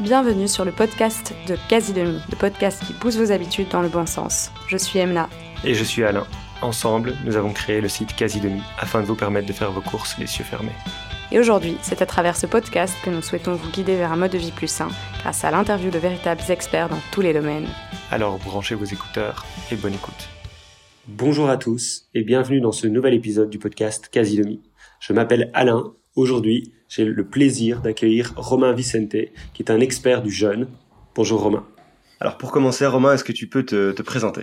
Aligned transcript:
Bienvenue 0.00 0.48
sur 0.48 0.64
le 0.64 0.72
podcast 0.72 1.34
de 1.46 1.54
Quasi 1.68 1.92
Demi, 1.92 2.18
le 2.30 2.36
podcast 2.36 2.82
qui 2.82 2.94
pousse 2.94 3.18
vos 3.18 3.30
habitudes 3.30 3.68
dans 3.68 3.82
le 3.82 3.90
bon 3.90 4.06
sens. 4.06 4.50
Je 4.66 4.78
suis 4.78 4.98
Emna. 4.98 5.28
Et 5.64 5.74
je 5.74 5.84
suis 5.84 6.02
Alain. 6.02 6.26
Ensemble, 6.62 7.14
nous 7.26 7.36
avons 7.36 7.52
créé 7.52 7.82
le 7.82 7.90
site 7.90 8.16
Quasi 8.16 8.40
Demi 8.40 8.62
afin 8.78 9.02
de 9.02 9.06
vous 9.06 9.14
permettre 9.14 9.46
de 9.46 9.52
faire 9.52 9.70
vos 9.70 9.82
courses 9.82 10.16
les 10.18 10.24
yeux 10.24 10.44
fermés. 10.44 10.72
Et 11.30 11.38
aujourd'hui, 11.38 11.76
c'est 11.82 12.00
à 12.00 12.06
travers 12.06 12.38
ce 12.38 12.46
podcast 12.46 12.94
que 13.04 13.10
nous 13.10 13.20
souhaitons 13.20 13.54
vous 13.54 13.70
guider 13.70 13.96
vers 13.96 14.12
un 14.12 14.16
mode 14.16 14.32
de 14.32 14.38
vie 14.38 14.50
plus 14.50 14.66
sain, 14.66 14.88
grâce 15.20 15.44
à 15.44 15.50
l'interview 15.50 15.90
de 15.90 15.98
véritables 15.98 16.42
experts 16.48 16.88
dans 16.88 17.00
tous 17.12 17.20
les 17.20 17.34
domaines. 17.34 17.68
Alors 18.10 18.38
branchez 18.38 18.74
vos 18.74 18.86
écouteurs 18.86 19.44
et 19.70 19.76
bonne 19.76 19.94
écoute. 19.94 20.28
Bonjour 21.06 21.50
à 21.50 21.58
tous 21.58 22.08
et 22.14 22.22
bienvenue 22.22 22.62
dans 22.62 22.72
ce 22.72 22.86
nouvel 22.86 23.12
épisode 23.12 23.50
du 23.50 23.58
podcast 23.58 24.08
Quasi 24.10 24.38
Demi. 24.38 24.62
Je 25.00 25.12
m'appelle 25.12 25.50
Alain. 25.52 25.92
Aujourd'hui, 26.14 26.72
j'ai 26.90 27.06
le 27.06 27.24
plaisir 27.24 27.80
d'accueillir 27.80 28.34
Romain 28.36 28.74
Vicente, 28.74 29.16
qui 29.54 29.62
est 29.62 29.70
un 29.70 29.80
expert 29.80 30.22
du 30.22 30.30
jeûne. 30.30 30.68
Bonjour 31.14 31.40
Romain. 31.40 31.66
Alors 32.20 32.36
pour 32.36 32.52
commencer, 32.52 32.84
Romain, 32.84 33.14
est-ce 33.14 33.24
que 33.24 33.32
tu 33.32 33.46
peux 33.46 33.64
te, 33.64 34.02
présenter? 34.02 34.42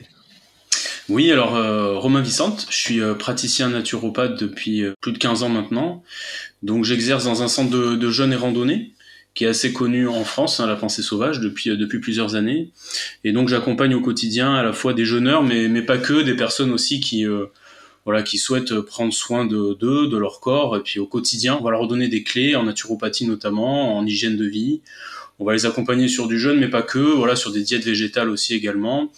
Oui, 1.09 1.31
alors 1.31 1.55
euh, 1.55 1.99
Romain 1.99 2.21
Vicente, 2.21 2.65
je 2.71 2.75
suis 2.75 3.01
euh, 3.01 3.13
praticien 3.13 3.69
naturopathe 3.69 4.39
depuis 4.39 4.81
euh, 4.81 4.93
plus 4.99 5.11
de 5.11 5.19
15 5.19 5.43
ans 5.43 5.49
maintenant. 5.49 6.03
Donc 6.63 6.85
j'exerce 6.85 7.25
dans 7.25 7.43
un 7.43 7.47
centre 7.47 7.69
de, 7.69 8.09
jeûne 8.09 8.33
et 8.33 8.35
randonnée 8.35 8.93
qui 9.35 9.43
est 9.43 9.47
assez 9.47 9.71
connu 9.71 10.07
en 10.07 10.23
France, 10.23 10.59
hein, 10.59 10.65
la 10.65 10.75
pensée 10.75 11.03
sauvage, 11.03 11.39
depuis, 11.39 11.69
depuis 11.77 11.99
plusieurs 11.99 12.33
années. 12.33 12.71
Et 13.23 13.31
donc 13.31 13.47
j'accompagne 13.47 13.93
au 13.93 14.01
quotidien 14.01 14.55
à 14.55 14.63
la 14.63 14.73
fois 14.73 14.95
des 14.95 15.05
jeûneurs, 15.05 15.43
mais, 15.43 15.67
mais 15.67 15.83
pas 15.83 15.99
que, 15.99 16.23
des 16.23 16.35
personnes 16.35 16.71
aussi 16.71 16.99
qui, 16.99 17.27
voilà, 18.09 18.23
qui 18.23 18.39
souhaitent 18.39 18.81
prendre 18.81 19.13
soin 19.13 19.45
de 19.45 19.75
d'eux, 19.75 20.07
de 20.07 20.17
leur 20.17 20.39
corps, 20.39 20.75
et 20.75 20.79
puis 20.79 20.99
au 20.99 21.05
quotidien, 21.05 21.55
on 21.61 21.63
va 21.63 21.69
leur 21.69 21.87
donner 21.87 22.07
des 22.07 22.23
clés 22.23 22.55
en 22.55 22.63
naturopathie 22.63 23.27
notamment, 23.27 23.95
en 23.95 24.03
hygiène 24.03 24.35
de 24.35 24.45
vie. 24.45 24.81
On 25.37 25.45
va 25.45 25.53
les 25.53 25.67
accompagner 25.67 26.07
sur 26.07 26.27
du 26.27 26.39
jeûne, 26.39 26.59
mais 26.59 26.69
pas 26.69 26.81
que, 26.81 26.97
voilà, 26.97 27.35
sur 27.35 27.51
des 27.51 27.61
diètes 27.61 27.85
végétales 27.85 28.29
aussi 28.29 28.55
également, 28.55 29.11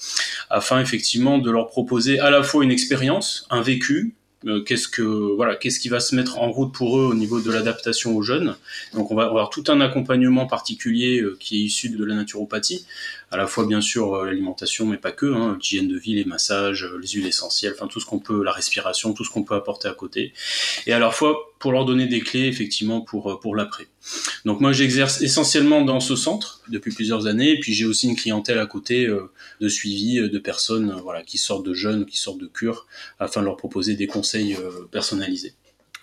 afin 0.50 0.82
effectivement 0.82 1.38
de 1.38 1.50
leur 1.50 1.68
proposer 1.68 2.20
à 2.20 2.32
la 2.32 2.44
fois 2.44 2.66
une 2.66 2.72
expérience, 2.72 3.48
un 3.50 3.62
vécu, 3.62 4.14
euh, 4.18 4.21
qu'est-ce 4.66 4.88
que 4.88 5.02
voilà, 5.02 5.56
qu'est-ce 5.56 5.80
qui 5.80 5.90
va 5.90 6.00
se 6.00 6.16
mettre 6.16 6.40
en 6.40 6.52
route 6.52 6.74
pour 6.74 7.00
eux 7.00 7.06
au 7.06 7.14
niveau 7.14 7.42
de 7.42 7.52
l'adaptation 7.52 8.16
aux 8.16 8.22
jeunes. 8.22 8.56
Donc 8.94 9.12
on 9.12 9.16
va 9.16 9.26
avoir 9.26 9.50
tout 9.50 9.64
un 9.68 9.82
accompagnement 9.82 10.48
particulier 10.48 11.22
euh, 11.22 11.38
qui 11.40 11.58
est 11.58 11.66
issu 11.66 11.90
de 11.90 12.04
la 12.04 12.16
naturopathie, 12.16 12.86
à 13.30 13.38
la 13.38 13.48
fois 13.48 13.66
bien 13.66 13.82
sûr 13.82 14.16
euh, 14.16 14.26
l'alimentation, 14.26 14.86
mais 14.86 14.98
pas 14.98 15.12
que, 15.12 15.28
hein, 15.28 15.58
l'hygiène 15.62 15.88
de 15.88 15.98
vie, 15.98 16.16
les 16.16 16.26
massages, 16.26 16.88
les 17.00 17.08
huiles 17.08 17.28
essentielles, 17.28 17.74
enfin 17.76 17.88
tout 17.88 18.00
ce 18.00 18.06
qu'on 18.06 18.20
peut, 18.20 18.44
la 18.44 18.52
respiration, 18.52 19.14
tout 19.14 19.24
ce 19.24 19.30
qu'on 19.30 19.44
peut 19.44 19.56
apporter 19.56 19.88
à 19.88 19.94
côté, 19.94 20.34
et 20.88 20.94
à 20.94 21.00
la 21.00 21.12
fois 21.12 21.51
pour 21.62 21.72
leur 21.72 21.86
donner 21.86 22.08
des 22.08 22.20
clés 22.20 22.48
effectivement 22.48 23.02
pour 23.02 23.40
pour 23.40 23.56
l'après. 23.56 23.88
Donc 24.46 24.60
moi 24.60 24.74
j'exerce 24.74 25.22
essentiellement 25.22 25.82
dans 25.82 26.00
ce 26.00 26.16
centre 26.16 26.62
depuis 26.68 26.92
plusieurs 26.92 27.28
années, 27.28 27.52
et 27.52 27.60
puis 27.60 27.74
j'ai 27.74 27.86
aussi 27.86 28.10
une 28.10 28.16
clientèle 28.16 28.60
à 28.60 28.66
côté 28.66 29.08
de 29.62 29.70
suivi 29.70 30.20
de 30.30 30.40
personnes 30.40 31.00
voilà 31.02 31.22
qui 31.24 31.38
sortent 31.38 31.66
de 31.66 31.74
jeunes, 31.74 32.06
qui 32.06 32.18
sortent 32.18 32.40
de 32.40 32.48
cure, 32.48 32.88
afin 33.20 33.42
de 33.42 33.46
leur 33.46 33.58
proposer 33.58 33.96
des 33.96 34.08
conseils 34.08 34.56
euh, 34.56 34.88
personnalisé. 34.92 35.54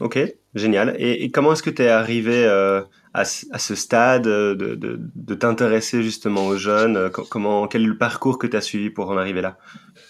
Ok, 0.00 0.18
génial. 0.54 0.94
Et, 0.98 1.30
comment 1.30 1.52
est-ce 1.52 1.62
que 1.62 1.70
tu 1.70 1.82
es 1.82 1.88
arrivé 1.88 2.44
euh, 2.44 2.82
à, 3.14 3.24
ce 3.24 3.74
stade 3.74 4.22
de, 4.22 4.54
de, 4.54 5.34
t'intéresser 5.34 6.04
justement 6.04 6.46
aux 6.46 6.56
jeunes? 6.56 7.10
Comment, 7.10 7.66
Quel 7.66 7.82
est 7.82 7.86
le 7.86 7.98
parcours 7.98 8.38
que 8.38 8.46
tu 8.46 8.56
as 8.56 8.60
suivi 8.60 8.90
pour 8.90 9.10
en 9.10 9.16
arriver 9.16 9.40
là? 9.40 9.58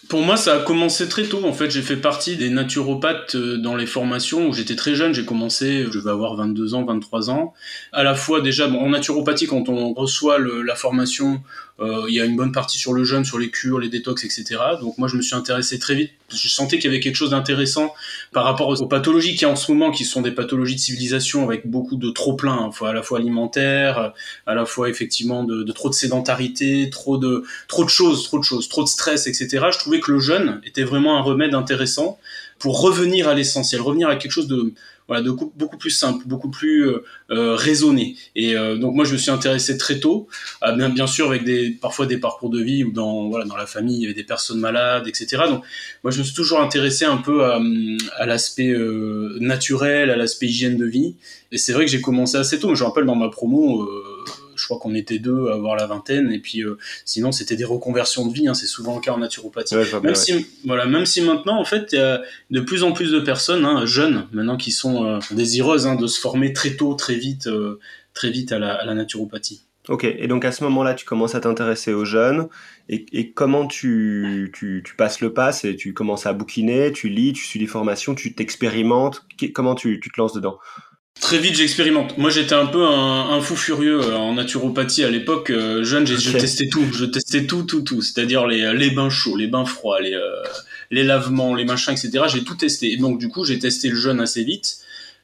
Pour 0.08 0.22
moi, 0.22 0.36
ça 0.36 0.54
a 0.54 0.58
commencé 0.60 1.08
très 1.08 1.24
tôt. 1.24 1.44
En 1.44 1.52
fait, 1.52 1.70
j'ai 1.70 1.82
fait 1.82 1.96
partie 1.96 2.36
des 2.36 2.48
naturopathes 2.48 3.34
euh, 3.34 3.58
dans 3.58 3.76
les 3.76 3.86
formations 3.86 4.48
où 4.48 4.52
j'étais 4.54 4.74
très 4.74 4.94
jeune. 4.94 5.12
J'ai 5.12 5.24
commencé, 5.24 5.86
je 5.90 5.98
vais 5.98 6.10
avoir 6.10 6.34
22 6.34 6.74
ans, 6.74 6.84
23 6.84 7.30
ans. 7.30 7.52
À 7.92 8.02
la 8.02 8.14
fois, 8.14 8.40
déjà, 8.40 8.68
bon, 8.68 8.80
en 8.80 8.90
naturopathie, 8.90 9.46
quand 9.46 9.68
on 9.68 9.92
reçoit 9.92 10.38
la 10.38 10.74
formation, 10.74 11.42
euh, 11.80 12.06
il 12.08 12.14
y 12.14 12.20
a 12.20 12.24
une 12.24 12.36
bonne 12.36 12.52
partie 12.52 12.78
sur 12.78 12.92
le 12.92 13.04
jeûne, 13.04 13.24
sur 13.24 13.38
les 13.38 13.50
cures, 13.50 13.78
les 13.78 13.88
détox, 13.88 14.24
etc. 14.24 14.56
Donc 14.80 14.98
moi, 14.98 15.06
je 15.06 15.16
me 15.16 15.22
suis 15.22 15.36
intéressé 15.36 15.78
très 15.78 15.94
vite. 15.94 16.10
Je 16.28 16.48
sentais 16.48 16.78
qu'il 16.78 16.91
y 16.91 16.94
avait 16.94 17.00
quelque 17.00 17.14
chose 17.14 17.30
d'intéressant 17.30 17.94
par 18.32 18.44
rapport 18.44 18.68
aux 18.68 18.86
pathologies 18.86 19.42
a 19.44 19.48
en 19.48 19.56
ce 19.56 19.70
moment, 19.70 19.91
qui 19.91 20.04
sont 20.04 20.20
des 20.20 20.32
pathologies 20.32 20.74
de 20.74 20.80
civilisation 20.80 21.44
avec 21.44 21.66
beaucoup 21.66 21.97
de 21.97 22.10
trop 22.10 22.34
plein, 22.34 22.70
hein. 22.70 22.86
à 22.86 22.92
la 22.92 23.02
fois 23.02 23.18
alimentaire, 23.18 24.12
à 24.47 24.54
la 24.54 24.66
fois 24.66 24.91
effectivement 24.91 25.44
de, 25.44 25.62
de, 25.62 25.72
trop 25.72 25.88
de 25.88 25.94
sédentarité, 25.94 26.91
trop 26.91 27.16
de 27.16 27.44
trop 27.68 27.84
de 27.84 27.88
choses, 27.88 28.24
trop 28.24 28.38
de 28.38 28.44
choses, 28.44 28.68
trop 28.68 28.82
de 28.82 28.88
stress, 28.88 29.26
etc. 29.26 29.66
Je 29.72 29.78
trouvais 29.78 29.97
que 30.00 30.12
le 30.12 30.19
jeûne 30.19 30.60
était 30.64 30.84
vraiment 30.84 31.19
un 31.19 31.22
remède 31.22 31.54
intéressant 31.54 32.19
pour 32.59 32.81
revenir 32.81 33.28
à 33.28 33.34
l'essentiel, 33.34 33.81
revenir 33.81 34.09
à 34.09 34.16
quelque 34.16 34.32
chose 34.32 34.48
de 34.48 34.75
beaucoup 35.56 35.78
plus 35.78 35.91
simple, 35.91 36.25
beaucoup 36.26 36.50
plus 36.50 36.86
euh, 36.86 37.04
euh, 37.31 37.54
raisonné. 37.54 38.16
Et 38.36 38.56
euh, 38.56 38.76
donc 38.76 38.94
moi 38.94 39.04
je 39.04 39.14
me 39.14 39.19
suis 39.19 39.31
intéressé 39.31 39.78
très 39.78 40.00
tôt, 40.00 40.28
bien, 40.76 40.88
bien 40.91 41.06
sûr 41.06 41.28
avec 41.28 41.44
des 41.44 41.70
parfois 41.70 42.06
des 42.06 42.19
parcours 42.19 42.50
de 42.50 42.62
vie 42.62 42.84
où 42.84 42.92
dans 42.92 43.31
la 43.38 43.66
famille 43.66 43.97
il 43.97 44.03
y 44.03 44.04
avait 44.04 44.14
des 44.14 44.25
personnes 44.25 44.60
malades, 44.60 45.06
etc. 45.09 45.44
Donc 45.48 45.64
moi 46.04 46.10
je 46.10 46.19
me 46.19 46.25
suis 46.25 46.34
toujours 46.34 46.60
intéressé 46.60 47.04
un 47.04 47.16
peu 47.16 47.44
à, 47.44 48.26
l'aspect 48.26 48.75
naturel, 49.41 50.10
à 50.10 50.16
l'aspect 50.16 50.47
hygiène 50.47 50.76
de 50.76 50.86
vie. 50.86 51.15
Et 51.50 51.59
c'est 51.59 51.72
vrai 51.72 51.86
que 51.86 51.91
j'ai 51.91 52.03
commencé 52.03 52.36
assez 52.36 52.59
tôt. 52.59 52.75
Je 52.75 52.84
rappelle 52.84 53.06
dans 53.06 53.16
ma 53.16 53.30
promo 53.30 53.88
je 54.58 54.64
crois 54.64 54.78
qu'on 54.78 54.94
était 54.94 55.19
deux 55.19 55.48
à 55.48 55.54
avoir 55.54 55.76
la 55.76 55.86
vingtaine, 55.86 56.32
et 56.32 56.38
puis 56.38 56.62
euh, 56.62 56.76
sinon 57.04 57.32
c'était 57.32 57.56
des 57.56 57.64
reconversions 57.64 58.26
de 58.26 58.32
vie, 58.32 58.48
hein, 58.48 58.54
c'est 58.54 58.66
souvent 58.66 58.96
le 58.96 59.00
cas 59.00 59.12
en 59.12 59.19
naturopathie. 59.19 59.76
même, 60.02 60.14
si, 60.14 60.46
voilà, 60.64 60.86
même 60.86 61.06
si 61.06 61.22
maintenant, 61.22 61.58
en 61.58 61.64
fait, 61.64 61.91
il 61.92 61.98
y 61.98 62.02
a 62.02 62.22
de 62.50 62.60
plus 62.60 62.82
en 62.82 62.92
plus 62.92 63.12
de 63.12 63.20
personnes, 63.20 63.64
hein, 63.64 63.86
jeunes, 63.86 64.26
maintenant, 64.32 64.56
qui 64.56 64.72
sont 64.72 65.04
euh, 65.04 65.18
désireuses 65.30 65.86
hein, 65.86 65.94
de 65.94 66.06
se 66.06 66.20
former 66.20 66.52
très 66.52 66.76
tôt, 66.76 66.94
très 66.94 67.14
vite, 67.14 67.47
euh, 67.47 67.78
très 68.14 68.30
vite 68.30 68.52
à 68.52 68.58
la, 68.58 68.94
naturopathie. 68.94 69.62
Ok, 69.88 70.04
et 70.04 70.26
donc 70.26 70.44
à 70.44 70.52
ce 70.52 70.64
moment-là, 70.64 70.92
tu 70.92 71.06
commences 71.06 71.34
à 71.34 71.41
t'intéresser 71.41 71.94
aux 71.94 72.04
jeunes, 72.04 72.48
et, 72.91 73.32
comment 73.32 73.66
tu, 73.66 74.50
tu, 74.54 74.82
passes 74.97 75.20
le 75.20 75.32
pas? 75.32 75.58
Et 75.64 75.76
tu 75.76 75.94
commences 75.94 76.26
à 76.26 76.32
bouquiner, 76.32 76.92
tu 76.92 77.08
lis, 77.08 77.32
tu 77.32 77.44
suis 77.44 77.60
les 77.60 77.66
formations, 77.66 78.14
tu 78.14 78.34
t'expérimentes, 78.34 79.24
comment 79.54 79.74
tu, 79.74 80.00
tu 80.00 80.10
te 80.10 80.20
lances 80.20 80.34
dedans? 80.34 80.58
Très 81.20 81.38
vite, 81.38 81.56
j'expérimente. 81.56 82.16
Moi, 82.16 82.30
j'étais 82.30 82.54
un 82.54 82.66
peu 82.66 82.86
un, 82.86 83.40
fou 83.40 83.56
furieux 83.56 84.00
euh, 84.00 84.16
en 84.16 84.34
naturopathie 84.34 85.02
à 85.04 85.10
l'époque. 85.10 85.50
Euh, 85.50 85.82
jeune, 85.82 86.06
j'ai 86.06 86.16
je 86.16 86.36
testais 86.36 86.68
tout. 86.68 86.84
Je 86.92 87.04
testais 87.04 87.44
tout, 87.44 87.64
tout, 87.64 87.82
tout. 87.82 88.02
C'est-à-dire 88.02 88.46
les, 88.46 88.72
les 88.74 88.90
bains 88.90 89.10
chauds, 89.10 89.36
les 89.36 89.48
bains 89.48 89.64
froids, 89.64 90.00
les, 90.00 90.14
euh, 90.14 90.42
les 90.90 91.02
lavements, 91.02 91.54
les 91.54 91.64
machins, 91.64 91.92
etc. 91.92 92.24
J'ai 92.28 92.44
tout 92.44 92.54
testé. 92.54 92.92
Et 92.92 92.96
donc, 92.96 93.18
du 93.18 93.28
coup, 93.28 93.44
j'ai 93.44 93.58
testé 93.58 93.88
le 93.88 93.96
jeûne 93.96 94.20
assez 94.20 94.44
vite. 94.44 94.78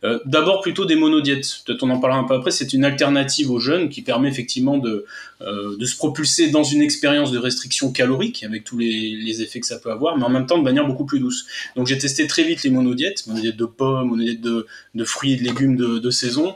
Euh, 0.05 0.19
d'abord 0.27 0.61
plutôt 0.61 0.85
des 0.85 0.97
monodiètes. 0.97 1.61
Peut-être 1.65 1.83
on 1.83 1.91
en 1.91 1.99
parlera 1.99 2.21
un 2.21 2.25
peu 2.25 2.35
après. 2.35 2.51
C'est 2.51 2.73
une 2.73 2.85
alternative 2.85 3.51
aux 3.51 3.59
jeunes 3.59 3.89
qui 3.89 4.03
permet 4.03 4.29
effectivement 4.29 4.77
de, 4.77 5.07
euh, 5.41 5.77
de 5.79 5.87
se 5.87 5.97
propulser 5.97 6.51
dans 6.51 6.63
une 6.63 6.83
expérience 6.83 7.33
de 7.33 7.39
restriction 7.39 7.91
calorique 7.91 8.45
avec 8.45 8.65
tous 8.65 8.77
les, 8.77 9.17
les, 9.17 9.43
effets 9.43 9.61
que 9.61 9.67
ça 9.67 9.79
peut 9.79 9.91
avoir, 9.91 10.19
mais 10.19 10.25
en 10.25 10.29
même 10.29 10.47
temps 10.47 10.59
de 10.59 10.63
manière 10.63 10.87
beaucoup 10.87 11.07
plus 11.07 11.21
douce. 11.21 11.47
Donc 11.75 11.87
j'ai 11.87 11.97
testé 11.97 12.27
très 12.27 12.45
vite 12.45 12.63
les 12.65 12.71
monodiètes, 12.71 13.27
monodiètes 13.27 13.57
de 13.57 13.65
pommes, 13.65 14.09
monodiètes 14.09 14.43
de, 14.43 14.67
de 14.95 15.05
fruits 15.05 15.33
et 15.33 15.37
de 15.37 15.45
légumes 15.45 15.77
de, 15.77 15.99
de 15.99 16.11
saison. 16.11 16.55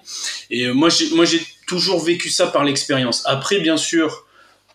Et 0.50 0.66
euh, 0.66 0.74
moi 0.74 0.90
j'ai 0.90 1.14
moi 1.14 1.24
j'ai 1.24 1.40
toujours 1.66 2.04
vécu 2.04 2.28
ça 2.28 2.48
par 2.48 2.64
l'expérience. 2.64 3.22
Après 3.24 3.60
bien 3.60 3.78
sûr 3.78 4.26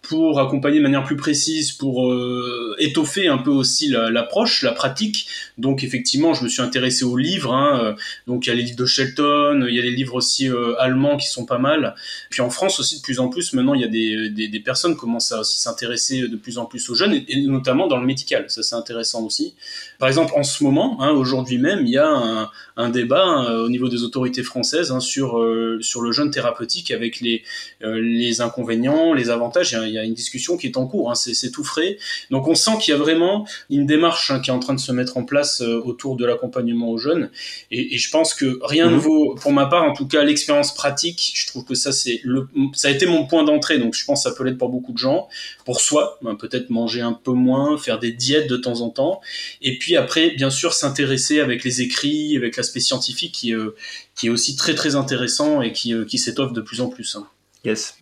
pour 0.03 0.41
accompagner 0.41 0.80
de 0.80 0.84
manière 0.84 1.06
plus 1.06 1.16
précise, 1.16 1.72
pour 1.72 2.12
euh, 2.12 2.75
étoffer 2.78 3.30
un 3.30 3.38
peu 3.38 3.50
aussi 3.50 3.88
l'approche, 3.88 4.62
la, 4.62 4.74
pratique. 4.74 5.28
Donc 5.58 5.84
effectivement, 5.84 6.34
je 6.34 6.44
me 6.44 6.50
suis 6.50 6.62
intéressé 6.62 7.06
aux 7.06 7.16
livres. 7.16 7.53
Hein, 7.53 7.80
euh, 7.81 7.94
donc 8.28 8.46
il 8.46 8.50
y 8.50 8.52
a 8.52 8.56
les 8.56 8.63
livres 8.63 8.78
de 8.78 8.86
Shelton, 8.86 9.66
il 9.68 9.74
y 9.74 9.80
a 9.80 9.81
les 9.81 9.92
livres 9.92 10.16
aussi 10.16 10.50
euh, 10.50 10.75
allemands 10.78 11.16
qui 11.16 11.28
sont 11.28 11.46
pas 11.46 11.58
mal. 11.58 11.96
Puis 12.30 12.42
en 12.42 12.50
France 12.50 12.81
aussi 12.81 12.97
de 12.97 13.02
plus 13.02 13.22
en 13.22 13.30
plus, 13.30 13.53
maintenant 13.53 13.75
il 13.75 13.81
y 13.81 13.86
a 13.86 13.88
des, 13.88 14.30
des, 14.30 14.50
des 14.50 14.59
personnes 14.59 14.94
qui 14.94 15.00
commencent 15.00 15.31
à 15.31 15.40
aussi 15.40 15.62
s'intéresser 15.62 16.28
de 16.28 16.36
plus 16.36 16.58
en 16.58 16.66
plus 16.66 16.90
aux 16.90 16.96
jeunes, 16.96 17.13
et, 17.13 17.42
notamment 17.44 17.88
dans 17.88 17.97
le 17.97 18.06
médical. 18.06 18.46
Ça 18.50 18.62
c'est 18.62 18.75
intéressant 18.75 19.24
aussi. 19.24 19.56
Par 20.00 20.09
exemple, 20.09 20.34
en 20.36 20.44
ce 20.44 20.66
moment, 20.66 21.02
hein, 21.02 21.12
aujourd'hui 21.12 21.59
même, 21.59 21.86
il 21.86 21.92
y 21.92 21.97
a 21.97 22.09
un, 22.09 22.50
un 22.75 22.90
débat 22.90 23.24
hein, 23.24 23.53
au 23.59 23.69
niveau 23.69 23.88
des 23.88 24.03
autorités 24.03 24.44
françaises 24.44 24.92
hein, 24.92 25.00
sur 25.00 25.42
sur 25.80 26.01
le 26.01 26.12
jeûne 26.12 26.30
thérapeutique 26.30 26.92
avec 26.92 27.22
les 27.22 27.44
les 27.81 28.42
inconvénients, 28.42 29.13
les 29.13 29.30
avantages 29.30 29.74
une 30.01 30.13
discussion 30.13 30.57
qui 30.57 30.68
est 30.68 30.78
en 30.78 30.88
cours, 30.88 31.12
hein, 31.12 31.16
c'est 31.16 31.51
tout 31.51 31.63
frais. 31.63 31.98
Donc 32.31 32.48
on 32.48 32.56
sent 32.56 32.72
qu'il 32.81 32.94
y 32.94 32.95
a 32.95 33.00
vraiment 33.00 33.48
une 33.69 33.86
démarche 33.86 34.31
hein, 34.31 34.40
qui 34.40 34.50
est 34.50 34.54
en 34.54 34.60
train 34.60 34.74
de 34.74 34.80
se 34.80 34.92
mettre 34.92 35.18
en 35.18 35.24
place 35.24 35.62
euh, 35.62 35.81
autour 35.84 36.16
de 36.16 36.25
l'accompagnement 36.25 36.90
aux 36.90 36.98
jeunes. 36.98 37.30
Et, 37.72 37.98
je 37.98 38.10
pense 38.10 38.34
que 38.34 38.60
rien 38.63 38.88
ne 38.88 38.95
mhm. 38.95 39.00
vaut, 39.00 39.36
pour 39.36 39.51
ma 39.54 39.66
part 39.68 39.84
en 39.84 39.94
tout 39.94 40.07
cas, 40.07 40.24
l'expérience 40.24 40.74
pratique. 40.74 41.34
Je 41.36 41.48
trouve 41.48 41.63
que 41.63 41.75
ça 41.75 41.92
c'est 41.92 42.19
le, 42.24 42.48
ça 42.74 42.88
a 42.88 42.92
été 42.92 43.06
mon 43.06 43.28
point 43.28 43.44
d'entrée. 43.44 43.78
Donc 43.78 43.94
je 43.94 44.04
pense 44.06 44.24
que 44.24 44.30
ça 44.30 44.36
peut 44.36 44.44
l'être 44.44 44.57
pour 44.57 44.69
beaucoup 44.69 44.94
de 44.94 44.98
gens. 44.98 45.28
Pour 45.66 45.80
soi, 45.80 46.18
ben, 46.22 46.36
peut-être 46.36 46.69
manger 46.69 47.01
un 47.01 47.13
peu 47.13 47.31
moins, 47.31 47.78
faire 47.78 48.00
des 48.00 48.12
diètes 48.12 48.50
de 48.50 48.57
temps 48.57 48.81
en 48.81 48.90
temps. 48.90 49.22
Et 49.62 49.78
puis 49.78 49.95
après, 49.95 50.31
bien 50.31 50.50
sûr, 50.50 50.74
s'intéresser 50.74 51.40
avec 51.40 51.63
les 51.63 51.81
écrits, 51.81 52.36
avec 52.38 52.57
l'aspect 52.57 52.80
scientifique 52.80 53.34
qui, 53.34 53.54
euh, 53.54 53.75
qui 54.16 54.28
est 54.28 54.30
aussi 54.30 54.56
très 54.56 54.75
très 54.75 54.95
intéressant 54.95 55.62
et 55.62 55.72
qui, 55.72 55.94
euh, 55.94 56.06
qui 56.06 56.18
s'étoffe 56.18 56.54
de 56.54 56.62
plus 56.62 56.81
en 56.81 56.90
plus. 56.90 57.16
Hein. 57.16 57.28
Yes. 57.63 57.95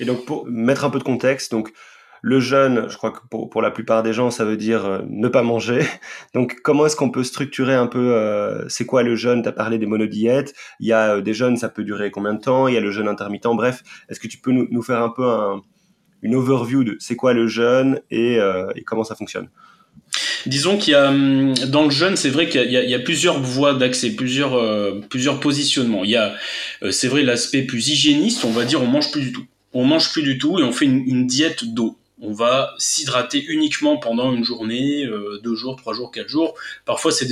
Et 0.00 0.04
donc 0.04 0.24
pour 0.24 0.46
mettre 0.46 0.84
un 0.84 0.90
peu 0.90 0.98
de 0.98 1.04
contexte, 1.04 1.50
donc 1.52 1.72
le 2.22 2.40
jeûne, 2.40 2.86
je 2.88 2.96
crois 2.96 3.10
que 3.10 3.18
pour, 3.28 3.60
la 3.60 3.70
plupart 3.70 4.02
des 4.02 4.14
gens, 4.14 4.30
ça 4.30 4.46
veut 4.46 4.56
dire 4.56 4.86
euh, 4.86 4.98
ne 5.10 5.28
pas 5.28 5.42
manger. 5.42 5.80
Donc, 6.34 6.56
comment 6.62 6.86
est-ce 6.86 6.96
qu'on 6.96 7.10
peut 7.10 7.22
structurer 7.22 7.74
un 7.74 7.86
peu, 7.86 8.14
euh, 8.14 8.66
c'est 8.70 8.86
quoi 8.86 9.02
le 9.02 9.14
jeûne? 9.14 9.42
Tu 9.42 9.48
as 9.50 9.52
parlé 9.52 9.76
des 9.76 9.84
monodiètes. 9.84 10.54
Il 10.80 10.86
y 10.86 10.94
a 10.94 11.20
des 11.20 11.34
jeûnes, 11.34 11.58
ça 11.58 11.68
peut 11.68 11.84
durer 11.84 12.10
combien 12.10 12.32
de 12.32 12.40
temps? 12.40 12.66
Il 12.66 12.72
y 12.72 12.78
a 12.78 12.80
le 12.80 12.90
jeûne 12.90 13.08
intermittent. 13.08 13.44
Bref, 13.54 13.82
est-ce 14.08 14.20
que 14.20 14.26
tu 14.26 14.38
peux 14.38 14.52
nous, 14.52 14.82
faire 14.82 15.02
un 15.02 15.10
peu 15.10 15.28
un, 15.28 15.60
une 16.22 16.34
overview 16.34 16.82
de 16.82 16.96
c'est 16.98 17.14
quoi 17.14 17.34
le 17.34 17.46
jeûne 17.46 18.00
et, 18.10 18.38
et 18.74 18.84
comment 18.84 19.04
ça 19.04 19.16
fonctionne? 19.16 19.50
Disons 20.46 20.76
qu'il 20.76 20.92
y 20.92 20.94
a 20.94 21.08
hum, 21.08 21.54
dans 21.68 21.84
le 21.84 21.90
jeûne, 21.90 22.16
c'est 22.16 22.28
vrai 22.28 22.48
qu'il 22.48 22.62
y, 22.70 22.74
y, 22.74 22.94
a 22.94 22.98
plusieurs 22.98 23.40
voies 23.40 23.74
d'accès, 23.74 24.10
plusieurs 24.10 24.54
euh, 24.54 25.00
plusieurs 25.08 25.40
positionnements. 25.40 26.04
Il 26.04 26.10
y 26.10 26.16
a, 26.16 26.34
euh, 26.82 26.90
c'est 26.90 27.08
vrai, 27.08 27.22
l'aspect 27.22 27.62
plus 27.62 27.88
hygiéniste. 27.88 28.44
On 28.44 28.50
va 28.50 28.64
dire, 28.64 28.82
on 28.82 28.86
mange 28.86 29.10
plus 29.10 29.22
du 29.22 29.32
tout. 29.32 29.46
On 29.74 29.84
mange 29.84 30.10
plus 30.12 30.22
du 30.22 30.38
tout 30.38 30.58
et 30.58 30.62
on 30.62 30.72
fait 30.72 30.86
une, 30.86 31.04
une 31.06 31.26
diète 31.26 31.64
d'eau 31.74 31.98
on 32.24 32.32
va 32.32 32.74
s'hydrater 32.78 33.44
uniquement 33.44 33.96
pendant 33.96 34.32
une 34.32 34.44
journée, 34.44 35.04
euh, 35.04 35.40
deux 35.42 35.54
jours, 35.54 35.76
trois 35.76 35.94
jours, 35.94 36.10
quatre 36.10 36.28
jours. 36.28 36.54
Parfois, 36.84 37.12
c'est, 37.12 37.26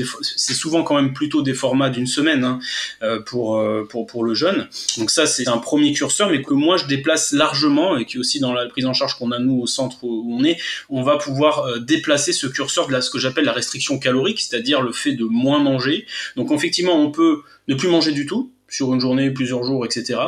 souvent 0.55 0.83
quand 0.83 0.97
même 0.97 1.13
plutôt 1.13 1.43
des 1.43 1.55
formats 1.55 1.89
d'une 1.89 2.07
semaine 2.07 2.45
hein, 2.45 2.59
euh, 3.03 3.21
pour, 3.21 3.59
euh, 3.59 3.87
pour, 3.89 4.07
pour 4.07 4.25
le 4.25 4.35
jeune. 4.35 4.69
Donc 4.99 5.11
ça, 5.11 5.27
c'est 5.27 5.49
un 5.49 5.59
premier 5.59 5.93
curseur, 5.93 6.31
mais 6.31 6.43
que 6.43 6.55
moi, 6.55 6.77
je 6.77 6.87
déplace 6.87 7.33
largement 7.33 7.97
et 7.97 8.05
qui 8.05 8.19
aussi 8.19 8.41
dans 8.41 8.53
la 8.53 8.67
prise 8.67 8.87
en 8.87 8.93
charge 8.93 9.15
qu'on 9.15 9.31
a, 9.33 9.39
nous, 9.39 9.61
au 9.61 9.67
centre 9.67 10.05
où 10.05 10.37
on 10.37 10.45
est, 10.45 10.59
on 10.89 11.03
va 11.03 11.17
pouvoir 11.17 11.81
déplacer 11.81 12.33
ce 12.33 12.47
curseur 12.47 12.87
de 12.89 12.93
la, 12.93 13.01
ce 13.01 13.11
que 13.11 13.19
j'appelle 13.19 13.45
la 13.45 13.53
restriction 13.53 13.99
calorique, 13.99 14.41
c'est-à-dire 14.41 14.83
le 14.83 14.93
fait 14.93 15.13
de 15.13 15.25
moins 15.25 15.59
manger. 15.59 16.07
Donc 16.37 16.51
effectivement, 16.51 17.01
on 17.01 17.11
peut 17.11 17.43
ne 17.69 17.75
plus 17.75 17.89
manger 17.89 18.13
du 18.13 18.27
tout, 18.27 18.51
sur 18.73 18.95
une 18.95 19.01
journée, 19.01 19.31
plusieurs 19.31 19.63
jours, 19.65 19.85
etc. 19.85 20.19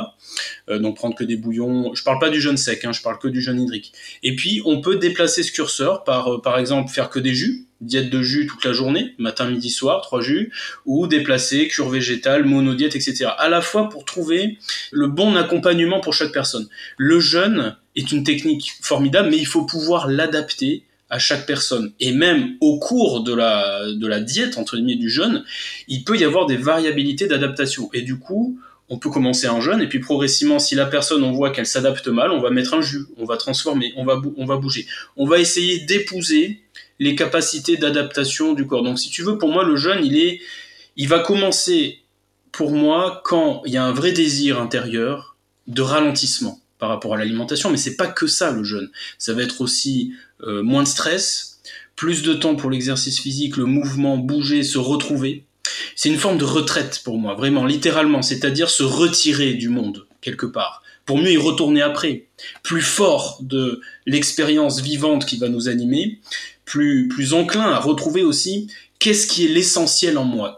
Euh, 0.69 0.79
donc 0.79 0.97
prendre 0.97 1.15
que 1.15 1.25
des 1.25 1.37
bouillons. 1.37 1.95
Je 1.95 2.03
parle 2.03 2.19
pas 2.19 2.31
du 2.31 2.41
jeûne 2.41 2.57
sec, 2.57 2.85
hein, 2.85 2.93
je 2.93 3.03
parle 3.03 3.19
que 3.19 3.29
du 3.29 3.41
jeûne 3.41 3.61
hydrique. 3.61 3.93
Et 4.23 4.35
puis 4.35 4.63
on 4.65 4.81
peut 4.81 4.97
déplacer 4.97 5.43
ce 5.43 5.53
curseur 5.53 6.05
par, 6.05 6.35
euh, 6.35 6.43
par 6.43 6.59
exemple, 6.59 6.91
faire 6.91 7.11
que 7.11 7.19
des 7.19 7.35
jus, 7.35 7.67
diète 7.81 8.11
de 8.11 8.23
jus 8.23 8.47
toute 8.47 8.65
la 8.65 8.73
journée, 8.73 9.15
matin, 9.19 9.49
midi, 9.49 9.71
soir, 9.71 10.01
trois 10.01 10.21
jus, 10.21 10.53
ou 10.87 11.07
déplacer 11.07 11.69
cure 11.69 11.89
végétale, 11.89 12.45
monodiète, 12.45 12.97
etc. 12.97 13.27
À 13.39 13.49
la 13.49 13.61
fois 13.61 13.89
pour 13.89 14.05
trouver 14.05 14.59
le 14.91 15.09
bon 15.09 15.37
accompagnement 15.37 16.01
pour 16.01 16.15
chaque 16.15 16.33
personne. 16.33 16.69
Le 16.97 17.21
jeûne 17.21 17.77
est 17.97 18.11
une 18.11 18.25
technique 18.25 18.73
formidable, 18.81 19.31
mais 19.31 19.39
il 19.39 19.47
faut 19.47 19.65
pouvoir 19.65 20.09
l'adapter 20.09 20.85
à 21.11 21.19
chaque 21.19 21.47
personne. 21.47 21.93
Et 22.01 22.13
même 22.13 22.57
au 22.61 22.79
cours 22.79 23.23
de 23.23 23.35
la, 23.35 23.93
de 23.93 24.07
la 24.07 24.21
diète, 24.21 24.59
entre 24.59 24.77
guillemets, 24.77 24.97
du 24.97 25.11
jeûne, 25.11 25.45
il 25.87 26.03
peut 26.03 26.19
y 26.19 26.25
avoir 26.25 26.47
des 26.47 26.57
variabilités 26.57 27.27
d'adaptation. 27.27 27.91
Et 27.93 28.03
du 28.03 28.19
coup, 28.19 28.59
on 28.89 28.99
peut 28.99 29.11
commencer 29.11 29.47
un 29.47 29.61
jeûne, 29.61 29.81
et 29.81 29.89
puis 29.89 29.99
progressivement, 29.99 30.59
si 30.59 30.75
la 30.75 30.87
personne, 30.87 31.25
on 31.25 31.33
voit 31.33 31.51
qu'elle 31.51 31.67
s'adapte 31.67 32.07
mal, 32.09 32.31
on 32.31 32.41
va 32.41 32.51
mettre 32.51 32.75
un 32.75 32.83
jus, 32.83 33.07
on 33.17 33.25
va 33.25 33.37
transformer, 33.37 33.93
on 33.97 34.05
va, 34.05 34.21
on 34.37 34.45
va 34.45 34.57
bouger. 34.57 34.87
On 35.17 35.27
va 35.27 35.39
essayer 35.39 35.81
d'épouser 35.81 36.61
les 36.99 37.15
capacités 37.15 37.77
d'adaptation 37.77 38.53
du 38.53 38.67
corps. 38.67 38.83
Donc 38.83 38.99
si 38.99 39.11
tu 39.11 39.23
veux, 39.23 39.39
pour 39.39 39.51
moi, 39.51 39.65
le 39.65 39.77
jeûne, 39.77 40.05
il 40.05 40.17
est, 40.19 40.41
il 40.97 41.09
va 41.09 41.21
commencer, 41.21 42.01
pour 42.53 42.71
moi, 42.71 43.23
quand 43.25 43.63
il 43.67 43.73
y 43.73 43.77
a 43.77 43.85
un 43.85 43.93
vrai 43.93 44.13
désir 44.13 44.61
intérieur 44.61 45.37
de 45.67 45.83
ralentissement 45.83 46.61
par 46.79 46.91
rapport 46.91 47.15
à 47.15 47.17
l'alimentation, 47.17 47.71
mais 47.71 47.79
c'est 47.79 47.97
pas 47.97 48.07
que 48.07 48.27
ça 48.27 48.51
le 48.51 48.65
jeûne. 48.65 48.91
Ça 49.19 49.33
va 49.33 49.43
être 49.43 49.61
aussi 49.61 50.13
euh, 50.43 50.63
moins 50.63 50.83
de 50.83 50.89
stress, 50.89 51.61
plus 51.97 52.23
de 52.23 52.35
temps 52.35 52.57
pour 52.57 52.71
l'exercice 52.71 53.21
physique, 53.21 53.57
le 53.57 53.65
mouvement, 53.65 54.19
bouger, 54.19 54.63
se 54.63 54.79
retrouver. 54.79 55.45
C'est 55.97 56.09
une 56.09 56.19
forme 56.19 56.39
de 56.39 56.45
retraite 56.45 57.03
pour 57.05 57.19
moi, 57.19 57.35
vraiment, 57.35 57.65
littéralement, 57.65 58.23
c'est-à-dire 58.23 58.71
se 58.71 58.83
retirer 58.83 59.55
du 59.55 59.69
monde, 59.69 60.07
quelque 60.21 60.47
part, 60.47 60.83
pour 61.07 61.19
mieux 61.19 61.33
y 61.33 61.37
retourner 61.37 61.83
après, 61.83 62.27
plus 62.63 62.83
fort 62.83 63.39
de 63.43 63.81
l'expérience 64.07 64.81
vivante 64.81 65.27
qui 65.27 65.37
va 65.39 65.49
nous 65.49 65.69
animer, 65.69 66.21
plus, 66.65 67.09
plus 67.09 67.35
enclin 67.35 67.71
à 67.71 67.79
retrouver 67.79 68.23
aussi 68.23 68.69
qu'est-ce 68.99 69.27
qui 69.27 69.45
est 69.45 69.49
l'essentiel 69.49 70.17
en 70.17 70.25
moi, 70.25 70.57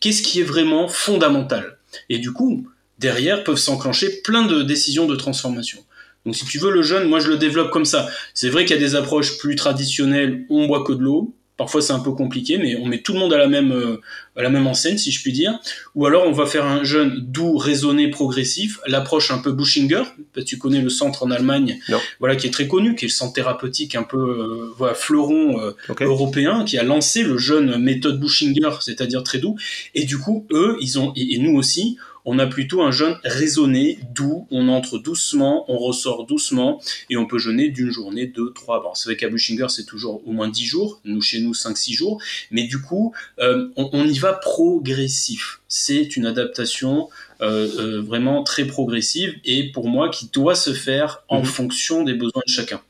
qu'est-ce 0.00 0.22
qui 0.22 0.40
est 0.40 0.44
vraiment 0.44 0.88
fondamental. 0.88 1.78
Et 2.10 2.18
du 2.18 2.32
coup, 2.32 2.68
derrière 2.98 3.44
peuvent 3.44 3.56
s'enclencher 3.56 4.20
plein 4.22 4.44
de 4.44 4.62
décisions 4.62 5.06
de 5.06 5.16
transformation. 5.16 5.78
Donc 6.24 6.34
si 6.34 6.44
tu 6.44 6.58
veux 6.58 6.72
le 6.72 6.82
jeûne, 6.82 7.08
moi 7.08 7.20
je 7.20 7.28
le 7.28 7.38
développe 7.38 7.70
comme 7.70 7.84
ça. 7.84 8.08
C'est 8.34 8.48
vrai 8.48 8.64
qu'il 8.64 8.74
y 8.74 8.78
a 8.78 8.82
des 8.82 8.96
approches 8.96 9.38
plus 9.38 9.54
traditionnelles, 9.54 10.44
on 10.50 10.66
boit 10.66 10.82
que 10.84 10.92
de 10.92 11.00
l'eau. 11.00 11.35
Parfois 11.56 11.80
c'est 11.80 11.92
un 11.92 12.00
peu 12.00 12.12
compliqué, 12.12 12.58
mais 12.58 12.76
on 12.76 12.86
met 12.86 13.00
tout 13.00 13.14
le 13.14 13.18
monde 13.18 13.32
à 13.32 13.38
la 13.38 13.48
même 13.48 13.72
euh, 13.72 14.00
à 14.36 14.42
la 14.42 14.50
même 14.50 14.66
enseigne, 14.66 14.98
si 14.98 15.10
je 15.10 15.22
puis 15.22 15.32
dire. 15.32 15.58
Ou 15.94 16.04
alors 16.04 16.26
on 16.26 16.32
va 16.32 16.44
faire 16.44 16.66
un 16.66 16.84
jeûne 16.84 17.14
doux, 17.18 17.56
raisonné, 17.56 18.08
progressif. 18.10 18.78
L'approche 18.86 19.30
un 19.30 19.38
peu 19.38 19.52
Bushinger, 19.52 20.02
tu 20.44 20.58
connais 20.58 20.82
le 20.82 20.90
centre 20.90 21.22
en 21.22 21.30
Allemagne, 21.30 21.78
voilà 22.20 22.36
qui 22.36 22.46
est 22.46 22.50
très 22.50 22.68
connu, 22.68 22.94
qui 22.94 23.06
est 23.06 23.08
le 23.08 23.12
centre 23.12 23.32
thérapeutique 23.32 23.94
un 23.94 24.02
peu 24.02 24.18
euh, 24.18 24.74
voilà 24.76 24.94
fleuron 24.94 25.60
euh, 25.60 25.72
européen, 26.00 26.64
qui 26.64 26.76
a 26.76 26.82
lancé 26.82 27.22
le 27.22 27.38
jeûne 27.38 27.78
méthode 27.78 28.20
Bushinger, 28.20 28.70
c'est-à-dire 28.80 29.22
très 29.22 29.38
doux. 29.38 29.56
Et 29.94 30.04
du 30.04 30.18
coup 30.18 30.46
eux, 30.52 30.76
ils 30.80 30.98
ont 30.98 31.12
et 31.16 31.38
nous 31.38 31.56
aussi, 31.56 31.96
on 32.26 32.40
a 32.40 32.46
plutôt 32.46 32.82
un 32.82 32.90
jeûne 32.90 33.16
raisonné, 33.24 33.98
doux, 34.12 34.46
on 34.50 34.68
entre 34.68 34.98
doucement, 34.98 35.64
on 35.70 35.78
ressort 35.78 36.26
doucement, 36.26 36.82
et 37.08 37.16
on 37.16 37.24
peut 37.24 37.38
jeûner 37.38 37.70
d'une 37.70 37.90
journée, 37.90 38.26
deux, 38.26 38.52
trois. 38.52 38.82
Bon, 38.82 38.94
c'est 38.94 39.08
vrai 39.08 39.16
qu'à 39.16 39.28
Bushinger, 39.28 39.68
c'est 39.68 39.86
toujours 39.86 40.26
au 40.26 40.32
moins 40.32 40.48
dix 40.48 40.66
jours, 40.66 41.00
nous 41.04 41.22
chez 41.22 41.40
nous, 41.40 41.54
cinq, 41.54 41.78
six 41.78 41.94
jours, 41.94 42.20
mais 42.50 42.64
du 42.64 42.82
coup, 42.82 43.14
euh, 43.38 43.68
on, 43.76 44.04
y 44.04 44.18
va 44.18 44.32
progressif. 44.32 45.60
C'est 45.68 46.16
une 46.16 46.26
adaptation 46.26 47.08
euh, 47.40 47.68
euh, 47.78 48.02
vraiment 48.02 48.42
très 48.42 48.64
progressive, 48.64 49.34
et 49.44 49.70
pour 49.70 49.88
moi, 49.88 50.10
qui 50.10 50.28
doit 50.32 50.56
se 50.56 50.72
faire 50.72 51.22
en 51.28 51.40
mhm. 51.40 51.46
fonction 51.46 52.02
des 52.02 52.14
besoins 52.14 52.42
de 52.44 52.52
chacun. 52.52 52.80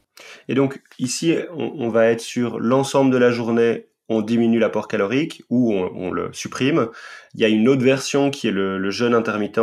Et 0.48 0.54
donc 0.54 0.80
ici, 0.98 1.34
on 1.52 1.88
va 1.88 2.06
être 2.06 2.20
sur 2.20 2.58
l'ensemble 2.58 3.12
de 3.12 3.18
la 3.18 3.32
journée 3.32 3.84
on 4.08 4.22
diminue 4.22 4.58
l'apport 4.58 4.88
calorique 4.88 5.42
ou 5.50 5.72
on, 5.74 6.10
le 6.10 6.32
supprime. 6.32 6.88
Il 7.34 7.40
y 7.40 7.44
a 7.44 7.48
une 7.48 7.68
autre 7.68 7.82
version 7.82 8.30
qui 8.30 8.48
est 8.48 8.52
le, 8.52 8.90
jeûne 8.90 9.14
intermittent, 9.14 9.58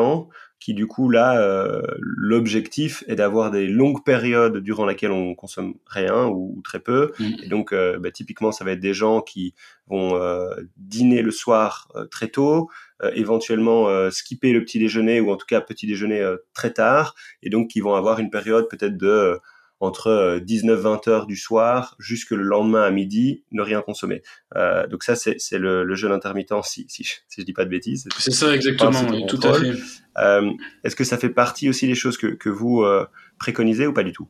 qui 0.60 0.74
du 0.74 0.88
coup 0.88 1.10
là, 1.10 1.40
euh, 1.42 1.81
l'objectif 2.00 3.04
est 3.07 3.16
d'avoir 3.16 3.51
des 3.51 3.68
longues 3.68 4.04
périodes 4.04 4.57
durant 4.57 4.86
lesquelles 4.86 5.12
on 5.12 5.36
consomme 5.36 5.75
rien 5.86 6.28
ou, 6.28 6.62
très 6.63 6.80
peu. 6.80 7.12
Mm. 7.19 7.31
Et 7.44 7.48
donc 7.48 7.74
euh, 7.74 8.00
bah, 8.00 8.12
typiquement, 8.12 8.51
ça 8.51 8.63
va 8.63 8.72
être 8.72 8.80
des 8.80 8.94
gens 8.94 9.22
qui 9.22 9.54
vont 9.88 10.16
euh, 10.16 10.54
dîner 10.78 11.22
le 11.22 11.31
soir 11.31 11.92
très 12.12 12.28
tôt, 12.28 12.69
éventuellement 13.16 14.10
skipper 14.12 14.54
le 14.54 14.63
petit 14.63 14.80
déjeuner 14.80 15.19
ou 15.19 15.30
en 15.31 15.36
tout 15.36 15.46
cas 15.46 15.60
petit 15.60 15.86
déjeuner 15.86 16.25
très 16.54 16.72
tard, 16.72 17.16
et 17.42 17.50
donc 17.50 17.69
qui 17.69 17.81
vont 17.81 17.96
avoir 17.96 18.19
une 18.19 18.30
période 18.30 18.69
peut-être 18.69 18.96
de 18.96 19.39
entre 19.84 20.40
19-20 20.40 21.10
euh, 21.10 21.12
heures 21.12 21.26
du 21.26 21.36
soir 21.36 21.96
jusque 22.00 22.32
le 22.32 22.44
lendemain 22.44 22.84
à 22.84 22.90
midi, 22.90 23.44
ne 23.52 23.62
rien 23.62 23.82
consommer. 23.82 24.22
Euh, 24.56 24.88
donc 24.88 25.04
ça, 25.04 25.16
c'est 25.16 25.38
le, 25.52 25.84
le, 25.84 25.96
jeûne 25.96 26.14
intermittent, 26.14 26.54
si, 26.64 26.86
si, 26.88 27.04
si, 27.04 27.42
je 27.42 27.44
dis 27.44 27.52
pas 27.52 27.66
de 27.66 27.70
bêtises. 27.70 28.08
C'est 28.18 28.32
ça 28.32 28.56
exactement, 28.56 29.28
tout 29.28 29.40
à 29.44 29.54
fait. 29.54 29.74
Euh, 30.20 30.52
Est-ce 30.86 30.96
que 30.96 31.04
ça 31.04 31.18
fait 31.18 31.30
partie 31.30 31.68
aussi 31.68 31.88
des 31.88 31.96
choses 31.96 32.18
que, 32.18 32.28
que 32.28 32.50
vous 32.50 32.84
euh, 32.84 33.06
préconisez 33.40 33.86
ou 33.86 33.94
pas 33.94 34.04
du 34.04 34.13
tout? 34.13 34.30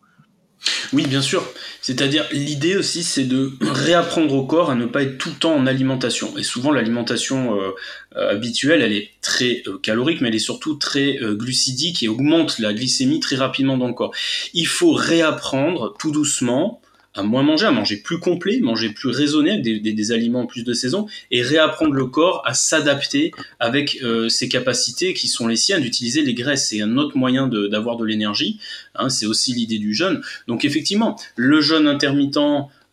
Oui, 0.94 1.08
bien 1.08 1.22
sûr. 1.22 1.44
C'est-à-dire, 1.82 2.26
l'idée 2.32 2.78
aussi, 2.78 3.04
c'est 3.04 3.26
de 3.26 3.52
réapprendre 3.62 4.34
au 4.36 4.46
corps 4.46 4.70
à 4.70 4.76
ne 4.76 4.86
pas 4.86 5.02
être 5.04 5.18
tout 5.18 5.30
le 5.30 5.36
temps 5.36 5.56
en 5.56 5.66
alimentation. 5.66 6.38
Et 6.38 6.44
souvent, 6.44 6.72
l'alimentation 6.72 7.60
euh, 7.60 7.72
euh, 8.16 8.32
habituelle, 8.32 8.82
elle 8.82 8.94
est 8.94 9.10
très 9.22 9.64
euh, 9.68 9.78
calorique, 9.80 10.22
mais 10.22 10.30
elle 10.30 10.36
est 10.36 10.40
surtout 10.40 10.76
très 10.76 11.18
glucidique 11.22 12.04
et 12.04 12.08
augmente 12.08 12.60
la 12.60 12.74
glycémie 12.74 13.20
très 13.20 13.36
rapidement 13.36 13.78
dans 13.78 13.88
le 13.88 13.94
corps. 13.94 14.14
Il 14.54 14.68
faut 14.68 14.94
réapprendre 14.94 15.96
tout 15.98 16.12
doucement 16.12 16.82
à 17.16 17.24
moins 17.24 17.44
manger, 17.44 17.68
à 17.68 17.72
manger 17.72 17.98
plus 17.98 18.20
complet, 18.20 18.60
manger 18.60 18.90
plus 18.90 19.10
raisonné, 19.10 19.52
avec 19.52 19.64
des, 19.64 20.12
aliments 20.12 20.46
plus 20.46 20.64
de 20.64 20.74
saison, 20.74 21.06
et 21.32 21.42
réapprendre 21.42 21.94
le 21.94 22.06
corps 22.06 22.42
à 22.46 22.54
s'adapter 22.54 23.32
avec 23.60 24.00
euh, 24.04 24.30
ses 24.30 24.50
capacités 24.50 25.14
qui 25.14 25.28
sont 25.28 25.48
les 25.48 25.56
siennes, 25.56 25.82
d'utiliser 25.82 26.24
les 26.24 26.34
graisses. 26.34 26.70
C'est 26.70 26.82
un 26.82 26.98
autre 26.98 27.18
moyen 27.18 27.48
d'avoir 27.48 27.98
de, 27.98 28.06
l'énergie. 28.06 28.60
Hein, 28.96 29.10
c'est 29.10 29.26
aussi 29.26 29.54
l'idée 29.54 29.80
du 29.80 29.94
jeûne. 29.94 30.22
Donc 30.48 30.66
effectivement, 30.66 31.18
le 31.36 31.62
jeûne 31.62 31.88
intermittent, 31.88 32.40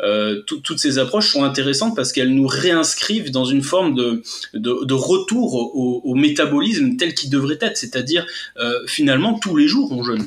euh, 0.02 0.42
toutes 0.42 0.78
ces 0.78 0.98
approches 0.98 1.28
sont 1.30 1.44
intéressantes 1.44 1.94
parce 1.96 2.12
qu'elles 2.12 2.34
nous 2.34 2.46
réinscrivent 2.46 3.30
dans 3.30 3.44
une 3.44 3.62
forme 3.62 3.94
de, 3.94 4.94
retour 4.94 5.54
au, 5.54 6.00
au, 6.04 6.14
métabolisme 6.14 6.96
tel 6.96 7.14
qu'il 7.14 7.30
devrait 7.30 7.58
être, 7.60 7.76
c'est-à-dire 7.76 8.26
euh, 8.58 8.78
finalement 8.86 9.38
tous 9.38 9.56
les 9.56 9.68
jours 9.68 9.92
on 9.92 10.02
jeûne 10.02 10.26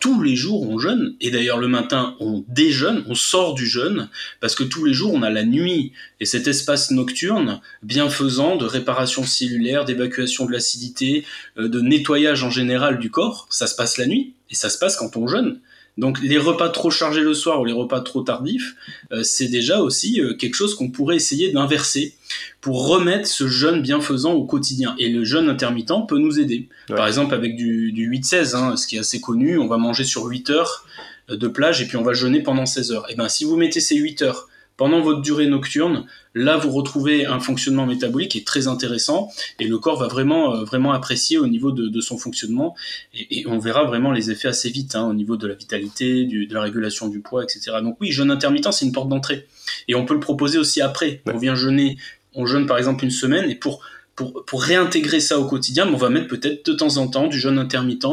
tous 0.00 0.22
les 0.22 0.36
jours 0.36 0.68
on 0.68 0.78
jeûne, 0.78 1.16
et 1.20 1.30
d'ailleurs 1.30 1.58
le 1.58 1.68
matin 1.68 2.16
on 2.20 2.44
déjeune, 2.48 3.04
on 3.08 3.14
sort 3.14 3.54
du 3.54 3.66
jeûne, 3.66 4.08
parce 4.40 4.54
que 4.54 4.64
tous 4.64 4.84
les 4.84 4.92
jours 4.92 5.12
on 5.14 5.22
a 5.22 5.30
la 5.30 5.44
nuit, 5.44 5.92
et 6.20 6.26
cet 6.26 6.46
espace 6.46 6.90
nocturne 6.90 7.60
bienfaisant 7.82 8.56
de 8.56 8.64
réparation 8.64 9.24
cellulaire, 9.24 9.84
d'évacuation 9.84 10.46
de 10.46 10.52
l'acidité, 10.52 11.24
euh, 11.58 11.68
de 11.68 11.80
nettoyage 11.80 12.44
en 12.44 12.50
général 12.50 12.98
du 12.98 13.10
corps, 13.10 13.46
ça 13.50 13.66
se 13.66 13.74
passe 13.74 13.98
la 13.98 14.06
nuit, 14.06 14.34
et 14.50 14.54
ça 14.54 14.68
se 14.68 14.78
passe 14.78 14.96
quand 14.96 15.16
on 15.16 15.26
jeûne. 15.26 15.60
Donc 15.96 16.20
les 16.22 16.38
repas 16.38 16.68
trop 16.68 16.90
chargés 16.90 17.22
le 17.22 17.32
soir 17.32 17.60
ou 17.60 17.64
les 17.64 17.72
repas 17.72 18.00
trop 18.00 18.22
tardifs, 18.22 18.76
euh, 19.12 19.22
c'est 19.22 19.48
déjà 19.48 19.80
aussi 19.80 20.20
euh, 20.20 20.34
quelque 20.34 20.54
chose 20.54 20.74
qu'on 20.74 20.90
pourrait 20.90 21.16
essayer 21.16 21.52
d'inverser 21.52 22.14
pour 22.60 22.88
remettre 22.88 23.26
ce 23.26 23.48
jeûne 23.48 23.80
bienfaisant 23.80 24.32
au 24.32 24.44
quotidien. 24.44 24.94
Et 24.98 25.08
le 25.08 25.24
jeûne 25.24 25.48
intermittent 25.48 26.06
peut 26.08 26.18
nous 26.18 26.38
aider. 26.38 26.68
Par 26.88 27.06
exemple 27.06 27.34
avec 27.34 27.56
du, 27.56 27.92
8-16, 27.92 28.56
hein, 28.56 28.76
ce 28.76 28.86
qui 28.86 28.96
est 28.96 29.00
assez 29.00 29.20
connu, 29.20 29.58
on 29.58 29.66
va 29.66 29.78
manger 29.78 30.04
sur 30.04 30.24
8 30.24 30.50
heures 30.50 30.86
de 31.28 31.48
plage 31.48 31.80
et 31.80 31.86
puis 31.86 31.96
on 31.96 32.02
va 32.02 32.12
jeûner 32.12 32.42
pendant 32.42 32.66
16 32.66 32.92
heures. 32.92 33.10
Et 33.10 33.14
ben 33.14 33.28
si 33.28 33.44
vous 33.44 33.56
mettez 33.56 33.80
ces 33.80 33.96
8 33.96 34.22
heures 34.22 34.48
pendant 34.76 35.00
votre 35.00 35.22
durée 35.22 35.46
nocturne, 35.46 36.06
là 36.34 36.56
vous 36.56 36.70
retrouvez 36.70 37.26
un 37.26 37.40
fonctionnement 37.40 37.86
métabolique 37.86 38.32
qui 38.32 38.38
est 38.38 38.46
très 38.46 38.68
intéressant 38.68 39.30
et 39.58 39.66
le 39.66 39.78
corps 39.78 39.98
va 39.98 40.08
vraiment 40.08 40.54
euh, 40.54 40.64
vraiment 40.64 40.92
apprécier 40.92 41.38
au 41.38 41.46
niveau 41.46 41.72
de, 41.72 42.00
son 42.00 42.18
fonctionnement 42.18 42.74
et, 43.14 43.46
on 43.46 43.58
verra 43.58 43.84
vraiment 43.84 44.12
les 44.12 44.30
effets 44.30 44.48
assez 44.48 44.68
vite 44.68 44.94
hein, 44.94 45.08
au 45.08 45.14
niveau 45.14 45.36
de 45.36 45.46
la 45.46 45.54
vitalité, 45.54 46.24
de 46.24 46.52
la 46.52 46.60
régulation 46.60 47.08
du 47.08 47.20
poids, 47.20 47.42
etc. 47.42 47.72
Donc 47.82 47.96
oui, 48.00 48.12
jeûne 48.12 48.30
intermittent 48.30 48.72
c'est 48.72 48.84
une 48.84 48.92
porte 48.92 49.08
d'entrée 49.08 49.46
et 49.88 49.94
on 49.94 50.04
peut 50.04 50.14
le 50.14 50.20
proposer 50.20 50.58
aussi 50.58 50.80
après. 50.80 51.22
On 51.26 51.38
vient 51.38 51.54
jeûner, 51.54 51.96
on 52.34 52.46
jeûne 52.46 52.66
par 52.66 52.78
exemple 52.78 53.04
une 53.04 53.10
semaine 53.10 53.50
et 53.50 53.54
pour 53.54 53.82
pour, 54.14 54.44
pour 54.46 54.62
réintégrer 54.62 55.20
ça 55.20 55.38
au 55.38 55.46
quotidien, 55.46 55.86
on 55.92 55.96
va 55.96 56.08
mettre 56.08 56.26
peut-être 56.26 56.64
de 56.64 56.72
temps 56.72 56.96
en 56.96 57.06
temps 57.06 57.26
du 57.26 57.38
jeûne 57.38 57.58
intermittent 57.58 58.06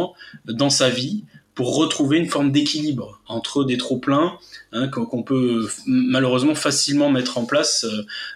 dans 0.45 0.69
sa 0.69 0.89
vie 0.89 1.23
pour 1.55 1.75
retrouver 1.75 2.17
une 2.17 2.27
forme 2.27 2.51
d'équilibre 2.51 3.21
entre 3.27 3.63
des 3.63 3.77
trop 3.77 3.97
pleins 3.97 4.37
hein, 4.71 4.87
qu'on 4.87 5.23
peut 5.23 5.67
malheureusement 5.85 6.55
facilement 6.55 7.09
mettre 7.09 7.37
en 7.37 7.45
place 7.45 7.85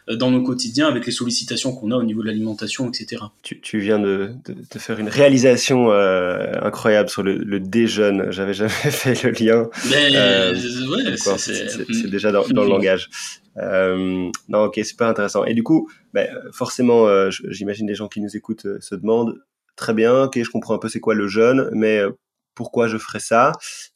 euh, 0.10 0.16
dans 0.16 0.30
nos 0.30 0.44
quotidiens 0.44 0.88
avec 0.88 1.06
les 1.06 1.12
sollicitations 1.12 1.74
qu'on 1.74 1.92
a 1.92 1.96
au 1.96 2.04
niveau 2.04 2.22
de 2.22 2.28
l'alimentation, 2.28 2.88
etc. 2.88 3.24
Tu, 3.42 3.60
tu 3.60 3.80
viens 3.80 4.00
de, 4.00 4.32
de, 4.46 4.54
de, 4.54 4.80
faire 4.80 5.00
une 5.00 5.10
réalisation 5.10 5.92
euh, 5.92 6.52
incroyable 6.62 7.10
sur 7.10 7.24
le, 7.24 7.38
le 7.38 7.60
déjeune. 7.60 8.32
J'avais 8.32 8.54
jamais 8.54 8.70
fait 8.72 9.24
le 9.24 9.32
lien. 9.32 9.70
Euh, 9.92 10.54
ouais, 10.54 11.16
c'est 11.18 12.10
déjà 12.10 12.32
dans, 12.32 12.48
dans 12.48 12.64
le 12.64 12.70
langage. 12.70 13.10
Euh, 13.58 14.30
non, 14.50 14.64
ok, 14.66 14.80
super 14.84 15.08
intéressant. 15.08 15.44
Et 15.46 15.54
du 15.54 15.64
coup, 15.64 15.90
ben, 16.14 16.30
forcément, 16.52 17.08
euh, 17.08 17.30
j'imagine 17.50 17.88
les 17.88 17.96
gens 17.96 18.08
qui 18.08 18.22
nous 18.22 18.36
écoutent 18.38 18.68
se 18.80 18.96
demandent 18.96 19.40
très 19.76 19.94
bien, 19.94 20.24
ok, 20.24 20.42
je 20.42 20.50
comprends 20.50 20.76
un 20.76 20.80
peu 20.80 20.90
c'est 20.90 21.00
quoi 21.00 21.14
le 21.14 21.28
jeûne, 21.28 21.70
mais 21.72 22.02
pourquoi 22.58 22.88
je 22.88 22.98
ferais 22.98 23.20
ça. 23.20 23.52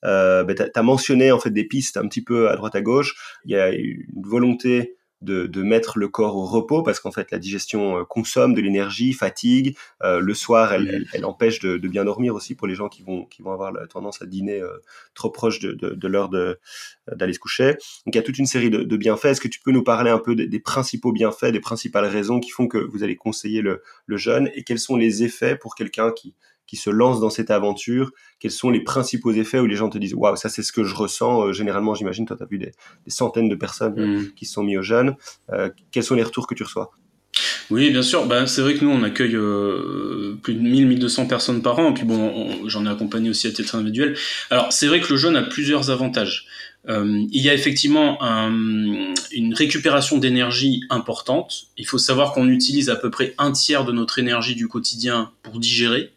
Euh, 0.06 0.44
ben, 0.44 0.56
tu 0.56 0.64
as, 0.74 0.84
mentionné 0.84 1.32
en 1.32 1.40
fait 1.40 1.50
des 1.50 1.66
pistes 1.66 1.98
un 1.98 2.08
petit 2.08 2.24
peu 2.24 2.50
à 2.50 2.56
droite 2.56 2.76
à 2.76 2.82
gauche. 2.82 3.16
Il 3.44 3.52
y 3.52 3.56
a 3.56 3.72
une 3.72 4.06
volonté 4.24 4.96
de, 5.22 5.46
de 5.46 5.62
mettre 5.62 6.00
le 6.00 6.08
corps 6.08 6.36
au 6.36 6.46
repos 6.46 6.84
parce 6.84 7.00
qu'en 7.00 7.12
fait 7.12 7.32
la 7.32 7.38
digestion 7.38 8.00
euh, 8.00 8.04
consomme 8.04 8.54
de 8.54 8.62
l'énergie, 8.62 9.14
fatigue. 9.14 9.78
Euh, 10.04 10.20
le 10.20 10.34
soir, 10.34 10.74
elle, 10.74 11.06
elle, 11.14 11.26
empêche 11.26 11.60
de, 11.60 11.78
de, 11.78 11.88
bien 11.88 12.06
dormir 12.06 12.36
aussi 12.36 12.56
pour 12.56 12.68
les 12.68 12.76
gens 12.76 12.90
qui 12.90 13.04
vont 13.04 13.26
qui 13.26 13.42
vont 13.42 13.52
avoir 13.52 13.72
la 13.72 13.88
tendance 13.88 14.22
à 14.22 14.26
dîner 14.26 14.60
euh, 14.60 14.78
trop 15.14 15.30
proche 15.30 15.60
de, 15.60 15.74
de 15.74 16.08
l'heure 16.08 16.30
d'aller 16.30 17.34
se 17.34 17.40
coucher. 17.40 17.74
Donc 18.06 18.14
il 18.14 18.16
y 18.16 18.20
a 18.20 18.24
toute 18.24 18.40
une 18.40 18.46
série 18.46 18.70
de, 18.70 18.98
bienfaits. 18.98 19.26
Est-ce 19.26 19.42
que 19.42 19.48
tu 19.48 19.62
peux 19.62 19.72
nous 19.72 19.84
parler 19.84 20.12
un 20.12 20.20
peu 20.20 20.36
des, 20.36 20.48
des, 20.48 20.60
principaux 20.60 21.12
bienfaits, 21.12 21.52
des 21.52 21.60
principales 21.60 22.06
raisons 22.06 22.40
qui 22.40 22.50
font 22.50 22.68
que 22.68 22.78
vous 22.78 23.04
allez 23.04 23.16
conseiller 23.16 23.62
le, 23.62 23.82
le 24.06 24.18
jeûne 24.18 24.50
et 24.54 24.64
quels 24.64 24.80
sont 24.80 24.96
les 24.96 25.24
effets 25.24 25.56
pour 25.56 25.76
quelqu'un 25.76 26.12
qui 26.12 26.36
qui 26.72 26.78
se 26.78 26.90
lance 26.90 27.20
dans 27.20 27.30
cette 27.30 27.52
aventure, 27.52 28.12
quels 28.40 28.52
sont 28.52 28.70
les 28.70 28.82
principaux 28.82 29.34
effets 29.34 29.60
où 29.60 29.66
les 29.66 29.76
gens 29.76 29.90
te 29.90 29.98
disent 29.98 30.14
waouh 30.14 30.38
ça 30.38 30.48
c'est 30.48 30.64
ce 30.64 30.72
que 30.72 30.86
je 30.86 30.96
ressens 30.96 31.48
euh, 31.48 31.54
généralement 31.54 31.96
j'imagine 31.96 32.26
toi 32.26 32.38
tu 32.38 32.44
as 32.44 32.46
vu 32.46 32.58
des, 32.58 32.72
centaines 33.08 33.50
de 33.50 33.56
personnes 33.56 34.00
euh, 34.00 34.20
mm. 34.20 34.32
qui 34.36 34.46
se 34.46 34.54
sont 34.54 34.64
mis 34.64 34.78
au 34.78 34.82
jeûne 34.82 35.16
euh, 35.52 35.70
quels 35.92 36.04
sont 36.04 36.16
les 36.16 36.24
retours 36.24 36.48
que 36.48 36.56
tu 36.56 36.64
reçois? 36.64 36.92
Oui, 37.70 37.90
bien 37.90 38.02
sûr. 38.02 38.26
Ben, 38.26 38.46
c'est 38.48 38.62
vrai 38.62 38.74
que 38.74 38.84
nous, 38.84 38.92
on 38.92 39.02
accueille 39.04 39.38
plus 40.42 40.54
de 40.54 40.60
1000, 40.60 40.88
1200 40.88 41.28
personnes 41.28 41.62
par 41.62 41.80
an. 41.80 41.92
Et 41.92 41.94
puis 41.94 42.04
bon, 42.04 42.68
j'en 42.68 42.86
ai 42.86 42.90
accompagné 42.90 43.30
aussi 43.30 43.48
à 43.48 43.52
titre 43.52 43.76
individuel. 43.76 44.18
Alors, 44.50 44.74
c'est 44.74 44.88
vrai 44.88 45.00
que 45.00 45.08
le 45.10 45.16
jeûne 45.16 45.38
a 45.38 45.42
plusieurs 45.42 45.90
avantages. 45.90 46.48
il 46.90 47.42
y 47.42 47.50
a 47.50 47.54
effectivement 47.54 48.20
une 48.22 49.54
récupération 49.54 50.18
d'énergie 50.18 50.82
importante. 50.90 51.68
Il 51.78 51.88
faut 51.88 51.98
savoir 51.98 52.34
qu'on 52.34 52.50
utilise 52.50 52.90
à 52.90 52.98
peu 52.98 53.10
près 53.10 53.34
un 53.38 53.54
tiers 53.54 53.86
de 53.86 53.94
notre 53.94 54.20
énergie 54.20 54.56
du 54.56 54.68
quotidien 54.68 55.32
pour 55.42 55.58
digérer 55.58 56.12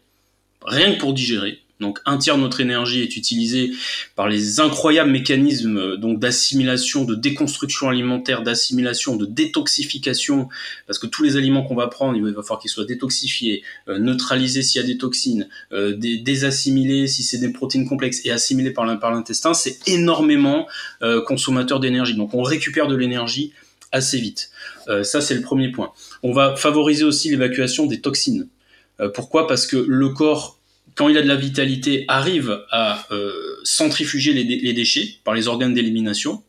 rien 0.65 0.93
que 0.93 0.99
pour 0.99 1.13
digérer. 1.13 1.59
Donc 1.81 1.99
un 2.05 2.17
tiers 2.17 2.37
de 2.37 2.41
notre 2.41 2.61
énergie 2.61 3.01
est 3.01 3.17
utilisé 3.17 3.71
par 4.15 4.29
les 4.29 4.59
incroyables 4.61 5.11
mécanismes 5.11 5.77
euh, 5.77 5.97
donc 5.97 6.19
d'assimilation, 6.19 7.03
de 7.03 7.15
déconstruction 7.15 7.89
alimentaire, 7.89 8.43
d'assimilation, 8.43 9.17
de 9.17 9.25
détoxification, 9.25 10.47
parce 10.87 10.99
que 10.99 11.07
tous 11.07 11.23
les 11.23 11.35
aliments 11.35 11.63
qu'on 11.63 11.75
va 11.75 11.87
prendre, 11.87 12.15
il 12.15 12.23
va 12.23 12.41
falloir 12.41 12.59
qu'ils 12.59 12.71
soient 12.71 12.85
détoxifiés, 12.85 13.63
euh, 13.89 13.99
neutralisés 13.99 14.63
s'il 14.63 14.81
y 14.81 14.83
a 14.83 14.87
des 14.87 14.97
toxines, 14.97 15.49
euh, 15.73 15.93
désassimilés 15.97 17.07
si 17.07 17.23
c'est 17.23 17.39
des 17.39 17.51
protéines 17.51 17.87
complexes 17.87 18.21
et 18.23 18.31
assimilés 18.31 18.71
par 18.71 18.85
l'intestin. 18.85 19.53
C'est 19.53 19.87
énormément 19.87 20.67
consommateur 21.27 21.79
d'énergie. 21.79 22.15
Donc 22.15 22.33
on 22.33 22.41
récupère 22.41 22.87
de 22.87 22.95
l'énergie 22.95 23.53
assez 23.91 24.17
vite. 24.19 24.49
ça 25.03 25.21
c'est 25.21 25.35
le 25.35 25.41
premier 25.41 25.71
point. 25.71 25.91
On 26.23 26.31
va 26.31 26.55
favoriser 26.55 27.03
aussi 27.03 27.29
l'évacuation 27.29 27.85
des 27.85 28.01
toxines. 28.01 28.47
Euh, 28.99 29.09
pourquoi? 29.09 29.47
Parce 29.47 29.67
que 29.67 29.77
le 29.77 30.09
corps, 30.09 30.59
quand 30.95 31.09
il 31.09 31.17
a 31.17 31.21
de 31.21 31.27
la 31.27 31.35
vitalité, 31.35 32.05
arrive 32.07 32.61
à 32.71 33.05
euh, 33.11 33.31
centrifuger 33.63 34.33
les, 34.33 34.73
déchets 34.73 35.15
par 35.23 35.33
les 35.33 35.47
organes 35.47 35.73
d'élimination. 35.73 36.43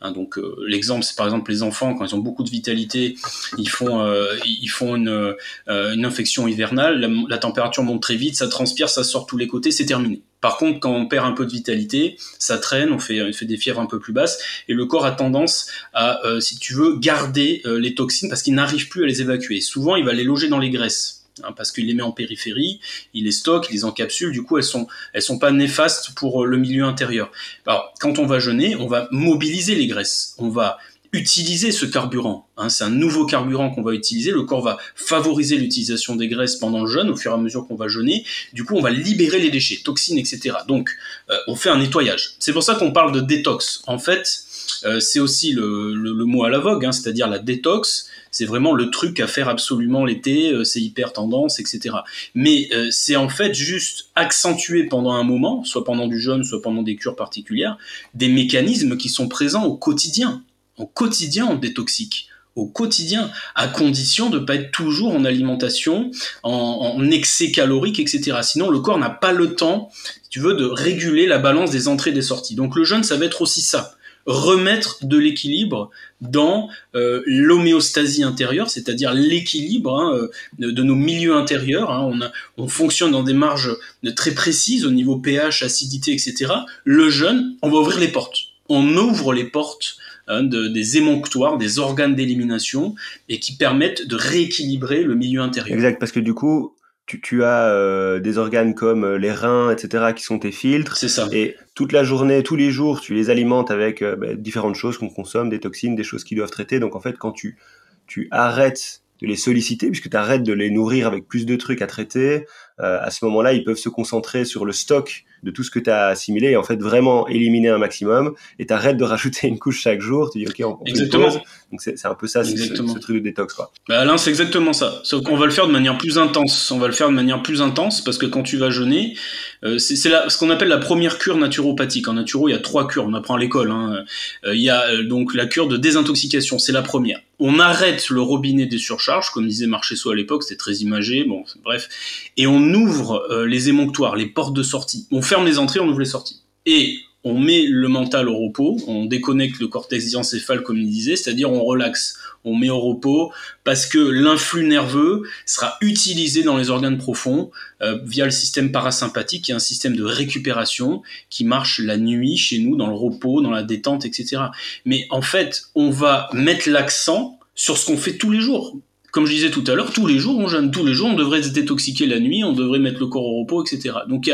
Hein, 0.00 0.10
donc 0.10 0.36
euh, 0.36 0.56
l'exemple, 0.66 1.04
c'est 1.04 1.14
par 1.14 1.26
exemple 1.26 1.52
les 1.52 1.62
enfants 1.62 1.94
quand 1.94 2.04
ils 2.04 2.14
ont 2.16 2.18
beaucoup 2.18 2.42
de 2.42 2.50
vitalité, 2.50 3.14
ils 3.56 3.68
font 3.68 4.04
ils 4.44 4.66
font 4.68 4.96
une, 4.96 5.36
infection 5.68 6.48
hivernale, 6.48 7.08
la, 7.28 7.38
température 7.38 7.84
monte 7.84 8.02
très 8.02 8.16
vite, 8.16 8.34
ça 8.34 8.48
transpire, 8.48 8.88
ça 8.88 9.04
sort 9.04 9.26
tous 9.26 9.36
les 9.36 9.46
côtés, 9.46 9.70
c'est 9.70 9.86
terminé. 9.86 10.22
Par 10.40 10.56
contre, 10.56 10.80
quand 10.80 10.92
on 10.92 11.06
perd 11.06 11.24
un 11.24 11.30
peu 11.30 11.46
de 11.46 11.52
vitalité, 11.52 12.16
ça 12.40 12.58
traîne, 12.58 12.90
on 12.90 12.98
fait, 12.98 13.22
on 13.22 13.32
fait 13.32 13.46
des 13.46 13.56
fièvres 13.56 13.78
un 13.78 13.86
peu 13.86 14.00
plus 14.00 14.12
basses, 14.12 14.40
et 14.66 14.74
le 14.74 14.86
corps 14.86 15.06
a 15.06 15.12
tendance 15.12 15.68
à, 15.94 16.20
si 16.40 16.58
tu 16.58 16.74
veux, 16.74 16.98
garder 16.98 17.62
les 17.64 17.94
toxines 17.94 18.28
parce 18.28 18.42
qu'il 18.42 18.54
n'arrive 18.54 18.88
plus 18.88 19.04
à 19.04 19.06
les 19.06 19.20
évacuer. 19.20 19.60
Souvent, 19.60 19.94
il 19.94 20.04
va 20.04 20.12
les 20.12 20.24
loger 20.24 20.48
dans 20.48 20.58
les 20.58 20.70
graisses 20.70 21.21
Hein, 21.42 21.52
parce 21.56 21.72
qu'il 21.72 21.86
les 21.86 21.94
met 21.94 22.02
en 22.02 22.12
périphérie, 22.12 22.80
il 23.14 23.24
les 23.24 23.32
stocke, 23.32 23.68
il 23.70 23.74
les 23.74 23.84
encapsule, 23.84 24.32
du 24.32 24.42
coup 24.42 24.58
elles 24.58 24.64
sont 24.64 24.86
elles 25.14 25.22
sont 25.22 25.38
pas 25.38 25.50
néfastes 25.50 26.14
pour 26.14 26.44
euh, 26.44 26.46
le 26.46 26.58
milieu 26.58 26.84
intérieur. 26.84 27.32
Alors 27.66 27.94
quand 28.00 28.18
on 28.18 28.26
va 28.26 28.38
jeûner, 28.38 28.76
on 28.76 28.86
va 28.86 29.08
mobiliser 29.12 29.74
les 29.74 29.86
graisses, 29.86 30.34
on 30.38 30.50
va 30.50 30.78
utiliser 31.12 31.72
ce 31.72 31.84
carburant. 31.84 32.48
Hein, 32.56 32.68
c'est 32.70 32.84
un 32.84 32.90
nouveau 32.90 33.26
carburant 33.26 33.70
qu'on 33.70 33.82
va 33.82 33.92
utiliser. 33.92 34.30
Le 34.30 34.42
corps 34.42 34.62
va 34.62 34.78
favoriser 34.94 35.56
l'utilisation 35.58 36.16
des 36.16 36.26
graisses 36.26 36.56
pendant 36.56 36.82
le 36.82 36.90
jeûne, 36.90 37.10
au 37.10 37.16
fur 37.16 37.32
et 37.32 37.34
à 37.34 37.38
mesure 37.38 37.66
qu'on 37.68 37.76
va 37.76 37.88
jeûner. 37.88 38.24
Du 38.54 38.64
coup, 38.64 38.76
on 38.76 38.80
va 38.80 38.90
libérer 38.90 39.38
les 39.38 39.50
déchets, 39.50 39.80
toxines, 39.84 40.18
etc. 40.18 40.56
Donc, 40.66 40.90
euh, 41.30 41.36
on 41.48 41.54
fait 41.54 41.68
un 41.68 41.78
nettoyage. 41.78 42.36
C'est 42.38 42.52
pour 42.52 42.62
ça 42.62 42.76
qu'on 42.76 42.92
parle 42.92 43.12
de 43.12 43.20
détox. 43.20 43.82
En 43.86 43.98
fait, 43.98 44.44
euh, 44.84 45.00
c'est 45.00 45.20
aussi 45.20 45.52
le, 45.52 46.24
mot 46.24 46.44
à 46.44 46.50
la 46.50 46.58
vogue, 46.58 46.84
hein, 46.84 46.92
c'est-à-dire 46.92 47.28
la 47.28 47.38
détox 47.38 48.08
c'est 48.32 48.46
vraiment 48.46 48.72
le 48.72 48.90
truc 48.90 49.20
à 49.20 49.28
faire 49.28 49.48
absolument 49.48 50.04
l'été, 50.04 50.52
euh, 50.52 50.64
c'est 50.64 50.80
hyper 50.80 51.12
tendance, 51.12 51.60
etc. 51.60 51.96
Mais 52.34 52.68
euh, 52.72 52.88
c'est 52.90 53.14
en 53.14 53.28
fait 53.28 53.54
juste 53.54 54.06
accentuer 54.16 54.84
pendant 54.84 55.12
un 55.12 55.22
moment, 55.22 55.62
soit 55.64 55.84
pendant 55.84 56.08
du 56.08 56.18
jeûne, 56.18 56.42
soit 56.42 56.62
pendant 56.62 56.82
des 56.82 56.96
cures 56.96 57.14
particulières, 57.14 57.76
des 58.14 58.28
mécanismes 58.28 58.96
qui 58.96 59.10
sont 59.10 59.28
présents 59.28 59.64
au 59.64 59.76
quotidien. 59.76 60.42
Au 60.78 60.86
quotidien, 60.86 61.46
on 61.46 61.56
détoxique 61.56 62.28
au 62.54 62.66
quotidien, 62.66 63.30
à 63.54 63.66
condition 63.66 64.28
de 64.28 64.38
ne 64.38 64.44
pas 64.44 64.56
être 64.56 64.72
toujours 64.72 65.14
en 65.14 65.24
alimentation, 65.24 66.10
en, 66.42 66.50
en, 66.98 67.10
excès 67.10 67.50
calorique, 67.50 67.98
etc. 67.98 68.40
Sinon, 68.42 68.68
le 68.68 68.80
corps 68.80 68.98
n'a 68.98 69.08
pas 69.08 69.32
le 69.32 69.54
temps, 69.54 69.90
si 70.22 70.28
tu 70.28 70.40
veux, 70.40 70.52
de 70.52 70.66
réguler 70.66 71.26
la 71.26 71.38
balance 71.38 71.70
des 71.70 71.88
entrées 71.88 72.10
et 72.10 72.12
des 72.12 72.20
sorties. 72.20 72.54
Donc 72.54 72.76
le 72.76 72.84
jeûne, 72.84 73.04
ça 73.04 73.16
va 73.16 73.24
être 73.24 73.40
aussi 73.40 73.62
ça 73.62 73.94
remettre 74.26 75.04
de 75.04 75.16
l'équilibre 75.16 75.90
dans 76.20 76.68
euh, 76.94 77.22
l'homéostasie 77.26 78.22
intérieure, 78.22 78.70
c'est-à-dire 78.70 79.12
l'équilibre 79.12 79.98
hein, 79.98 80.16
euh, 80.16 80.72
de, 80.72 80.82
nos 80.82 80.94
milieux 80.94 81.34
intérieurs. 81.34 81.90
Hein. 81.90 82.30
On, 82.56 82.64
on, 82.64 82.68
fonctionne 82.68 83.12
dans 83.12 83.22
des 83.22 83.34
marges 83.34 83.76
très 84.16 84.32
précises 84.32 84.86
au 84.86 84.90
niveau 84.90 85.16
pH, 85.16 85.62
acidité, 85.62 86.12
etc. 86.12 86.52
Le 86.84 87.10
jeûne, 87.10 87.56
on 87.62 87.70
va 87.70 87.78
ouvrir 87.78 87.98
les 87.98 88.08
portes. 88.08 88.36
On 88.68 88.96
ouvre 88.96 89.34
les 89.34 89.44
portes 89.44 89.96
hein, 90.28 90.42
de, 90.42 90.68
des 90.68 90.96
émonctoires, 90.96 91.58
des 91.58 91.78
organes 91.78 92.14
d'élimination, 92.14 92.94
et 93.28 93.40
qui 93.40 93.56
permettent 93.56 94.06
de 94.06 94.16
rééquilibrer 94.16 95.02
le 95.02 95.14
milieu 95.14 95.40
intérieur. 95.40 95.76
Exact, 95.76 95.98
parce 95.98 96.12
que 96.12 96.20
du 96.20 96.34
coup, 96.34 96.74
tu, 97.12 97.20
tu 97.20 97.44
as 97.44 97.66
euh, 97.66 98.20
des 98.20 98.38
organes 98.38 98.74
comme 98.74 99.04
euh, 99.04 99.18
les 99.18 99.32
reins, 99.32 99.70
etc., 99.70 100.12
qui 100.16 100.22
sont 100.22 100.38
tes 100.38 100.52
filtres. 100.52 100.96
C'est 100.96 101.08
ça. 101.08 101.28
Et 101.32 101.56
toute 101.74 101.92
la 101.92 102.04
journée, 102.04 102.42
tous 102.42 102.56
les 102.56 102.70
jours, 102.70 103.00
tu 103.02 103.12
les 103.12 103.28
alimentes 103.28 103.70
avec 103.70 104.00
euh, 104.00 104.16
bah, 104.16 104.34
différentes 104.34 104.76
choses 104.76 104.96
qu'on 104.96 105.10
consomme, 105.10 105.50
des 105.50 105.60
toxines, 105.60 105.94
des 105.94 106.04
choses 106.04 106.24
qui 106.24 106.34
doivent 106.34 106.50
traiter. 106.50 106.80
Donc 106.80 106.96
en 106.96 107.00
fait, 107.00 107.18
quand 107.18 107.32
tu, 107.32 107.58
tu 108.06 108.28
arrêtes 108.30 109.02
de 109.20 109.26
les 109.26 109.36
solliciter, 109.36 109.88
puisque 109.88 110.08
tu 110.08 110.16
arrêtes 110.16 110.42
de 110.42 110.54
les 110.54 110.70
nourrir 110.70 111.06
avec 111.06 111.28
plus 111.28 111.44
de 111.44 111.54
trucs 111.56 111.82
à 111.82 111.86
traiter, 111.86 112.46
à 112.78 113.10
ce 113.12 113.24
moment-là, 113.26 113.52
ils 113.52 113.62
peuvent 113.62 113.76
se 113.76 113.88
concentrer 113.88 114.44
sur 114.44 114.64
le 114.64 114.72
stock 114.72 115.24
de 115.42 115.50
tout 115.50 115.62
ce 115.62 115.70
que 115.70 115.78
tu 115.78 115.90
as 115.90 116.06
assimilé 116.06 116.50
et 116.50 116.56
en 116.56 116.62
fait 116.62 116.80
vraiment 116.80 117.26
éliminer 117.28 117.68
un 117.68 117.78
maximum. 117.78 118.34
Et 118.58 118.66
t'arrêtes 118.66 118.96
de 118.96 119.04
rajouter 119.04 119.48
une 119.48 119.58
couche 119.58 119.80
chaque 119.80 120.00
jour 120.00 120.30
tu 120.30 120.38
dis 120.38 120.46
ok 120.46 120.78
on, 120.80 120.84
exactement. 120.84 121.30
donc 121.70 121.80
c'est 121.80 122.06
un 122.06 122.14
peu 122.14 122.26
ça 122.26 122.44
ce, 122.44 122.56
ce, 122.56 122.98
truc 122.98 123.16
de 123.16 123.20
détox 123.20 123.54
quoi. 123.54 123.72
Bah 123.88 124.00
Alain 124.00 124.16
c'est 124.16 124.30
exactement 124.30 124.72
ça. 124.72 125.00
Sauf 125.04 125.22
qu'on 125.22 125.36
va 125.36 125.46
le 125.46 125.52
faire 125.52 125.66
de 125.66 125.72
manière 125.72 125.98
plus 125.98 126.18
intense. 126.18 126.70
On 126.70 126.78
va 126.78 126.86
le 126.86 126.92
faire 126.92 127.08
de 127.08 127.14
manière 127.14 127.42
plus 127.42 127.62
intense 127.62 128.02
parce 128.02 128.18
que 128.18 128.26
quand 128.26 128.42
tu 128.42 128.56
vas 128.56 128.70
jeûner 128.70 129.16
euh, 129.64 129.78
c'est 129.78 129.96
ce 129.96 130.38
qu'on 130.38 130.50
appelle 130.50 130.68
la 130.68 130.78
première 130.78 131.18
cure 131.18 131.36
naturopathique. 131.36 132.08
En 132.08 132.14
naturo 132.14 132.48
il 132.48 132.52
y 132.52 132.54
a 132.54 132.60
trois 132.60 132.86
cures. 132.86 133.04
On 133.04 133.14
apprend 133.14 133.34
à 133.34 133.38
l'école 133.38 133.70
hein. 133.70 134.04
euh, 134.44 134.54
il 134.54 134.62
y 134.62 134.70
a 134.70 134.82
euh, 134.90 135.04
donc 135.04 135.34
la 135.34 135.46
cure 135.46 135.68
de 135.68 135.76
désintoxication. 135.76 136.58
C'est 136.58 136.72
la 136.72 136.82
première 136.82 137.20
on 137.44 137.58
arrête 137.58 138.08
le 138.08 138.20
robinet 138.20 138.66
des 138.66 138.78
surcharges 138.78 139.30
comme 139.30 139.46
disait 139.46 139.66
Marchesso 139.66 140.10
à 140.10 140.14
l'époque 140.14 140.42
c'était 140.44 140.56
très 140.56 140.76
imagé 140.76 141.24
bon 141.24 141.44
bref 141.64 141.88
et 142.36 142.46
on 142.46 142.62
ouvre 142.74 143.44
les 143.46 143.68
émonctoires 143.68 144.16
les 144.16 144.26
portes 144.26 144.54
de 144.54 144.62
sortie 144.62 145.02
on 145.10 145.22
ferme 145.22 145.46
les 145.46 145.58
entrées, 145.58 145.80
on 145.80 145.88
ouvre 145.88 146.00
les 146.00 146.06
sorties. 146.06 146.42
Et 146.66 146.98
on 147.24 147.38
met 147.38 147.64
le 147.66 147.88
mental 147.88 148.28
au 148.28 148.36
repos, 148.36 148.78
on 148.86 149.04
déconnecte 149.04 149.60
le 149.60 149.68
cortex 149.68 150.06
diencéphale 150.06 150.62
comme 150.62 150.78
il 150.78 150.90
disait, 150.90 151.16
c'est-à-dire 151.16 151.52
on 151.52 151.62
relaxe, 151.62 152.18
on 152.44 152.56
met 152.56 152.70
au 152.70 152.80
repos 152.80 153.32
parce 153.64 153.86
que 153.86 153.98
l'influx 153.98 154.66
nerveux 154.66 155.22
sera 155.46 155.76
utilisé 155.80 156.42
dans 156.42 156.56
les 156.56 156.70
organes 156.70 156.98
profonds 156.98 157.50
euh, 157.82 157.98
via 158.04 158.24
le 158.24 158.30
système 158.30 158.72
parasympathique, 158.72 159.44
qui 159.44 159.52
est 159.52 159.54
un 159.54 159.58
système 159.60 159.96
de 159.96 160.04
récupération 160.04 161.02
qui 161.30 161.44
marche 161.44 161.78
la 161.78 161.96
nuit 161.96 162.36
chez 162.36 162.58
nous, 162.58 162.76
dans 162.76 162.88
le 162.88 162.94
repos, 162.94 163.40
dans 163.40 163.50
la 163.50 163.62
détente, 163.62 164.04
etc. 164.04 164.42
Mais 164.84 165.06
en 165.10 165.22
fait, 165.22 165.64
on 165.74 165.90
va 165.90 166.28
mettre 166.32 166.68
l'accent 166.68 167.38
sur 167.54 167.76
ce 167.78 167.86
qu'on 167.86 167.96
fait 167.96 168.16
tous 168.16 168.30
les 168.30 168.40
jours 168.40 168.76
comme 169.12 169.26
je 169.26 169.32
disais 169.32 169.50
tout 169.50 169.62
à 169.66 169.74
l'heure, 169.74 169.92
tous 169.92 170.06
les 170.06 170.18
jours 170.18 170.38
on 170.38 170.48
jeûne, 170.48 170.70
tous 170.70 170.86
les 170.86 170.94
jours 170.94 171.10
on 171.10 171.14
devrait 171.14 171.42
se 171.42 171.50
détoxiquer 171.50 172.06
la 172.06 172.18
nuit, 172.18 172.42
on 172.44 172.54
devrait 172.54 172.78
mettre 172.78 172.98
le 172.98 173.06
corps 173.06 173.26
au 173.26 173.40
repos, 173.40 173.62
etc. 173.62 173.94
Donc 174.08 174.30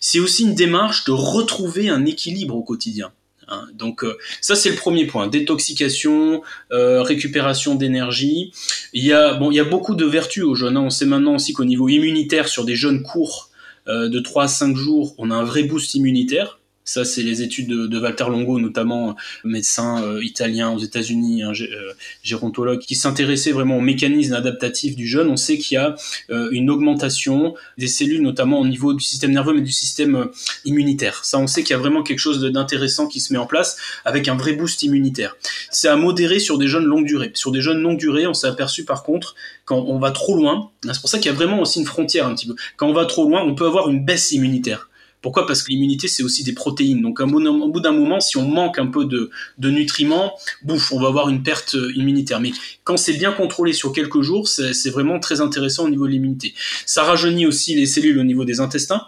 c'est 0.00 0.18
aussi 0.18 0.42
une 0.42 0.56
démarche 0.56 1.04
de 1.04 1.12
retrouver 1.12 1.88
un 1.88 2.04
équilibre 2.04 2.56
au 2.56 2.62
quotidien. 2.62 3.12
Hein. 3.48 3.66
Donc 3.74 4.04
euh, 4.04 4.16
ça 4.40 4.56
c'est 4.56 4.70
le 4.70 4.76
premier 4.76 5.06
point, 5.06 5.28
détoxication, 5.28 6.42
euh, 6.72 7.02
récupération 7.02 7.74
d'énergie. 7.74 8.52
Il 8.92 9.04
y 9.04 9.12
a 9.12 9.34
bon, 9.34 9.50
il 9.50 9.56
y 9.56 9.60
a 9.60 9.64
beaucoup 9.64 9.94
de 9.94 10.04
vertus 10.04 10.44
au 10.44 10.54
jeûne. 10.54 10.76
Hein. 10.76 10.82
On 10.82 10.90
sait 10.90 11.06
maintenant 11.06 11.36
aussi 11.36 11.52
qu'au 11.52 11.64
niveau 11.64 11.88
immunitaire, 11.88 12.48
sur 12.48 12.64
des 12.64 12.76
jeûnes 12.76 13.02
courts 13.02 13.50
euh, 13.88 14.08
de 14.08 14.18
3 14.18 14.44
à 14.44 14.48
5 14.48 14.76
jours, 14.76 15.14
on 15.18 15.30
a 15.30 15.34
un 15.34 15.44
vrai 15.44 15.62
boost 15.62 15.94
immunitaire. 15.94 16.58
Ça, 16.88 17.04
c'est 17.04 17.22
les 17.22 17.42
études 17.42 17.66
de, 17.68 17.98
Walter 17.98 18.26
Longo, 18.28 18.60
notamment 18.60 19.16
médecin 19.42 20.04
euh, 20.04 20.22
italien 20.22 20.70
aux 20.70 20.78
États-Unis, 20.78 21.42
un 21.42 21.50
euh, 21.50 21.92
gérontologue, 22.22 22.78
qui 22.78 22.94
s'intéressait 22.94 23.50
vraiment 23.50 23.78
au 23.78 23.80
mécanisme 23.80 24.34
adaptatif 24.34 24.94
du 24.94 25.04
jeûne. 25.04 25.28
On 25.28 25.36
sait 25.36 25.58
qu'il 25.58 25.74
y 25.74 25.78
a 25.78 25.96
euh, 26.30 26.48
une 26.52 26.70
augmentation 26.70 27.56
des 27.76 27.88
cellules, 27.88 28.22
notamment 28.22 28.60
au 28.60 28.66
niveau 28.66 28.94
du 28.94 29.02
système 29.02 29.32
nerveux, 29.32 29.52
mais 29.52 29.62
du 29.62 29.72
système 29.72 30.28
immunitaire. 30.64 31.24
Ça, 31.24 31.40
on 31.40 31.48
sait 31.48 31.64
qu'il 31.64 31.72
y 31.72 31.74
a 31.74 31.78
vraiment 31.78 32.04
quelque 32.04 32.20
chose 32.20 32.40
d'intéressant 32.40 33.08
qui 33.08 33.18
se 33.18 33.32
met 33.32 33.38
en 33.40 33.46
place 33.46 33.76
avec 34.04 34.28
un 34.28 34.36
vrai 34.36 34.52
boost 34.52 34.84
immunitaire. 34.84 35.36
C'est 35.72 35.88
à 35.88 35.96
modérer 35.96 36.38
sur 36.38 36.56
des 36.56 36.68
jeûnes 36.68 36.84
longue 36.84 37.04
durée. 37.04 37.32
Sur 37.34 37.50
des 37.50 37.62
jeûnes 37.62 37.80
longue 37.80 37.98
durée, 37.98 38.28
on 38.28 38.34
s'est 38.34 38.46
aperçu 38.46 38.84
par 38.84 39.02
contre 39.02 39.34
quand 39.64 39.84
on 39.88 39.98
va 39.98 40.12
trop 40.12 40.36
loin. 40.36 40.70
C'est 40.84 41.00
pour 41.00 41.10
ça 41.10 41.18
qu'il 41.18 41.32
y 41.32 41.34
a 41.34 41.36
vraiment 41.36 41.60
aussi 41.60 41.80
une 41.80 41.86
frontière 41.86 42.28
un 42.28 42.34
petit 42.36 42.46
peu. 42.46 42.54
Quand 42.76 42.86
on 42.86 42.92
va 42.92 43.06
trop 43.06 43.28
loin, 43.28 43.42
on 43.42 43.56
peut 43.56 43.66
avoir 43.66 43.90
une 43.90 44.04
baisse 44.04 44.30
immunitaire. 44.30 44.85
Pourquoi? 45.22 45.46
Parce 45.46 45.62
que 45.62 45.70
l'immunité, 45.70 46.08
c'est 46.08 46.22
aussi 46.22 46.44
des 46.44 46.52
protéines. 46.52 47.02
Donc, 47.02 47.20
au 47.20 47.26
bout 47.26 47.80
d'un 47.80 47.92
moment, 47.92 48.20
si 48.20 48.36
on 48.36 48.48
manque 48.48 48.78
un 48.78 48.86
peu 48.86 49.04
de, 49.04 49.30
nutriments, 49.58 50.32
bouffe, 50.62 50.92
on 50.92 51.00
va 51.00 51.08
avoir 51.08 51.28
une 51.28 51.42
perte 51.42 51.74
euh, 51.74 51.92
immunitaire. 51.96 52.40
Mais 52.40 52.52
quand 52.84 52.96
c'est 52.96 53.14
bien 53.14 53.32
contrôlé 53.32 53.72
sur 53.72 53.92
quelques 53.92 54.22
jours, 54.22 54.48
c'est 54.48 54.90
vraiment 54.90 55.18
très 55.18 55.40
intéressant 55.40 55.84
au 55.84 55.90
niveau 55.90 56.06
de 56.06 56.12
l'immunité. 56.12 56.54
Ça 56.84 57.02
rajeunit 57.02 57.46
aussi 57.46 57.74
les 57.74 57.86
cellules 57.86 58.18
au 58.18 58.24
niveau 58.24 58.44
des 58.44 58.60
intestins. 58.60 59.02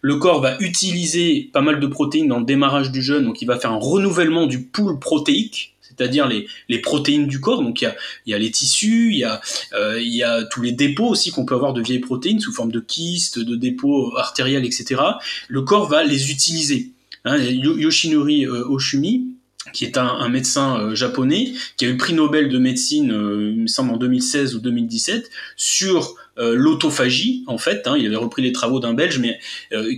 Le 0.00 0.16
corps 0.16 0.40
va 0.40 0.56
utiliser 0.60 1.50
pas 1.52 1.62
mal 1.62 1.80
de 1.80 1.86
protéines 1.86 2.28
dans 2.28 2.38
le 2.38 2.44
démarrage 2.44 2.90
du 2.90 3.02
jeûne, 3.02 3.24
donc 3.24 3.40
il 3.40 3.46
va 3.46 3.58
faire 3.58 3.72
un 3.72 3.78
renouvellement 3.78 4.46
du 4.46 4.62
pool 4.62 4.98
protéique 4.98 5.73
c'est-à-dire 5.96 6.28
les, 6.28 6.78
protéines 6.78 7.26
du 7.26 7.40
corps. 7.40 7.62
Donc 7.62 7.82
il 7.82 7.94
y 8.26 8.34
a, 8.34 8.38
les 8.38 8.50
tissus, 8.50 9.10
il 9.12 9.18
y 9.18 9.24
a, 9.24 9.40
euh, 9.72 10.00
il 10.00 10.14
y 10.14 10.22
a 10.22 10.44
tous 10.44 10.62
les 10.62 10.72
dépôts 10.72 11.08
aussi 11.08 11.30
qu'on 11.30 11.46
peut 11.46 11.54
avoir 11.54 11.72
de 11.72 11.82
vieilles 11.82 12.00
protéines 12.00 12.40
sous 12.40 12.52
forme 12.52 12.72
de 12.72 12.80
kystes, 12.80 13.38
de 13.38 13.56
dépôts 13.56 14.16
artériels, 14.16 14.64
etc. 14.64 15.00
Le 15.48 15.62
corps 15.62 15.88
va 15.88 16.04
les 16.04 16.30
utiliser. 16.30 16.90
Hein, 17.24 17.38
Yoshinori 17.38 18.46
euh, 18.46 18.68
Oshumi, 18.68 19.34
qui 19.72 19.84
est 19.84 19.96
un, 19.96 20.28
médecin 20.28 20.78
euh, 20.78 20.94
japonais, 20.94 21.52
qui 21.76 21.86
a 21.86 21.88
eu 21.88 21.92
le 21.92 21.96
prix 21.96 22.12
Nobel 22.12 22.48
de 22.48 22.58
médecine, 22.58 23.12
euh, 23.12 23.52
il 23.54 23.62
me 23.62 23.66
semble 23.66 23.92
en 23.92 23.96
2016 23.96 24.54
ou 24.54 24.60
2017, 24.60 25.30
sur 25.56 26.16
euh, 26.38 26.54
l'autophagie, 26.54 27.44
en 27.46 27.58
fait. 27.58 27.86
Hein, 27.86 27.96
il 27.98 28.06
avait 28.06 28.16
repris 28.16 28.42
les 28.42 28.52
travaux 28.52 28.80
d'un 28.80 28.94
Belge, 28.94 29.18
mais 29.18 29.38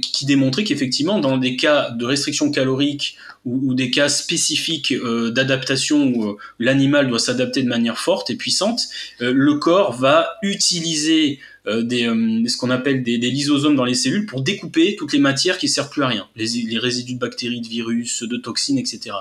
qui 0.01 0.27
démontrait 0.27 0.65
qu'effectivement, 0.65 1.21
dans 1.21 1.37
des 1.37 1.57
cas 1.57 1.91
de 1.91 2.05
restriction 2.05 2.51
calorique 2.51 3.17
ou, 3.45 3.75
des 3.75 3.91
cas 3.91 4.09
spécifiques 4.09 4.93
d'adaptation 5.31 6.09
où 6.09 6.37
l'animal 6.59 7.09
doit 7.09 7.19
s'adapter 7.19 7.63
de 7.63 7.69
manière 7.69 7.99
forte 7.99 8.31
et 8.31 8.37
puissante, 8.37 8.81
le 9.21 9.55
corps 9.55 9.93
va 9.93 10.31
utiliser 10.43 11.39
euh, 11.69 11.83
des, 11.83 12.07
euh, 12.07 12.47
ce 12.47 12.57
qu'on 12.57 12.71
appelle 12.71 13.03
des, 13.03 13.19
lysosomes 13.19 13.75
dans 13.75 13.85
les 13.85 13.95
cellules 13.95 14.27
pour 14.27 14.41
découper 14.41 14.95
toutes 14.97 15.13
les 15.13 15.19
matières 15.19 15.59
qui 15.59 15.69
servent 15.69 15.91
plus 15.91 16.03
à 16.03 16.07
rien, 16.07 16.29
les, 16.37 16.47
les 16.47 16.79
résidus 16.79 17.15
de 17.15 17.19
bactéries, 17.19 17.61
de 17.61 17.67
virus, 17.67 18.23
de 18.23 18.37
toxines, 18.37 18.79
etc. 18.79 19.17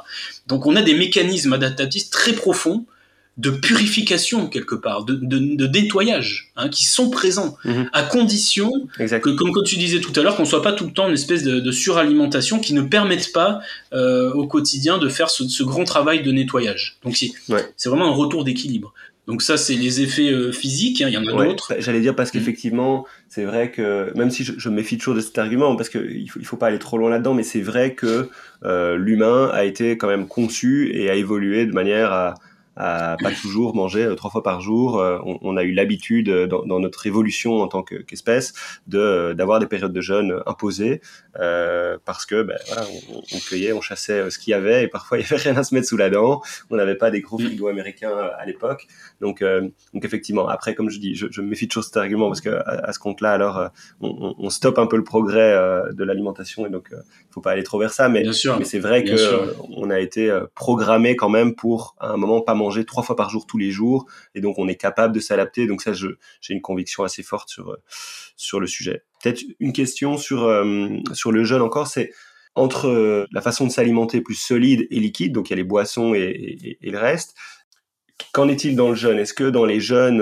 Donc 0.45 0.67
on 0.67 0.75
a 0.75 0.83
des 0.83 0.93
mécanismes 0.93 1.53
adaptatifs 1.53 2.11
très 2.11 2.33
profonds 2.33 2.85
de 3.37 3.49
purification 3.49 4.47
quelque 4.47 4.75
part, 4.75 5.03
de, 5.03 5.13
de, 5.13 5.37
de 5.55 5.67
nettoyage, 5.67 6.51
hein, 6.55 6.69
qui 6.69 6.85
sont 6.85 7.09
présents, 7.09 7.57
mhm. 7.65 7.89
à 7.91 8.03
condition 8.03 8.71
que, 8.97 9.35
comme, 9.35 9.51
comme 9.51 9.63
tu 9.65 9.75
disais 9.75 9.99
tout 9.99 10.17
à 10.17 10.23
l'heure, 10.23 10.37
qu'on 10.37 10.45
soit 10.45 10.61
pas 10.61 10.71
tout 10.71 10.85
le 10.85 10.91
temps 10.91 11.07
une 11.07 11.15
espèce 11.15 11.43
de, 11.43 11.59
de 11.59 11.71
suralimentation 11.71 12.59
qui 12.59 12.73
ne 12.73 12.81
permette 12.81 13.33
pas 13.33 13.59
euh, 13.93 14.31
au 14.31 14.47
quotidien 14.47 14.97
de 14.97 15.09
faire 15.09 15.29
ce, 15.29 15.47
ce, 15.49 15.63
grand 15.63 15.83
travail 15.83 16.23
de 16.23 16.31
nettoyage. 16.31 16.97
Donc 17.03 17.17
c'est 17.17 17.31
ouais. 17.49 17.65
vraiment 17.85 18.07
un 18.07 18.15
retour 18.15 18.45
d'équilibre. 18.45 18.93
Donc 19.27 19.41
ça, 19.41 19.57
c'est 19.57 19.73
les 19.73 20.01
effets 20.01 20.31
euh, 20.31 20.51
physiques, 20.51 21.01
hein, 21.01 21.07
il 21.09 21.13
y 21.13 21.17
en 21.17 21.25
a 21.25 21.45
d'autres. 21.45 21.73
J'allais 21.79 21.99
dire 21.99 22.15
parce 22.15 22.29
mmh. 22.29 22.33
qu'effectivement, 22.33 23.05
c'est 23.27 23.43
vrai 23.43 23.71
que, 23.71 24.15
même 24.15 24.29
si 24.29 24.43
je, 24.43 24.53
je, 24.57 24.69
me 24.69 24.75
méfie 24.75 24.97
toujours 24.97 25.15
de 25.15 25.19
cet 25.19 25.37
argument, 25.39 25.75
parce 25.75 25.89
qu'il 25.89 26.29
faut, 26.29 26.39
il 26.39 26.45
faut 26.45 26.57
pas 26.57 26.67
aller 26.67 26.79
trop 26.79 26.97
loin 26.97 27.09
là-dedans, 27.09 27.33
mais 27.33 27.43
c'est 27.43 27.61
vrai 27.61 27.95
que 27.95 28.29
euh, 28.63 28.95
l'humain 28.97 29.49
a 29.51 29.65
été 29.65 29.97
quand 29.97 30.07
même 30.07 30.27
conçu 30.27 30.91
et 30.93 31.09
a 31.09 31.15
évolué 31.15 31.65
de 31.65 31.73
manière 31.73 32.13
à, 32.13 32.35
à 32.75 33.15
pas 33.21 33.31
toujours 33.31 33.75
manger 33.75 34.03
euh, 34.03 34.15
trois 34.15 34.29
fois 34.29 34.43
par 34.43 34.61
jour. 34.61 34.99
Euh, 34.99 35.19
on, 35.25 35.39
on 35.41 35.57
a 35.57 35.63
eu 35.63 35.71
l'habitude 35.71 36.29
euh, 36.29 36.47
dans, 36.47 36.65
dans, 36.65 36.79
notre 36.79 37.07
évolution 37.07 37.61
en 37.61 37.67
tant 37.67 37.83
qu'espèce 37.83 38.53
de 38.87 39.33
d'avoir 39.33 39.59
des 39.59 39.67
périodes 39.67 39.93
de 39.93 40.01
jeûne 40.01 40.41
imposées 40.45 41.01
euh, 41.39 41.97
parce 42.05 42.25
que 42.25 42.43
ben, 42.43 42.57
voilà, 42.67 42.83
on, 43.13 43.17
on, 43.19 43.39
cueillait, 43.39 43.71
on 43.71 43.81
chassait 43.81 44.29
ce 44.29 44.37
qu'il 44.39 44.51
y 44.51 44.53
avait 44.53 44.83
et 44.83 44.87
parfois 44.87 45.17
il 45.19 45.21
y 45.21 45.25
avait 45.25 45.37
rien 45.37 45.55
à 45.55 45.63
se 45.63 45.73
mettre 45.73 45.87
sous 45.87 45.97
la 45.97 46.09
dent. 46.09 46.41
On 46.69 46.75
n'avait 46.75 46.95
pas 46.95 47.11
des 47.11 47.21
gros 47.21 47.37
frigos 47.37 47.67
américains 47.67 48.15
à 48.37 48.45
l'époque. 48.45 48.87
Donc, 49.21 49.41
euh, 49.41 49.69
donc 49.93 50.03
effectivement, 50.03 50.47
après 50.47 50.75
comme 50.75 50.89
je 50.89 50.99
dis, 50.99 51.15
je, 51.15 51.27
je 51.31 51.41
me 51.41 51.47
méfie 51.47 51.67
de 51.67 51.73
cet 51.73 51.95
argument 51.97 52.27
parce 52.27 52.41
que 52.41 52.49
à, 52.49 52.91
ce 52.91 52.99
compte-là, 52.99 53.31
alors 53.31 53.69
on, 54.01 54.35
on, 54.37 54.49
stoppe 54.49 54.79
un 54.79 54.87
peu 54.87 54.97
le 54.97 55.03
progrès 55.03 55.53
de 55.91 56.03
l'alimentation 56.03 56.65
et 56.65 56.69
donc 56.69 56.89
il 56.91 57.33
faut 57.33 57.41
pas 57.41 57.51
aller 57.51 57.63
trop 57.63 57.79
vers 57.79 57.93
ça. 57.93 58.09
Mais, 58.09 58.23
mais 58.23 58.65
c'est 58.65 58.79
vrai 58.79 59.03
que 59.03 59.55
on 59.75 59.89
a 59.89 59.99
été 59.99 60.37
programmé 60.55 61.15
quand 61.15 61.29
même 61.29 61.55
pour 61.55 61.95
à 61.99 62.09
un 62.09 62.17
moment 62.17 62.41
pas 62.41 62.53
manger 62.53 62.64
manger 62.65 62.85
trois 62.85 63.03
fois 63.03 63.15
par 63.15 63.29
jour 63.29 63.45
tous 63.45 63.57
les 63.57 63.71
jours 63.71 64.05
et 64.33 64.41
donc 64.41 64.57
on 64.57 64.67
est 64.67 64.75
capable 64.75 65.13
de 65.13 65.19
s'adapter. 65.19 65.67
Donc 65.67 65.81
ça, 65.81 65.93
j'ai 65.93 66.53
une 66.53 66.61
conviction 66.61 67.03
assez 67.03 67.23
forte 67.23 67.49
sur 67.49 67.69
euh, 67.69 67.77
sur 68.35 68.59
le 68.59 68.67
sujet. 68.67 69.03
Peut-être 69.21 69.43
une 69.59 69.73
question 69.73 70.17
sur 70.17 70.43
euh, 70.43 70.89
sur 71.13 71.31
le 71.31 71.43
jeûne 71.43 71.61
encore, 71.61 71.87
c'est 71.87 72.11
entre 72.55 72.87
euh, 72.87 73.25
la 73.31 73.41
façon 73.41 73.67
de 73.67 73.71
s'alimenter 73.71 74.21
plus 74.21 74.35
solide 74.35 74.87
et 74.89 74.99
liquide, 74.99 75.33
donc 75.33 75.49
il 75.49 75.51
y 75.51 75.53
a 75.53 75.57
les 75.57 75.63
boissons 75.63 76.13
et, 76.13 76.77
le 76.81 76.97
reste. 76.97 77.35
Qu'en 78.31 78.47
est-il 78.47 78.75
dans 78.75 78.89
le 78.89 78.95
jeûne? 78.95 79.19
Est-ce 79.19 79.33
que 79.33 79.49
dans 79.49 79.65
les 79.65 79.81
jeûnes, 79.81 80.21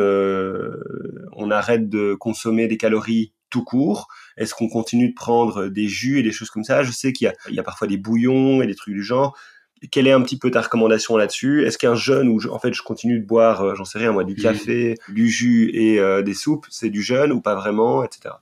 on 1.33 1.51
arrête 1.51 1.89
de 1.89 2.15
consommer 2.15 2.67
des 2.67 2.77
calories 2.77 3.33
tout 3.51 3.63
court? 3.63 4.07
Est-ce 4.35 4.55
qu'on 4.55 4.67
continue 4.67 5.09
de 5.09 5.13
prendre 5.13 5.67
des 5.67 5.87
jus 5.87 6.17
et 6.19 6.23
des 6.23 6.31
choses 6.31 6.49
comme 6.49 6.63
ça? 6.63 6.81
Je 6.81 6.91
sais 6.91 7.13
qu'il 7.13 7.31
y, 7.51 7.59
a 7.59 7.63
parfois 7.63 7.87
des 7.87 7.97
bouillons 7.97 8.63
et 8.63 8.67
des 8.67 8.73
trucs 8.73 8.95
du 8.95 9.03
genre 9.03 9.37
quelle 9.91 10.07
est 10.07 10.11
un 10.11 10.21
petit 10.21 10.37
peu 10.37 10.51
ta 10.51 10.61
recommandation 10.61 11.17
là-dessus? 11.17 11.65
Est-ce 11.65 11.77
qu'un 11.77 11.95
jeûne 11.95 12.29
où 12.29 12.39
en 12.51 12.59
fait 12.59 12.73
je 12.73 12.81
continue 12.81 13.19
de 13.19 13.25
boire, 13.25 13.61
euh, 13.61 13.75
j'en 13.75 13.85
sais 13.85 13.99
rien 13.99 14.11
moi, 14.11 14.23
du 14.23 14.35
café, 14.35 14.97
du 15.09 15.29
jus 15.29 15.71
et 15.73 15.99
euh, 15.99 16.21
des 16.21 16.33
soupes, 16.33 16.65
c'est 16.69 16.89
du 16.89 17.01
jeûne 17.01 17.31
ou 17.31 17.41
pas 17.41 17.55
vraiment, 17.55 18.03
etc. 18.03 18.35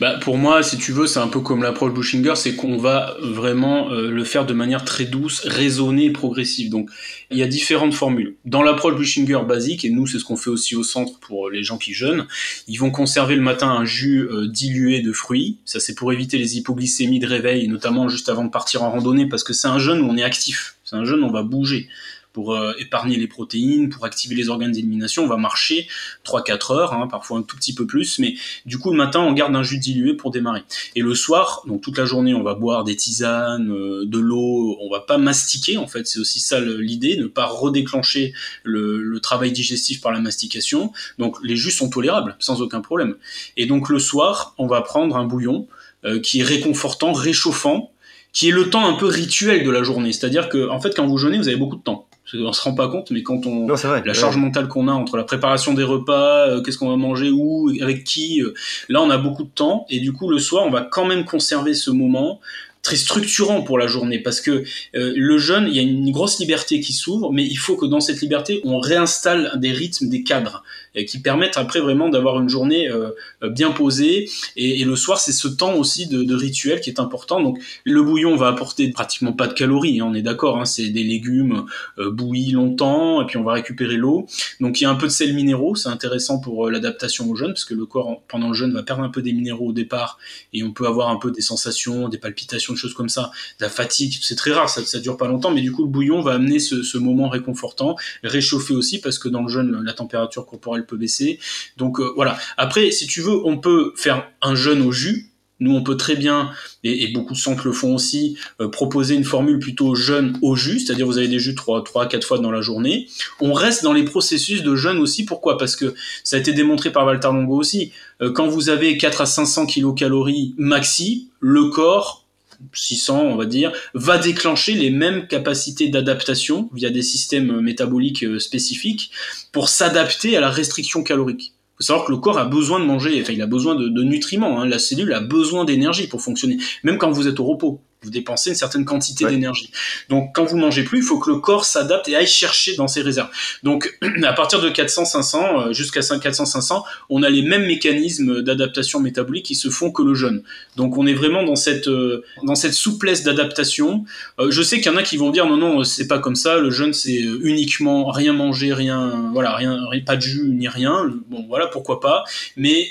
Bah, 0.00 0.18
pour 0.20 0.36
moi, 0.36 0.62
si 0.62 0.76
tu 0.76 0.92
veux, 0.92 1.06
c'est 1.06 1.20
un 1.20 1.28
peu 1.28 1.40
comme 1.40 1.62
l'approche 1.62 1.92
Bushinger, 1.92 2.34
c'est 2.36 2.54
qu'on 2.54 2.76
va 2.76 3.16
vraiment 3.20 3.90
euh, 3.90 4.10
le 4.10 4.24
faire 4.24 4.46
de 4.46 4.52
manière 4.52 4.84
très 4.84 5.04
douce, 5.04 5.40
raisonnée 5.44 6.06
et 6.06 6.10
progressive. 6.10 6.70
Donc, 6.70 6.90
il 7.30 7.38
y 7.38 7.42
a 7.42 7.46
différentes 7.46 7.94
formules. 7.94 8.36
Dans 8.44 8.62
l'approche 8.62 8.96
Bushinger 8.96 9.40
basique, 9.46 9.84
et 9.84 9.90
nous, 9.90 10.06
c'est 10.06 10.18
ce 10.18 10.24
qu'on 10.24 10.36
fait 10.36 10.50
aussi 10.50 10.76
au 10.76 10.82
centre 10.82 11.18
pour 11.20 11.50
les 11.50 11.62
gens 11.62 11.78
qui 11.78 11.94
jeûnent, 11.94 12.26
ils 12.68 12.76
vont 12.76 12.90
conserver 12.90 13.36
le 13.36 13.42
matin 13.42 13.68
un 13.68 13.84
jus 13.84 14.28
euh, 14.28 14.48
dilué 14.48 15.00
de 15.00 15.12
fruits. 15.12 15.58
Ça, 15.64 15.80
c'est 15.80 15.94
pour 15.94 16.12
éviter 16.12 16.38
les 16.38 16.56
hypoglycémies 16.56 17.18
de 17.18 17.26
réveil, 17.26 17.68
notamment 17.68 18.08
juste 18.08 18.28
avant 18.28 18.44
de 18.44 18.50
partir 18.50 18.82
en 18.82 18.90
randonnée, 18.90 19.26
parce 19.26 19.44
que 19.44 19.52
c'est 19.52 19.68
un 19.68 19.78
jeûne 19.78 20.00
où 20.00 20.08
on 20.08 20.16
est 20.16 20.24
actif. 20.24 20.76
C'est 20.84 20.96
un 20.96 21.04
jeûne 21.04 21.22
où 21.22 21.26
on 21.26 21.32
va 21.32 21.42
bouger 21.42 21.88
pour 22.34 22.54
euh, 22.54 22.74
épargner 22.78 23.16
les 23.16 23.26
protéines, 23.26 23.88
pour 23.88 24.04
activer 24.04 24.34
les 24.34 24.50
organes 24.50 24.72
d'élimination. 24.72 25.24
On 25.24 25.26
va 25.26 25.38
marcher 25.38 25.88
3-4 26.26 26.74
heures, 26.74 26.92
hein, 26.92 27.08
parfois 27.10 27.38
un 27.38 27.42
tout 27.42 27.56
petit 27.56 27.74
peu 27.74 27.86
plus, 27.86 28.18
mais 28.18 28.34
du 28.66 28.78
coup 28.78 28.90
le 28.90 28.98
matin 28.98 29.20
on 29.20 29.32
garde 29.32 29.56
un 29.56 29.62
jus 29.62 29.78
dilué 29.78 30.12
pour 30.12 30.30
démarrer. 30.30 30.64
Et 30.96 31.00
le 31.00 31.14
soir, 31.14 31.62
donc 31.66 31.80
toute 31.80 31.96
la 31.96 32.04
journée 32.04 32.34
on 32.34 32.42
va 32.42 32.54
boire 32.54 32.84
des 32.84 32.96
tisanes, 32.96 33.70
euh, 33.70 34.04
de 34.04 34.18
l'eau, 34.18 34.76
on 34.82 34.90
va 34.90 35.00
pas 35.00 35.16
mastiquer 35.16 35.78
en 35.78 35.86
fait, 35.86 36.06
c'est 36.06 36.18
aussi 36.18 36.40
ça 36.40 36.60
l'idée, 36.60 37.16
ne 37.16 37.26
pas 37.26 37.46
redéclencher 37.46 38.34
le, 38.64 39.00
le, 39.02 39.20
travail 39.20 39.52
digestif 39.52 40.02
par 40.02 40.12
la 40.12 40.20
mastication. 40.20 40.92
Donc 41.18 41.36
les 41.42 41.56
jus 41.56 41.70
sont 41.70 41.88
tolérables 41.88 42.36
sans 42.40 42.60
aucun 42.60 42.82
problème. 42.82 43.14
Et 43.56 43.64
donc 43.64 43.88
le 43.88 43.98
soir 43.98 44.54
on 44.58 44.66
va 44.66 44.82
prendre 44.82 45.16
un 45.16 45.24
bouillon 45.24 45.68
euh, 46.04 46.20
qui 46.20 46.40
est 46.40 46.44
réconfortant, 46.44 47.12
réchauffant, 47.12 47.90
qui 48.34 48.48
est 48.48 48.52
le 48.52 48.68
temps 48.68 48.86
un 48.86 48.92
peu 48.92 49.06
rituel 49.06 49.64
de 49.64 49.70
la 49.70 49.82
journée. 49.82 50.12
C'est-à-dire 50.12 50.50
que, 50.50 50.68
en 50.68 50.78
fait, 50.78 50.94
quand 50.94 51.06
vous 51.06 51.16
jeûnez, 51.16 51.38
vous 51.38 51.48
avez 51.48 51.56
beaucoup 51.56 51.76
de 51.76 51.82
temps 51.82 52.06
on 52.34 52.52
se 52.52 52.62
rend 52.62 52.74
pas 52.74 52.88
compte, 52.88 53.10
mais 53.10 53.22
quand 53.22 53.46
on 53.46 53.68
la 53.68 54.14
charge 54.14 54.36
mentale 54.36 54.68
qu'on 54.68 54.88
a 54.88 54.92
entre 54.92 55.16
la 55.16 55.24
préparation 55.24 55.74
des 55.74 55.82
repas, 55.82 56.48
euh, 56.48 56.62
qu'est-ce 56.62 56.78
qu'on 56.78 56.88
va 56.88 56.96
manger, 56.96 57.30
où, 57.30 57.70
avec 57.80 58.04
qui, 58.04 58.42
euh, 58.42 58.54
là 58.88 59.02
on 59.02 59.10
a 59.10 59.18
beaucoup 59.18 59.44
de 59.44 59.50
temps. 59.54 59.86
Et 59.90 60.00
du 60.00 60.12
coup 60.12 60.28
le 60.28 60.38
soir 60.38 60.64
on 60.66 60.70
va 60.70 60.82
quand 60.82 61.06
même 61.06 61.24
conserver 61.24 61.74
ce 61.74 61.90
moment 61.90 62.40
très 62.84 62.96
structurant 62.96 63.62
pour 63.62 63.78
la 63.78 63.88
journée. 63.88 64.20
Parce 64.20 64.40
que 64.40 64.62
euh, 64.94 65.12
le 65.16 65.38
jeûne, 65.38 65.66
il 65.68 65.74
y 65.74 65.78
a 65.80 65.82
une 65.82 66.12
grosse 66.12 66.38
liberté 66.38 66.80
qui 66.80 66.92
s'ouvre, 66.92 67.32
mais 67.32 67.44
il 67.44 67.56
faut 67.56 67.76
que 67.76 67.86
dans 67.86 68.00
cette 68.00 68.20
liberté, 68.20 68.60
on 68.64 68.78
réinstalle 68.78 69.52
des 69.56 69.72
rythmes, 69.72 70.08
des 70.08 70.22
cadres 70.22 70.62
qui 71.02 71.20
permettent 71.20 71.56
après 71.56 71.80
vraiment 71.80 72.08
d'avoir 72.08 72.40
une 72.40 72.48
journée 72.48 72.88
euh, 72.88 73.10
bien 73.50 73.72
posée. 73.72 74.28
Et, 74.56 74.84
le 74.84 74.96
soir, 74.96 75.18
c'est 75.18 75.32
ce 75.32 75.48
temps 75.48 75.74
aussi 75.74 76.06
de, 76.06 76.34
rituel 76.34 76.80
qui 76.80 76.90
est 76.90 77.00
important. 77.00 77.40
Donc 77.40 77.58
le 77.84 78.02
bouillon 78.02 78.36
va 78.36 78.48
apporter 78.48 78.90
pratiquement 78.90 79.32
pas 79.32 79.46
de 79.46 79.54
calories, 79.54 80.00
hein, 80.00 80.06
on 80.08 80.14
est 80.14 80.22
d'accord. 80.22 80.58
Hein, 80.58 80.64
c'est 80.64 80.88
des 80.88 81.04
légumes 81.04 81.64
bouillis 81.98 82.52
longtemps, 82.52 83.22
et 83.22 83.26
puis 83.26 83.38
on 83.38 83.44
va 83.44 83.54
récupérer 83.54 83.96
l'eau. 83.96 84.26
Donc 84.60 84.80
il 84.80 84.84
y 84.84 84.86
a 84.86 84.90
un 84.90 84.94
peu 84.94 85.06
de 85.06 85.12
sel 85.12 85.34
minéraux, 85.34 85.74
c'est 85.74 85.88
intéressant 85.88 86.38
pour 86.38 86.70
l'adaptation 86.70 87.30
au 87.30 87.34
jeûne 87.34 87.52
parce 87.52 87.64
que 87.64 87.74
le 87.74 87.86
corps 87.86 88.22
pendant 88.28 88.48
le 88.48 88.54
jeûne 88.54 88.72
va 88.72 88.82
perdre 88.82 89.02
un 89.02 89.08
peu 89.08 89.22
des 89.22 89.32
minéraux 89.32 89.68
au 89.68 89.72
départ 89.72 90.18
et 90.52 90.62
on 90.62 90.72
peut 90.72 90.86
avoir 90.86 91.08
un 91.08 91.16
peu 91.16 91.30
des 91.30 91.40
sensations, 91.40 92.08
des 92.08 92.18
palpitations, 92.18 92.74
des 92.74 92.78
choses 92.78 92.94
comme 92.94 93.08
ça, 93.08 93.30
de 93.58 93.64
la 93.64 93.70
fatigue. 93.70 94.14
C'est 94.22 94.36
très 94.36 94.52
rare, 94.52 94.68
ça, 94.68 94.84
ça 94.84 95.00
dure 95.00 95.16
pas 95.16 95.28
longtemps, 95.28 95.50
mais 95.50 95.62
du 95.62 95.72
coup 95.72 95.84
le 95.84 95.90
bouillon 95.90 96.20
va 96.20 96.32
amener 96.32 96.58
ce, 96.58 96.82
ce 96.82 96.98
moment 96.98 97.28
réconfortant, 97.28 97.96
réchauffer 98.22 98.74
aussi 98.74 99.00
parce 99.00 99.18
que 99.18 99.28
dans 99.28 99.42
le 99.42 99.48
jeûne 99.48 99.82
la 99.82 99.92
température 99.92 100.46
corporelle 100.46 100.83
peut 100.86 100.96
baisser. 100.96 101.38
Donc 101.76 102.00
euh, 102.00 102.12
voilà. 102.14 102.38
Après, 102.56 102.90
si 102.90 103.06
tu 103.06 103.20
veux, 103.20 103.44
on 103.44 103.58
peut 103.58 103.92
faire 103.96 104.28
un 104.42 104.54
jeûne 104.54 104.82
au 104.82 104.92
jus 104.92 105.30
nous, 105.60 105.74
on 105.74 105.82
peut 105.82 105.96
très 105.96 106.16
bien, 106.16 106.50
et, 106.82 107.08
beaucoup 107.08 107.32
de 107.32 107.38
centres 107.38 107.66
le 107.66 107.72
font 107.72 107.94
aussi, 107.94 108.36
euh, 108.60 108.68
proposer 108.68 109.14
une 109.14 109.24
formule 109.24 109.58
plutôt 109.58 109.94
jeûne 109.94 110.36
au 110.42 110.56
jus, 110.56 110.80
c'est-à-dire 110.80 111.06
vous 111.06 111.18
avez 111.18 111.28
des 111.28 111.38
jus 111.38 111.54
3, 111.54 111.84
3 111.84 112.08
4 112.08 112.26
fois 112.26 112.38
dans 112.38 112.50
la 112.50 112.60
journée. 112.60 113.08
On 113.40 113.52
reste 113.52 113.84
dans 113.84 113.92
les 113.92 114.02
processus 114.02 114.62
de 114.62 114.74
jeûne 114.74 114.98
aussi. 114.98 115.24
Pourquoi? 115.24 115.56
Parce 115.56 115.76
que 115.76 115.94
ça 116.24 116.36
a 116.36 116.38
été 116.40 116.52
démontré 116.52 116.90
par 116.90 117.06
Walter 117.06 117.28
Longo 117.28 117.56
aussi. 117.56 117.92
Euh, 118.20 118.32
quand 118.32 118.48
vous 118.48 118.68
avez 118.68 118.98
4 118.98 119.20
à 119.20 119.26
500 119.26 119.66
kilocalories 119.66 120.54
maxi, 120.58 121.28
le 121.40 121.70
corps 121.70 122.23
600 122.72 123.22
on 123.22 123.36
va 123.36 123.46
dire, 123.46 123.72
va 123.94 124.18
déclencher 124.18 124.74
les 124.74 124.90
mêmes 124.90 125.26
capacités 125.26 125.88
d'adaptation 125.88 126.70
via 126.72 126.90
des 126.90 127.02
systèmes 127.02 127.60
métaboliques 127.60 128.24
euh, 128.24 128.38
spécifiques 128.38 129.10
pour 129.52 129.68
s'adapter 129.68 130.36
à 130.36 130.40
la 130.40 130.50
restriction 130.50 131.02
calorique 131.02 131.54
faut 131.76 131.82
savoir 131.82 132.06
que 132.06 132.12
le 132.12 132.18
corps 132.18 132.38
a 132.38 132.44
besoin 132.44 132.78
de 132.78 132.84
manger, 132.84 133.20
enfin 133.20 133.32
il 133.32 133.42
a 133.42 133.46
besoin 133.46 133.74
de, 133.74 134.02
nutriments, 134.02 134.60
hein. 134.60 134.66
la 134.66 134.78
cellule 134.78 135.12
a 135.12 135.20
besoin 135.20 135.64
d'énergie 135.64 136.06
pour 136.06 136.22
fonctionner, 136.22 136.58
même 136.84 136.98
quand 136.98 137.10
vous 137.10 137.26
êtes 137.26 137.40
au 137.40 137.44
repos 137.44 137.80
vous 138.04 138.10
dépensez 138.10 138.50
une 138.50 138.56
certaine 138.56 138.84
quantité 138.84 139.24
d'énergie. 139.26 139.70
Donc 140.08 140.34
quand 140.34 140.44
vous 140.44 140.56
mangez 140.56 140.84
plus, 140.84 140.98
il 140.98 141.04
faut 141.04 141.18
que 141.18 141.30
le 141.30 141.38
corps 141.38 141.64
s'adapte 141.64 142.08
et 142.08 142.16
aille 142.16 142.26
chercher 142.26 142.76
dans 142.76 142.86
ses 142.86 143.02
réserves. 143.02 143.30
Donc 143.62 143.98
à 144.22 144.32
partir 144.32 144.60
de 144.60 144.68
400-500 144.68 145.68
euh, 145.68 145.72
jusqu'à 145.72 146.00
400-500, 146.00 146.82
on 147.08 147.22
a 147.22 147.30
les 147.30 147.42
mêmes 147.42 147.66
mécanismes 147.66 148.42
d'adaptation 148.42 149.00
métabolique 149.00 149.46
qui 149.46 149.54
se 149.54 149.70
font 149.70 149.90
que 149.90 150.02
le 150.02 150.14
jeûne. 150.14 150.42
Donc 150.76 150.98
on 150.98 151.06
est 151.06 151.14
vraiment 151.14 151.42
dans 151.42 151.56
cette 151.56 151.88
euh, 151.88 152.22
dans 152.42 152.54
cette 152.54 152.74
souplesse 152.74 153.22
d'adaptation. 153.22 154.04
Euh, 154.38 154.50
je 154.50 154.62
sais 154.62 154.80
qu'il 154.80 154.92
y 154.92 154.94
en 154.94 154.98
a 154.98 155.02
qui 155.02 155.16
vont 155.16 155.30
dire 155.30 155.46
non 155.46 155.56
non 155.56 155.84
c'est 155.84 156.06
pas 156.06 156.18
comme 156.18 156.36
ça. 156.36 156.58
Le 156.58 156.70
jeûne 156.70 156.92
c'est 156.92 157.18
uniquement 157.42 158.10
rien 158.10 158.32
manger, 158.32 158.72
rien 158.72 159.30
voilà 159.32 159.54
rien, 159.54 159.78
pas 160.04 160.16
de 160.16 160.22
jus 160.22 160.48
ni 160.48 160.68
rien. 160.68 161.10
Bon 161.28 161.46
voilà 161.48 161.66
pourquoi 161.68 162.00
pas. 162.00 162.24
Mais 162.56 162.88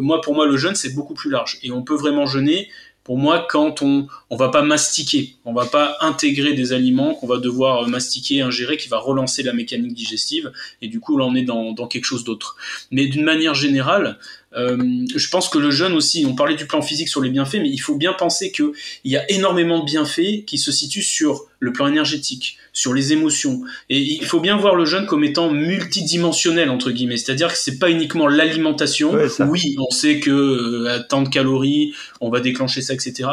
moi 0.00 0.20
pour 0.20 0.34
moi 0.34 0.46
le 0.46 0.56
jeûne 0.56 0.74
c'est 0.74 0.94
beaucoup 0.94 1.14
plus 1.14 1.30
large 1.30 1.58
et 1.62 1.70
on 1.70 1.82
peut 1.82 1.94
vraiment 1.94 2.26
jeûner 2.26 2.68
pour 3.08 3.16
moi, 3.16 3.46
quand 3.48 3.80
on 3.80 4.06
on 4.28 4.36
va 4.36 4.50
pas 4.50 4.60
mastiquer, 4.60 5.36
on 5.46 5.54
va 5.54 5.64
pas 5.64 5.96
intégrer 6.02 6.52
des 6.52 6.74
aliments 6.74 7.14
qu'on 7.14 7.26
va 7.26 7.38
devoir 7.38 7.88
mastiquer, 7.88 8.42
ingérer, 8.42 8.76
qui 8.76 8.90
va 8.90 8.98
relancer 8.98 9.42
la 9.42 9.54
mécanique 9.54 9.94
digestive, 9.94 10.52
et 10.82 10.88
du 10.88 11.00
coup 11.00 11.16
là 11.16 11.24
on 11.24 11.34
est 11.34 11.42
dans, 11.42 11.72
dans 11.72 11.86
quelque 11.86 12.04
chose 12.04 12.22
d'autre. 12.22 12.56
Mais 12.90 13.06
d'une 13.06 13.24
manière 13.24 13.54
générale, 13.54 14.18
euh, 14.56 14.78
je 15.14 15.28
pense 15.28 15.48
que 15.48 15.58
le 15.58 15.70
jeûne 15.70 15.92
aussi, 15.92 16.24
on 16.26 16.34
parlait 16.34 16.54
du 16.54 16.66
plan 16.66 16.80
physique 16.80 17.08
sur 17.08 17.20
les 17.20 17.30
bienfaits, 17.30 17.58
mais 17.60 17.68
il 17.68 17.78
faut 17.78 17.96
bien 17.96 18.12
penser 18.12 18.50
qu'il 18.50 18.72
y 19.04 19.16
a 19.16 19.30
énormément 19.30 19.80
de 19.80 19.84
bienfaits 19.84 20.44
qui 20.46 20.58
se 20.58 20.72
situent 20.72 21.02
sur 21.02 21.44
le 21.60 21.72
plan 21.72 21.86
énergétique, 21.86 22.56
sur 22.72 22.94
les 22.94 23.12
émotions. 23.12 23.62
Et 23.90 24.00
il 24.00 24.24
faut 24.24 24.40
bien 24.40 24.56
voir 24.56 24.74
le 24.74 24.84
jeûne 24.84 25.06
comme 25.06 25.24
étant 25.24 25.50
multidimensionnel, 25.50 26.70
entre 26.70 26.90
guillemets. 26.90 27.18
C'est-à-dire 27.18 27.48
que 27.48 27.58
c'est 27.58 27.78
pas 27.78 27.90
uniquement 27.90 28.26
l'alimentation. 28.26 29.12
oui, 29.40 29.76
on 29.78 29.90
sait 29.90 30.20
que 30.20 30.30
euh, 30.30 30.94
à 30.94 31.00
tant 31.00 31.22
de 31.22 31.28
calories, 31.28 31.92
on 32.20 32.30
va 32.30 32.40
déclencher 32.40 32.80
ça, 32.80 32.94
etc. 32.94 33.28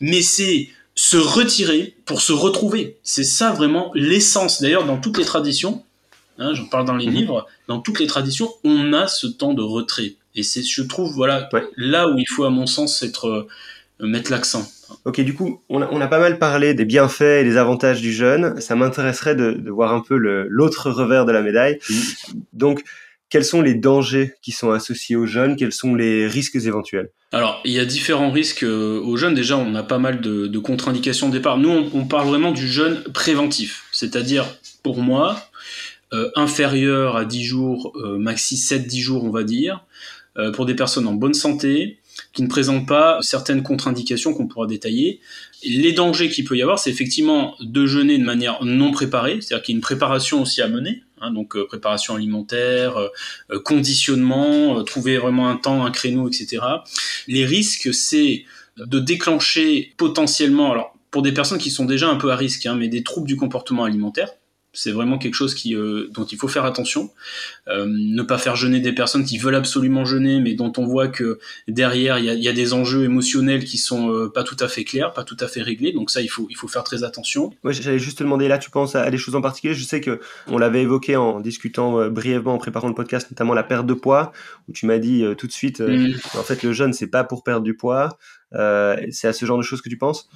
Mais 0.00 0.22
c'est 0.22 0.68
se 0.94 1.16
retirer 1.16 1.94
pour 2.04 2.20
se 2.20 2.32
retrouver. 2.32 2.98
C'est 3.04 3.24
ça 3.24 3.52
vraiment 3.52 3.92
l'essence. 3.94 4.60
D'ailleurs, 4.60 4.84
dans 4.84 4.98
toutes 4.98 5.16
les 5.16 5.24
traditions, 5.24 5.84
hein, 6.38 6.52
j'en 6.54 6.66
parle 6.66 6.84
dans 6.84 6.96
les 6.96 7.06
mhm. 7.06 7.14
livres, 7.14 7.46
dans 7.68 7.78
toutes 7.78 8.00
les 8.00 8.08
traditions, 8.08 8.52
on 8.64 8.92
a 8.92 9.06
ce 9.06 9.28
temps 9.28 9.54
de 9.54 9.62
retrait. 9.62 10.16
Et 10.38 10.44
c'est, 10.44 10.62
je 10.62 10.82
trouve, 10.82 11.12
voilà, 11.14 11.48
là 11.76 12.08
où 12.08 12.16
il 12.16 12.28
faut, 12.28 12.44
à 12.44 12.50
mon 12.50 12.66
sens, 12.66 13.02
être, 13.02 13.26
euh, 13.26 14.06
mettre 14.06 14.30
l'accent. 14.30 14.70
Ok, 15.04 15.20
du 15.20 15.34
coup, 15.34 15.60
on 15.68 15.82
a, 15.82 16.06
pas 16.06 16.20
mal 16.20 16.38
parlé 16.38 16.74
des 16.74 16.84
bienfaits 16.84 17.40
et 17.40 17.44
des 17.44 17.56
avantages 17.56 18.00
du 18.00 18.12
jeûne. 18.12 18.60
Ça 18.60 18.76
m'intéresserait 18.76 19.34
de, 19.34 19.68
voir 19.68 19.92
un 19.92 20.00
peu 20.00 20.16
l'autre 20.16 20.90
revers 20.90 21.26
de 21.26 21.32
la 21.32 21.42
médaille. 21.42 21.80
Donc, 22.52 22.84
quels 23.30 23.44
sont 23.44 23.62
les 23.62 23.74
dangers 23.74 24.34
qui 24.40 24.52
sont 24.52 24.70
associés 24.70 25.16
au 25.16 25.26
jeûne 25.26 25.56
Quels 25.56 25.72
sont 25.72 25.96
les 25.96 26.28
risques 26.28 26.54
éventuels? 26.54 27.10
Alors, 27.32 27.60
il 27.64 27.72
y 27.72 27.80
a 27.80 27.84
différents 27.84 28.30
risques 28.30 28.62
euh, 28.62 29.00
au 29.00 29.16
jeûne. 29.16 29.34
Déjà, 29.34 29.58
on 29.58 29.74
a 29.74 29.82
pas 29.82 29.98
mal 29.98 30.20
de, 30.20 30.58
contre-indications 30.58 31.30
au 31.30 31.32
départ. 31.32 31.58
Nous, 31.58 31.90
on, 31.92 32.04
parle 32.04 32.28
vraiment 32.28 32.52
du 32.52 32.68
jeûne 32.68 33.02
préventif. 33.12 33.86
C'est-à-dire, 33.90 34.46
pour 34.84 35.02
moi, 35.02 35.50
euh, 36.12 36.30
inférieur 36.36 37.16
à 37.16 37.24
10 37.24 37.42
jours, 37.42 37.92
maxi 38.18 38.54
7-10 38.54 39.00
jours, 39.00 39.24
on 39.24 39.30
va 39.30 39.42
dire. 39.42 39.84
Euh, 40.38 40.52
pour 40.52 40.66
des 40.66 40.74
personnes 40.74 41.08
en 41.08 41.14
bonne 41.14 41.34
santé 41.34 41.98
qui 42.32 42.42
ne 42.42 42.48
présentent 42.48 42.86
pas 42.86 43.18
certaines 43.22 43.62
contre-indications 43.62 44.34
qu'on 44.34 44.46
pourra 44.46 44.66
détailler. 44.66 45.20
Les 45.64 45.92
dangers 45.92 46.28
qu'il 46.28 46.44
peut 46.44 46.56
y 46.56 46.62
avoir, 46.62 46.78
c'est 46.78 46.90
effectivement 46.90 47.56
de 47.60 47.86
jeûner 47.86 48.18
de 48.18 48.24
manière 48.24 48.64
non 48.64 48.92
préparée, 48.92 49.40
c'est-à-dire 49.40 49.64
qu'il 49.64 49.74
y 49.74 49.76
a 49.76 49.78
une 49.78 49.82
préparation 49.82 50.42
aussi 50.42 50.62
à 50.62 50.68
mener, 50.68 51.02
hein, 51.20 51.32
donc 51.32 51.56
euh, 51.56 51.66
préparation 51.66 52.14
alimentaire, 52.14 52.98
euh, 53.50 53.58
conditionnement, 53.64 54.84
trouver 54.84 55.18
vraiment 55.18 55.48
un 55.48 55.56
temps, 55.56 55.84
un 55.84 55.90
créneau, 55.90 56.28
etc. 56.28 56.62
Les 57.26 57.44
risques, 57.44 57.92
c'est 57.92 58.44
de 58.76 59.00
déclencher 59.00 59.92
potentiellement, 59.96 60.70
alors 60.70 60.94
pour 61.10 61.22
des 61.22 61.32
personnes 61.32 61.58
qui 61.58 61.70
sont 61.70 61.84
déjà 61.84 62.08
un 62.08 62.16
peu 62.16 62.30
à 62.30 62.36
risque, 62.36 62.66
hein, 62.66 62.76
mais 62.76 62.86
des 62.86 63.02
troubles 63.02 63.26
du 63.26 63.36
comportement 63.36 63.82
alimentaire, 63.82 64.30
c'est 64.78 64.92
vraiment 64.92 65.18
quelque 65.18 65.34
chose 65.34 65.54
qui, 65.54 65.74
euh, 65.74 66.06
dont 66.12 66.24
il 66.24 66.38
faut 66.38 66.46
faire 66.46 66.64
attention. 66.64 67.10
Euh, 67.66 67.84
ne 67.88 68.22
pas 68.22 68.38
faire 68.38 68.54
jeûner 68.54 68.78
des 68.78 68.92
personnes 68.92 69.24
qui 69.24 69.36
veulent 69.36 69.56
absolument 69.56 70.04
jeûner, 70.04 70.40
mais 70.40 70.54
dont 70.54 70.72
on 70.76 70.86
voit 70.86 71.08
que 71.08 71.40
derrière, 71.66 72.18
il 72.18 72.24
y 72.24 72.48
a, 72.48 72.52
des 72.52 72.72
enjeux 72.72 73.04
émotionnels 73.04 73.64
qui 73.64 73.76
sont 73.76 74.12
euh, 74.12 74.28
pas 74.28 74.44
tout 74.44 74.56
à 74.60 74.68
fait 74.68 74.84
clairs, 74.84 75.12
pas 75.12 75.24
tout 75.24 75.36
à 75.40 75.48
fait 75.48 75.62
réglés. 75.62 75.92
Donc 75.92 76.10
ça, 76.10 76.20
il 76.20 76.28
faut, 76.28 76.46
il 76.48 76.56
faut 76.56 76.68
faire 76.68 76.84
très 76.84 77.02
attention. 77.02 77.52
Moi, 77.64 77.72
j'allais 77.72 77.98
juste 77.98 78.18
te 78.18 78.22
demander, 78.22 78.46
là, 78.46 78.58
tu 78.58 78.70
penses 78.70 78.94
à, 78.94 79.10
des 79.10 79.18
choses 79.18 79.34
en 79.34 79.40
particulier 79.40 79.74
Je 79.74 79.82
sais 79.82 80.00
que 80.00 80.20
on 80.46 80.58
l'avait 80.58 80.82
évoqué 80.82 81.16
en 81.16 81.40
discutant 81.40 82.08
brièvement, 82.08 82.54
en 82.54 82.58
préparant 82.58 82.88
le 82.88 82.94
podcast, 82.94 83.28
notamment 83.32 83.54
la 83.54 83.64
perte 83.64 83.86
de 83.86 83.94
poids, 83.94 84.32
où 84.68 84.72
tu 84.72 84.86
m'as 84.86 84.98
dit 84.98 85.24
tout 85.36 85.48
de 85.48 85.52
suite, 85.52 85.80
mm. 85.80 86.14
en 86.34 86.42
fait, 86.42 86.62
le 86.62 86.72
jeûne, 86.72 86.92
c'est 86.92 87.08
pas 87.08 87.24
pour 87.24 87.42
perdre 87.42 87.64
du 87.64 87.74
poids. 87.74 88.16
Euh, 88.54 88.96
c'est 89.10 89.28
à 89.28 89.32
ce 89.32 89.44
genre 89.44 89.58
de 89.58 89.62
choses 89.62 89.82
que 89.82 89.88
tu 89.88 89.98
penses? 89.98 90.28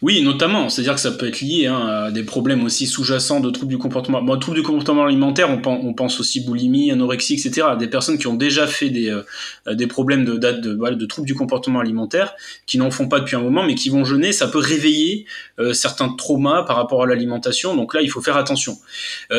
Oui, 0.00 0.22
notamment. 0.22 0.68
C'est-à-dire 0.68 0.94
que 0.94 1.00
ça 1.00 1.12
peut 1.12 1.28
être 1.28 1.40
lié 1.40 1.66
hein, 1.66 1.86
à 2.06 2.10
des 2.10 2.22
problèmes 2.22 2.64
aussi 2.64 2.86
sous-jacents 2.86 3.40
de 3.40 3.50
troubles 3.50 3.70
du 3.70 3.78
comportement. 3.78 4.24
Troubles 4.38 4.58
du 4.58 4.62
comportement 4.62 5.04
alimentaire, 5.04 5.50
on, 5.50 5.60
on, 5.68 5.94
pense 5.94 6.18
aussi 6.18 6.40
boulimie, 6.40 6.90
anorexie, 6.90 7.34
etc. 7.34 7.68
Des 7.78 7.88
personnes 7.88 8.18
qui 8.18 8.26
ont 8.26 8.34
déjà 8.34 8.66
fait 8.66 8.88
des, 8.88 9.10
euh, 9.10 9.74
des 9.74 9.86
problèmes 9.86 10.24
de, 10.24 10.36
de, 10.36 10.52
de, 10.52 10.94
de, 10.94 11.06
troubles 11.06 11.26
du 11.26 11.34
comportement 11.34 11.80
alimentaire, 11.80 12.34
qui 12.66 12.78
n'en 12.78 12.90
font 12.90 13.08
pas 13.08 13.20
depuis 13.20 13.36
un 13.36 13.42
moment, 13.42 13.62
mais 13.64 13.74
qui 13.74 13.90
vont 13.90 14.04
jeûner. 14.04 14.32
Ça 14.32 14.48
peut 14.48 14.58
réveiller 14.58 15.26
euh, 15.58 15.74
certains 15.74 16.08
traumas 16.08 16.62
par 16.62 16.76
rapport 16.76 17.02
à 17.02 17.06
l'alimentation. 17.06 17.76
Donc 17.76 17.94
là, 17.94 18.00
il 18.00 18.10
faut 18.10 18.22
faire 18.22 18.36
attention. 18.36 18.78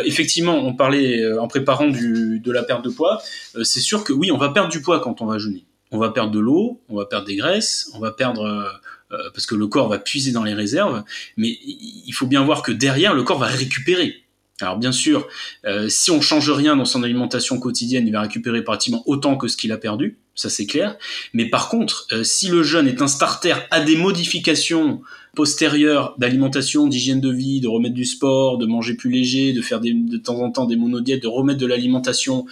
effectivement, 0.06 0.56
on 0.56 0.73
parlait 0.73 1.21
en 1.38 1.47
préparant 1.47 1.88
du, 1.88 2.39
de 2.39 2.52
la 2.52 2.63
perte 2.63 2.84
de 2.84 2.89
poids. 2.89 3.21
c'est 3.63 3.80
sûr 3.80 4.04
que 4.04 4.13
oui, 4.13 4.32
on 4.32 4.38
va 4.38 4.49
perdre 4.49 4.69
du 4.69 4.82
poids 4.82 4.99
quand 4.99 5.21
on 5.21 5.26
va 5.26 5.38
jeûner 5.38 5.65
on 5.93 5.99
va 5.99 6.10
perdre 6.10 6.32
de 6.32 6.39
l'eau, 6.39 6.82
on 6.89 6.97
va 6.97 7.06
perdre 7.06 7.27
des 7.27 7.36
graisses, 7.36 7.89
on 7.93 7.99
va 7.99 8.12
perdre 8.12 8.43
euh, 8.43 9.15
euh, 9.15 9.29
parce 9.34 9.45
que 9.45 9.56
le 9.56 9.67
corps 9.67 9.88
va 9.88 9.99
puiser 9.99 10.32
dans 10.32 10.43
les 10.43 10.56
réserves, 10.56 11.03
mais 11.38 11.58
il 11.63 12.12
faut 12.12 12.25
bien 12.25 12.43
voir 12.43 12.63
que 12.63 12.71
derrière 12.71 13.13
le 13.13 13.23
corps 13.23 13.39
va 13.39 13.47
récupérer. 13.47 14.23
Alors 14.60 14.77
bien 14.77 14.91
sûr, 14.91 15.27
euh, 15.65 15.89
si 15.89 16.12
on 16.12 16.21
change 16.21 16.49
rien 16.49 16.75
dans 16.75 16.86
son 16.86 17.03
alimentation 17.03 17.60
quotidienne, 17.60 18.08
il 18.08 18.13
va 18.13 18.21
récupérer 18.21 18.63
pratiquement 18.63 19.03
autant 19.06 19.38
que 19.38 19.47
ce 19.47 19.56
qu'il 19.56 19.71
a 19.71 19.77
perdu, 19.77 20.17
ça 20.36 20.49
c'est 20.49 20.65
clair. 20.65 20.97
Mais 21.34 21.45
par 21.45 21.69
contre, 21.69 22.08
si 22.23 22.49
le 22.49 22.63
jeûne 22.63 22.88
est 22.88 23.01
un 23.01 23.08
starter 23.08 23.56
à 23.71 23.82
des 23.82 23.95
modifications 23.95 25.01
postérieure 25.35 26.15
d'alimentation, 26.19 26.87
d'hygiène 26.87 27.19
de 27.19 27.31
vie, 27.31 27.59
de 27.59 27.67
remettre 27.67 27.95
du 27.95 28.05
sport, 28.05 28.57
de 28.57 28.65
manger 28.65 28.93
plus 28.93 29.09
léger, 29.09 29.53
de 29.53 29.61
faire 29.61 29.79
de 29.81 30.17
temps 30.17 30.39
en 30.39 30.51
temps 30.51 30.65
des 30.65 30.75
monodiètes, 30.75 31.23
de 31.23 31.27
remettre 31.27 31.59
de 31.59 31.65
l'alimentation 31.65 32.45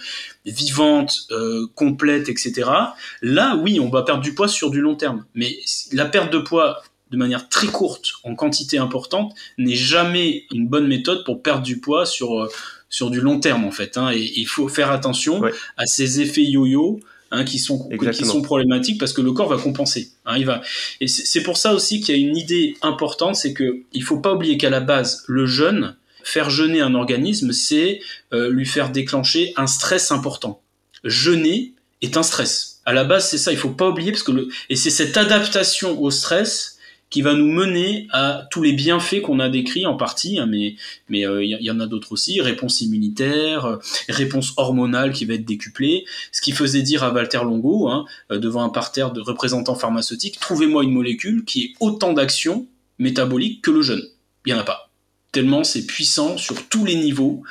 vivante, 0.44 1.26
euh, 1.30 1.66
complète, 1.74 2.28
etc. 2.28 2.70
Là, 3.22 3.56
oui, 3.56 3.78
on 3.78 3.88
va 3.88 4.02
perdre 4.02 4.22
du 4.22 4.34
poids 4.34 4.48
sur 4.48 4.70
du 4.70 4.80
long 4.80 4.96
terme. 4.96 5.24
Mais 5.34 5.56
la 5.92 6.06
perte 6.06 6.32
de 6.32 6.38
poids 6.38 6.82
de 7.12 7.16
manière 7.16 7.48
très 7.48 7.66
courte, 7.66 8.14
en 8.24 8.34
quantité 8.34 8.78
importante, 8.78 9.34
n'est 9.58 9.74
jamais 9.74 10.46
une 10.50 10.66
bonne 10.66 10.88
méthode 10.88 11.24
pour 11.24 11.42
perdre 11.42 11.62
du 11.62 11.78
poids 11.78 12.06
sur, 12.06 12.42
euh, 12.42 12.48
sur 12.88 13.10
du 13.10 13.20
long 13.20 13.38
terme, 13.38 13.64
en 13.64 13.70
fait. 13.70 13.96
Hein. 13.96 14.10
Et 14.12 14.32
il 14.36 14.46
faut 14.46 14.66
faire 14.68 14.90
attention 14.90 15.42
à 15.76 15.86
ces 15.86 16.20
effets 16.20 16.44
yo-yo 16.44 17.00
hein, 17.32 17.44
qui 17.44 17.58
sont 17.58 17.88
qui 17.88 18.24
sont 18.24 18.42
problématiques 18.42 19.00
parce 19.00 19.12
que 19.12 19.22
le 19.22 19.32
corps 19.32 19.48
va 19.48 19.56
compenser. 19.56 20.12
Hein, 20.24 20.36
il 20.38 20.46
va. 20.46 20.62
Et 21.00 21.08
c'est 21.08 21.42
pour 21.42 21.56
ça 21.56 21.74
aussi 21.74 22.00
qu'il 22.00 22.16
y 22.16 22.18
a 22.18 22.20
une 22.20 22.36
idée 22.36 22.76
importante, 22.82 23.34
c'est 23.34 23.52
que 23.52 23.80
il 23.92 24.04
faut 24.04 24.18
pas 24.18 24.34
oublier 24.34 24.56
qu'à 24.56 24.70
la 24.70 24.80
base, 24.80 25.24
le 25.26 25.46
jeûne, 25.46 25.96
faire 26.22 26.50
jeûner 26.50 26.80
un 26.80 26.94
organisme, 26.94 27.52
c'est 27.52 28.00
euh, 28.32 28.50
lui 28.50 28.66
faire 28.66 28.90
déclencher 28.90 29.52
un 29.56 29.66
stress 29.66 30.12
important. 30.12 30.60
Jeûner 31.02 31.72
est 32.02 32.16
un 32.16 32.22
stress. 32.22 32.80
À 32.84 32.92
la 32.92 33.04
base, 33.04 33.28
c'est 33.28 33.38
ça. 33.38 33.50
Il 33.50 33.58
faut 33.58 33.70
pas 33.70 33.88
oublier 33.88 34.12
parce 34.12 34.22
que 34.22 34.32
le 34.32 34.48
et 34.68 34.76
c'est 34.76 34.90
cette 34.90 35.16
adaptation 35.16 36.00
au 36.00 36.10
stress 36.10 36.71
qui 37.12 37.20
va 37.20 37.34
nous 37.34 37.46
mener 37.46 38.08
à 38.10 38.48
tous 38.50 38.62
les 38.62 38.72
bienfaits 38.72 39.20
qu'on 39.20 39.38
a 39.38 39.50
décrits 39.50 39.86
en 39.86 39.96
partie, 39.96 40.38
hein, 40.38 40.46
mais 40.46 40.76
mais 41.10 41.20
il 41.20 41.26
euh, 41.26 41.44
y, 41.44 41.70
en 41.70 41.78
a 41.78 41.86
d'autres 41.86 42.12
aussi, 42.12 42.40
réponse 42.40 42.80
immunitaire, 42.80 43.66
euh, 43.66 43.76
réponse 44.08 44.54
hormonale 44.56 45.12
qui 45.12 45.26
va 45.26 45.34
être 45.34 45.44
décuplée, 45.44 46.06
ce 46.32 46.40
qui 46.40 46.52
faisait 46.52 46.80
dire 46.82 47.04
à 47.04 47.12
Walter 47.12 47.42
Longo, 47.44 47.88
hein, 47.88 48.06
euh, 48.32 48.38
devant 48.38 48.64
un 48.64 48.70
parterre 48.70 49.12
de 49.12 49.20
représentants 49.20 49.74
pharmaceutiques, 49.74 50.40
trouvez-moi 50.40 50.84
une 50.84 50.92
molécule 50.92 51.44
qui 51.44 51.64
ait 51.64 51.72
autant 51.80 52.14
d'action 52.14 52.66
métabolique 52.98 53.60
que 53.62 53.70
le 53.70 53.82
jeûne. 53.82 54.02
Il 54.46 54.52
n'y 54.52 54.58
en 54.58 54.62
a 54.62 54.64
pas 54.64 54.81
tellement 55.32 55.64
c'est 55.64 55.86
puissant 55.86 56.36
sur 56.36 56.68
tous 56.68 56.84
les 56.84 56.94
niveaux, 56.94 57.42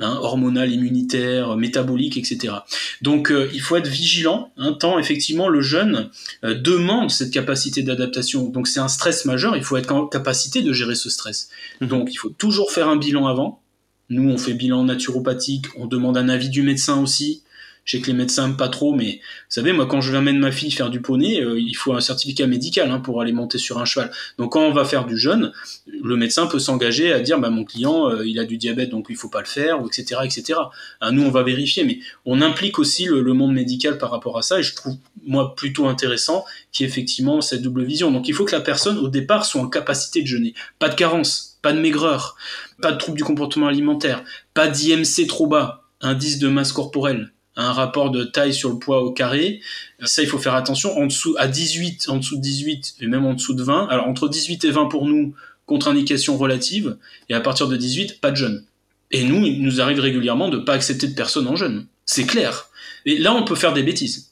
hein, 0.00 0.18
hormonal, 0.22 0.72
immunitaire, 0.72 1.56
métabolique, 1.56 2.16
etc. 2.16 2.54
Donc 3.02 3.30
euh, 3.30 3.48
il 3.52 3.60
faut 3.60 3.76
être 3.76 3.86
vigilant, 3.86 4.52
hein, 4.56 4.72
tant 4.72 4.98
effectivement 4.98 5.48
le 5.48 5.60
jeune 5.60 6.10
euh, 6.44 6.54
demande 6.54 7.10
cette 7.10 7.30
capacité 7.30 7.82
d'adaptation. 7.82 8.48
Donc 8.48 8.66
c'est 8.66 8.80
un 8.80 8.88
stress 8.88 9.26
majeur, 9.26 9.54
il 9.54 9.62
faut 9.62 9.76
être 9.76 9.92
en 9.92 10.06
capacité 10.06 10.62
de 10.62 10.72
gérer 10.72 10.94
ce 10.94 11.10
stress. 11.10 11.50
Mhm. 11.80 11.88
Donc 11.88 12.08
il 12.12 12.16
faut 12.16 12.30
toujours 12.30 12.72
faire 12.72 12.88
un 12.88 12.96
bilan 12.96 13.26
avant. 13.26 13.60
Nous 14.08 14.28
on 14.28 14.38
fait 14.38 14.54
bilan 14.54 14.84
naturopathique, 14.84 15.66
on 15.76 15.86
demande 15.86 16.16
un 16.16 16.28
avis 16.28 16.48
du 16.48 16.62
médecin 16.62 17.00
aussi. 17.00 17.42
Je 17.86 17.96
sais 17.96 18.02
que 18.02 18.08
les 18.08 18.14
médecins 18.14 18.50
pas 18.50 18.68
trop, 18.68 18.92
mais 18.92 19.12
vous 19.12 19.20
savez, 19.48 19.72
moi, 19.72 19.86
quand 19.86 20.00
je 20.00 20.12
amène 20.14 20.40
ma 20.40 20.50
fille 20.50 20.72
faire 20.72 20.90
du 20.90 21.00
poney, 21.00 21.40
euh, 21.40 21.58
il 21.58 21.74
faut 21.74 21.92
un 21.92 22.00
certificat 22.00 22.48
médical 22.48 22.90
hein, 22.90 22.98
pour 22.98 23.22
aller 23.22 23.32
monter 23.32 23.58
sur 23.58 23.78
un 23.78 23.84
cheval. 23.84 24.10
Donc, 24.38 24.52
quand 24.52 24.62
on 24.62 24.72
va 24.72 24.84
faire 24.84 25.06
du 25.06 25.16
jeûne, 25.16 25.52
le 25.86 26.16
médecin 26.16 26.48
peut 26.48 26.58
s'engager 26.58 27.12
à 27.12 27.20
dire, 27.20 27.38
bah, 27.38 27.48
mon 27.48 27.64
client, 27.64 28.10
euh, 28.10 28.26
il 28.26 28.40
a 28.40 28.44
du 28.44 28.56
diabète, 28.56 28.90
donc 28.90 29.06
il 29.08 29.16
faut 29.16 29.28
pas 29.28 29.38
le 29.38 29.46
faire, 29.46 29.78
etc., 29.86 30.20
etc. 30.24 30.58
Hein, 31.00 31.12
nous, 31.12 31.22
on 31.22 31.30
va 31.30 31.44
vérifier, 31.44 31.84
mais 31.84 32.00
on 32.24 32.42
implique 32.42 32.80
aussi 32.80 33.04
le, 33.04 33.22
monde 33.36 33.52
médical 33.52 33.98
par 33.98 34.10
rapport 34.10 34.36
à 34.36 34.42
ça, 34.42 34.58
et 34.58 34.64
je 34.64 34.74
trouve, 34.74 34.96
moi, 35.24 35.54
plutôt 35.54 35.86
intéressant 35.86 36.44
qu'il 36.72 36.84
y 36.84 36.88
ait 36.88 36.90
effectivement 36.90 37.40
cette 37.40 37.62
double 37.62 37.84
vision. 37.84 38.10
Donc, 38.10 38.26
il 38.26 38.34
faut 38.34 38.44
que 38.44 38.52
la 38.52 38.60
personne, 38.60 38.98
au 38.98 39.08
départ, 39.08 39.44
soit 39.44 39.60
en 39.60 39.68
capacité 39.68 40.22
de 40.22 40.26
jeûner. 40.26 40.54
Pas 40.80 40.88
de 40.88 40.96
carence, 40.96 41.56
pas 41.62 41.72
de 41.72 41.78
maigreur, 41.78 42.36
pas 42.82 42.90
de 42.90 42.98
trouble 42.98 43.16
du 43.16 43.22
comportement 43.22 43.68
alimentaire, 43.68 44.24
pas 44.54 44.66
d'IMC 44.66 45.28
trop 45.28 45.46
bas, 45.46 45.84
indice 46.00 46.40
de 46.40 46.48
masse 46.48 46.72
corporelle, 46.72 47.32
un 47.56 47.72
rapport 47.72 48.10
de 48.10 48.24
taille 48.24 48.54
sur 48.54 48.70
le 48.70 48.78
poids 48.78 49.02
au 49.02 49.12
carré. 49.12 49.60
Ça, 50.04 50.22
il 50.22 50.28
faut 50.28 50.38
faire 50.38 50.54
attention. 50.54 50.96
En 50.96 51.06
dessous, 51.06 51.34
à 51.38 51.48
18, 51.48 52.08
en 52.08 52.18
dessous 52.18 52.36
de 52.36 52.42
18 52.42 52.96
et 53.00 53.06
même 53.06 53.24
en 53.24 53.34
dessous 53.34 53.54
de 53.54 53.62
20. 53.62 53.88
Alors, 53.88 54.06
entre 54.06 54.28
18 54.28 54.64
et 54.64 54.70
20 54.70 54.86
pour 54.86 55.06
nous, 55.06 55.34
contre-indication 55.64 56.36
relative. 56.36 56.96
Et 57.28 57.34
à 57.34 57.40
partir 57.40 57.68
de 57.68 57.76
18, 57.76 58.20
pas 58.20 58.30
de 58.30 58.36
jeûne. 58.36 58.64
Et 59.10 59.24
nous, 59.24 59.46
il 59.46 59.62
nous 59.62 59.80
arrive 59.80 60.00
régulièrement 60.00 60.48
de 60.48 60.58
pas 60.58 60.74
accepter 60.74 61.06
de 61.08 61.14
personnes 61.14 61.48
en 61.48 61.56
jeûne. 61.56 61.86
C'est 62.04 62.26
clair. 62.26 62.68
Et 63.06 63.18
là, 63.18 63.34
on 63.34 63.44
peut 63.44 63.54
faire 63.54 63.72
des 63.72 63.82
bêtises. 63.82 64.30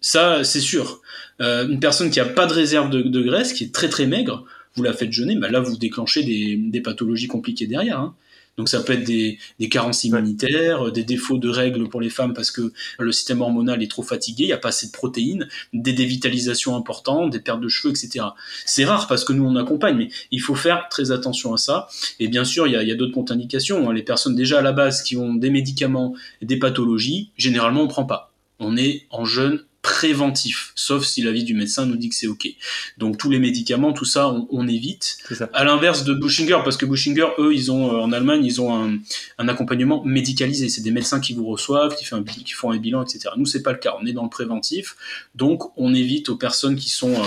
Ça, 0.00 0.44
c'est 0.44 0.60
sûr. 0.60 1.00
Euh, 1.40 1.68
une 1.68 1.80
personne 1.80 2.10
qui 2.10 2.20
a 2.20 2.24
pas 2.24 2.46
de 2.46 2.52
réserve 2.52 2.90
de, 2.90 3.22
graisse, 3.22 3.52
qui 3.52 3.64
est 3.64 3.74
très 3.74 3.88
très 3.88 4.06
maigre, 4.06 4.44
vous 4.74 4.82
la 4.82 4.92
faites 4.92 5.12
jeûner, 5.12 5.36
bah 5.36 5.50
là, 5.50 5.60
vous 5.60 5.76
déclenchez 5.76 6.22
des, 6.22 6.56
des 6.56 6.80
pathologies 6.80 7.26
compliquées 7.26 7.66
derrière. 7.66 7.98
Hein. 7.98 8.14
Donc 8.60 8.68
ça 8.68 8.82
peut 8.82 8.92
être 8.92 9.04
des, 9.04 9.38
carences 9.70 10.04
immunitaires, 10.04 10.92
des 10.92 11.02
défauts 11.02 11.38
de 11.38 11.48
règles 11.48 11.88
pour 11.88 11.98
les 11.98 12.10
femmes 12.10 12.34
parce 12.34 12.50
que 12.50 12.74
le 12.98 13.10
système 13.10 13.40
hormonal 13.40 13.82
est 13.82 13.90
trop 13.90 14.02
fatigué, 14.02 14.44
il 14.44 14.48
n'y 14.48 14.52
a 14.52 14.58
pas 14.58 14.68
assez 14.68 14.88
de 14.88 14.92
protéines, 14.92 15.48
des 15.72 15.94
dévitalisations 15.94 16.76
importantes, 16.76 17.30
des 17.30 17.40
pertes 17.40 17.62
de 17.62 17.68
cheveux, 17.68 17.88
etc. 17.88 18.26
C'est 18.66 18.84
rare 18.84 19.06
parce 19.06 19.24
que 19.24 19.32
nous 19.32 19.46
on 19.46 19.56
accompagne, 19.56 19.96
mais 19.96 20.08
il 20.30 20.42
faut 20.42 20.54
faire 20.54 20.88
très 20.90 21.10
attention 21.10 21.54
à 21.54 21.56
ça. 21.56 21.88
Et 22.18 22.28
bien 22.28 22.44
sûr, 22.44 22.66
il 22.66 22.72
y 22.74 22.76
a, 22.76 22.94
d'autres 22.94 23.14
contre-indications. 23.14 23.88
Hein. 23.88 23.94
Les 23.94 24.02
personnes 24.02 24.36
déjà 24.36 24.58
à 24.58 24.62
la 24.62 24.72
base 24.72 25.02
qui 25.02 25.16
ont 25.16 25.32
des 25.32 25.48
médicaments, 25.48 26.14
des 26.42 26.58
pathologies, 26.58 27.30
généralement 27.38 27.80
on 27.80 27.84
ne 27.84 27.88
prend 27.88 28.04
pas. 28.04 28.34
On 28.58 28.76
est 28.76 29.06
en 29.08 29.24
jeûne 29.24 29.64
préventif, 30.00 30.72
sauf 30.76 31.04
si 31.04 31.20
l'avis 31.20 31.44
du 31.44 31.52
médecin 31.52 31.84
nous 31.84 31.96
dit 31.96 32.08
que 32.08 32.14
c'est 32.14 32.26
ok. 32.26 32.48
Donc 32.96 33.18
tous 33.18 33.28
les 33.28 33.38
médicaments, 33.38 33.92
tout 33.92 34.06
ça, 34.06 34.34
on, 34.50 34.66
évite. 34.66 35.18
Ça. 35.30 35.50
À 35.52 35.62
l'inverse 35.62 36.04
de 36.04 36.14
Bushinger, 36.14 36.56
parce 36.64 36.78
que 36.78 36.86
Bushinger, 36.86 37.26
eux, 37.38 37.52
ils 37.52 37.70
ont 37.70 37.92
euh, 37.92 37.98
en 37.98 38.10
Allemagne, 38.10 38.42
ils 38.42 38.62
ont 38.62 38.72
un, 38.74 39.48
accompagnement 39.48 40.02
médicalisé. 40.02 40.70
C'est 40.70 40.80
des 40.80 40.90
médecins 40.90 41.20
qui 41.20 41.34
vous 41.34 41.44
reçoivent, 41.44 41.96
qui, 41.96 42.06
un, 42.14 42.22
qui 42.22 42.52
font 42.52 42.70
un 42.70 42.78
bilan, 42.78 43.02
etc. 43.02 43.28
Nous, 43.36 43.44
c'est 43.44 43.62
pas 43.62 43.72
le 43.72 43.78
cas. 43.78 43.94
On 44.00 44.06
est 44.06 44.14
dans 44.14 44.22
le 44.22 44.30
préventif, 44.30 44.96
donc 45.34 45.64
on 45.76 45.92
évite 45.92 46.30
aux 46.30 46.36
personnes 46.36 46.76
qui 46.76 46.88
sont 46.88 47.12
euh, 47.12 47.26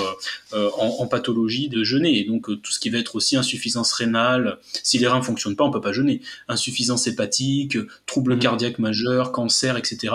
euh, 0.53 0.69
en, 0.79 1.05
pathologie 1.05 1.69
de 1.69 1.83
jeûner. 1.83 2.19
Et 2.19 2.23
donc 2.23 2.47
tout 2.47 2.71
ce 2.71 2.79
qui 2.79 2.89
va 2.89 2.97
être 2.97 3.15
aussi 3.15 3.37
insuffisance 3.37 3.93
rénale, 3.93 4.57
si 4.81 4.97
les 4.97 5.05
reins 5.05 5.21
fonctionnent 5.21 5.55
pas, 5.55 5.63
on 5.63 5.69
peut 5.69 5.79
pas 5.79 5.93
jeûner. 5.93 6.21
Insuffisance 6.47 7.05
hépatique, 7.05 7.77
troubles 8.07 8.37
mmh. 8.37 8.39
cardiaques 8.39 8.79
majeurs, 8.79 9.31
cancer, 9.31 9.77
etc. 9.77 10.13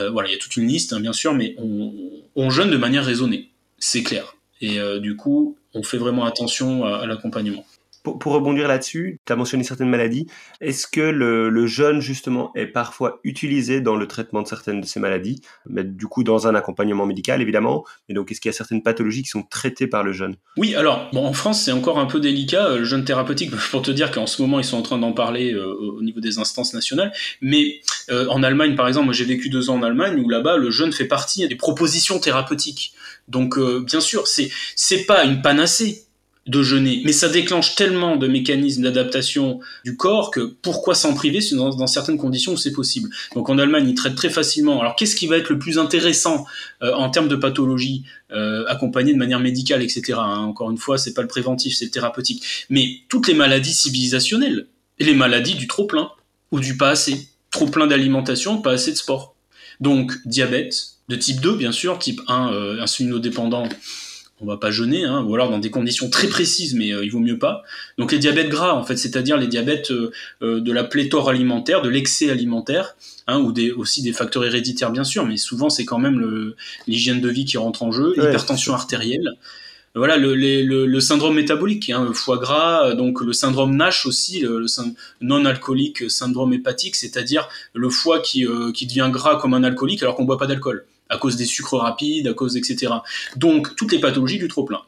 Euh, 0.00 0.10
voilà, 0.10 0.28
il 0.28 0.32
y 0.32 0.34
a 0.34 0.38
toute 0.38 0.56
une 0.56 0.66
liste, 0.66 0.92
hein, 0.92 1.00
bien 1.00 1.12
sûr, 1.12 1.34
mais 1.34 1.54
on, 1.58 2.50
jeûne 2.50 2.70
de 2.70 2.76
manière 2.76 3.04
raisonnée, 3.04 3.50
c'est 3.78 4.02
clair. 4.02 4.34
Et 4.60 4.80
euh, 4.80 4.98
du 4.98 5.16
coup, 5.16 5.56
on 5.74 5.82
fait 5.82 5.98
vraiment 5.98 6.24
attention 6.24 6.84
à 6.84 7.06
l'accompagnement. 7.06 7.64
Pour, 8.02 8.32
rebondir 8.32 8.68
là-dessus, 8.68 9.20
tu 9.26 9.32
as 9.32 9.36
mentionné 9.36 9.64
certaines 9.64 9.90
maladies. 9.90 10.26
Est-ce 10.60 10.86
que 10.86 11.00
le, 11.00 11.66
jeûne, 11.66 12.00
justement, 12.00 12.50
est 12.54 12.66
parfois 12.66 13.20
utilisé 13.24 13.80
dans 13.80 13.96
le 13.96 14.06
traitement 14.06 14.42
de 14.42 14.48
certaines 14.48 14.80
de 14.80 14.86
ces 14.86 15.00
maladies 15.00 15.42
mais 15.66 15.84
Du 15.84 16.06
coup, 16.06 16.24
dans 16.24 16.46
un 16.46 16.54
accompagnement 16.54 17.06
médical, 17.06 17.42
évidemment. 17.42 17.84
Mais 18.08 18.14
donc, 18.14 18.30
est-ce 18.30 18.40
qu'il 18.40 18.48
y 18.48 18.54
a 18.54 18.56
certaines 18.56 18.82
pathologies 18.82 19.22
qui 19.22 19.28
sont 19.28 19.42
traitées 19.42 19.86
par 19.86 20.02
le 20.02 20.12
jeûne? 20.12 20.36
Oui, 20.56 20.74
alors, 20.74 21.10
en 21.14 21.32
France, 21.32 21.62
c'est 21.62 21.72
encore 21.72 21.98
un 21.98 22.06
peu 22.06 22.20
délicat, 22.20 22.66
euh, 22.66 22.78
le 22.78 22.84
jeûne 22.84 23.04
thérapeutique, 23.04 23.50
pour 23.70 23.82
te 23.82 23.90
dire 23.90 24.10
qu'en 24.10 24.26
ce 24.26 24.40
moment, 24.40 24.58
ils 24.58 24.64
sont 24.64 24.78
en 24.78 24.82
train 24.82 24.98
d'en 24.98 25.12
parler 25.12 25.52
euh, 25.52 25.66
au 25.66 26.02
niveau 26.02 26.20
des 26.20 26.38
instances 26.38 26.72
nationales. 26.72 27.12
Mais 27.40 27.80
euh, 28.10 28.26
en 28.28 28.42
Allemagne, 28.42 28.76
par 28.76 28.88
exemple, 28.88 29.06
moi 29.06 29.14
j'ai 29.14 29.24
vécu 29.24 29.50
deux 29.50 29.70
ans 29.70 29.76
en 29.76 29.82
Allemagne, 29.82 30.18
où 30.20 30.28
là-bas, 30.28 30.56
le 30.56 30.70
jeûne 30.70 30.92
fait 30.92 31.06
partie 31.06 31.46
des 31.46 31.56
propositions 31.56 32.18
thérapeutiques. 32.18 32.94
Donc, 33.28 33.58
bien 33.84 34.00
sûr, 34.00 34.26
c'est 34.26 35.06
pas 35.06 35.24
une 35.24 35.40
panacée 35.42 36.04
de 36.46 36.62
jeûner. 36.62 37.02
Mais 37.04 37.12
ça 37.12 37.28
déclenche 37.28 37.74
tellement 37.74 38.16
de 38.16 38.26
mécanismes 38.26 38.82
d'adaptation 38.82 39.60
du 39.84 39.96
corps 39.96 40.30
que 40.30 40.40
pourquoi 40.40 40.94
s'en 40.94 41.14
priver 41.14 41.40
dans, 41.52 41.74
dans, 41.74 41.86
certaines 41.86 42.16
conditions 42.16 42.52
où 42.52 42.56
c'est 42.56 42.72
possible? 42.72 43.10
Donc 43.34 43.50
en 43.50 43.58
Allemagne, 43.58 43.88
ils 43.88 43.94
traitent 43.94 44.14
très 44.14 44.30
facilement. 44.30 44.80
Alors 44.80 44.96
qu'est-ce 44.96 45.14
qui 45.14 45.26
va 45.26 45.36
être 45.36 45.50
le 45.50 45.58
plus 45.58 45.78
intéressant 45.78 46.46
euh, 46.82 46.92
en 46.94 47.10
termes 47.10 47.28
de 47.28 47.36
pathologie 47.36 48.04
euh, 48.32 48.64
accompagné 48.66 49.12
de 49.12 49.18
manière 49.18 49.40
médicale, 49.40 49.82
etc. 49.82 50.14
Hein? 50.16 50.38
Encore 50.38 50.70
une 50.70 50.78
fois, 50.78 50.98
c'est 50.98 51.14
pas 51.14 51.22
le 51.22 51.28
préventif, 51.28 51.76
c'est 51.76 51.86
le 51.86 51.90
thérapeutique. 51.90 52.42
Mais 52.70 53.00
toutes 53.08 53.28
les 53.28 53.34
maladies 53.34 53.74
civilisationnelles, 53.74 54.66
les 54.98 55.14
maladies 55.14 55.54
du 55.54 55.66
trop 55.66 55.86
plein 55.86 56.10
ou 56.52 56.60
du 56.60 56.76
pas 56.76 56.90
assez, 56.90 57.28
trop 57.50 57.66
plein 57.66 57.86
d'alimentation, 57.86 58.62
pas 58.62 58.72
assez 58.72 58.92
de 58.92 58.96
sport. 58.96 59.34
Donc 59.80 60.12
diabète 60.26 60.74
de 61.08 61.16
type 61.16 61.40
2 61.40 61.56
bien 61.56 61.72
sûr, 61.72 61.98
type 61.98 62.20
1 62.28 62.52
euh, 62.52 62.80
insulinodépendant 62.80 63.68
on 64.40 64.46
va 64.46 64.56
pas 64.56 64.70
jeûner, 64.70 65.04
hein, 65.04 65.22
ou 65.22 65.34
alors 65.34 65.50
dans 65.50 65.58
des 65.58 65.70
conditions 65.70 66.08
très 66.08 66.28
précises, 66.28 66.74
mais 66.74 66.92
euh, 66.92 67.04
il 67.04 67.10
vaut 67.10 67.20
mieux 67.20 67.38
pas. 67.38 67.62
Donc 67.98 68.12
les 68.12 68.18
diabètes 68.18 68.48
gras, 68.48 68.72
en 68.72 68.84
fait, 68.84 68.96
c'est-à-dire 68.96 69.36
les 69.36 69.46
diabètes 69.46 69.90
euh, 69.90 70.10
euh, 70.42 70.60
de 70.60 70.72
la 70.72 70.84
pléthore 70.84 71.28
alimentaire, 71.28 71.82
de 71.82 71.88
l'excès 71.88 72.30
alimentaire, 72.30 72.96
hein, 73.26 73.38
ou 73.40 73.52
des, 73.52 73.70
aussi 73.70 74.02
des 74.02 74.12
facteurs 74.12 74.44
héréditaires 74.44 74.90
bien 74.90 75.04
sûr, 75.04 75.26
mais 75.26 75.36
souvent 75.36 75.68
c'est 75.68 75.84
quand 75.84 75.98
même 75.98 76.54
l'hygiène 76.86 77.20
de 77.20 77.28
vie 77.28 77.44
qui 77.44 77.58
rentre 77.58 77.82
en 77.82 77.92
jeu, 77.92 78.14
l'hypertension 78.16 78.74
artérielle. 78.74 79.36
Voilà 79.96 80.16
le, 80.16 80.34
le, 80.36 81.00
syndrome 81.00 81.34
métabolique, 81.34 81.90
hein, 81.90 82.04
le 82.04 82.12
foie 82.12 82.38
gras, 82.38 82.94
donc 82.94 83.22
le 83.22 83.32
syndrome 83.32 83.74
NASH 83.74 84.06
aussi, 84.06 84.40
le, 84.40 84.66
non-alcoolique 85.20 86.08
syndrome 86.08 86.52
hépatique, 86.52 86.94
c'est-à-dire 86.94 87.48
le 87.74 87.90
foie 87.90 88.20
qui, 88.20 88.46
qui 88.72 88.86
devient 88.86 89.10
gras 89.12 89.36
comme 89.36 89.52
un 89.52 89.64
alcoolique 89.64 90.02
alors 90.02 90.14
qu'on 90.14 90.24
boit 90.24 90.38
pas 90.38 90.46
d'alcool 90.46 90.86
à 91.10 91.18
cause 91.18 91.36
des 91.36 91.44
sucres 91.44 91.76
rapides, 91.76 92.28
à 92.28 92.34
cause 92.34 92.56
etc. 92.56 92.92
Donc 93.36 93.76
toutes 93.76 93.92
les 93.92 94.00
pathologies 94.00 94.38
du 94.38 94.48
trop 94.48 94.64
plein. 94.64 94.80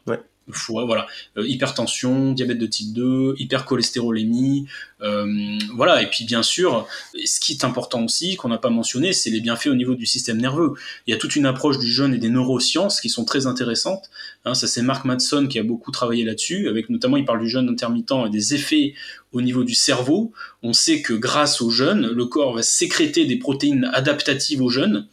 Voilà, 0.87 1.07
euh, 1.37 1.47
hypertension, 1.47 2.33
diabète 2.33 2.59
de 2.59 2.67
type 2.67 2.93
2, 2.93 3.35
hypercholestérolémie, 3.39 4.67
euh, 5.03 5.27
voilà. 5.75 6.03
Et 6.03 6.07
puis 6.07 6.25
bien 6.25 6.43
sûr, 6.43 6.87
ce 7.25 7.41
qui 7.41 7.53
est 7.53 7.65
important 7.65 8.05
aussi, 8.05 8.37
qu'on 8.37 8.49
n'a 8.49 8.59
pas 8.59 8.71
mentionné, 8.71 9.13
c'est 9.13 9.31
les 9.31 9.41
bienfaits 9.41 9.67
au 9.67 9.75
niveau 9.75 9.95
du 9.95 10.07
système 10.07 10.41
nerveux. 10.41 10.75
Il 11.07 11.11
y 11.11 11.15
a 11.15 11.17
toute 11.17 11.37
une 11.37 11.47
approche 11.47 11.79
du 11.79 11.91
jeûne 11.91 12.15
et 12.15 12.19
des 12.19 12.29
neurosciences 12.29 13.01
qui 13.01 13.09
sont 13.09 13.25
très 13.25 13.47
intéressantes. 13.47 14.11
Hein, 14.45 14.55
ça 14.55 14.67
c'est 14.67 14.83
Mark 14.83 15.05
Madson 15.05 15.47
qui 15.49 15.59
a 15.59 15.63
beaucoup 15.63 15.91
travaillé 15.91 16.25
là-dessus, 16.25 16.69
avec 16.69 16.89
notamment 16.91 17.17
il 17.17 17.25
parle 17.25 17.41
du 17.41 17.49
jeûne 17.49 17.69
intermittent 17.69 18.13
et 18.27 18.31
des 18.31 18.55
effets 18.55 18.95
au 19.33 19.41
niveau 19.41 19.65
du 19.65 19.75
cerveau. 19.75 20.33
On 20.63 20.73
sait 20.73 21.03
que 21.03 21.15
grâce 21.15 21.61
au 21.61 21.71
jeûne, 21.71 22.07
le 22.07 22.27
corps 22.27 22.55
va 22.55 22.63
sécréter 22.63 23.25
des 23.25 23.37
protéines 23.37 23.91
adaptatives 23.93 24.63
au 24.63 24.69
jeûne. 24.69 25.07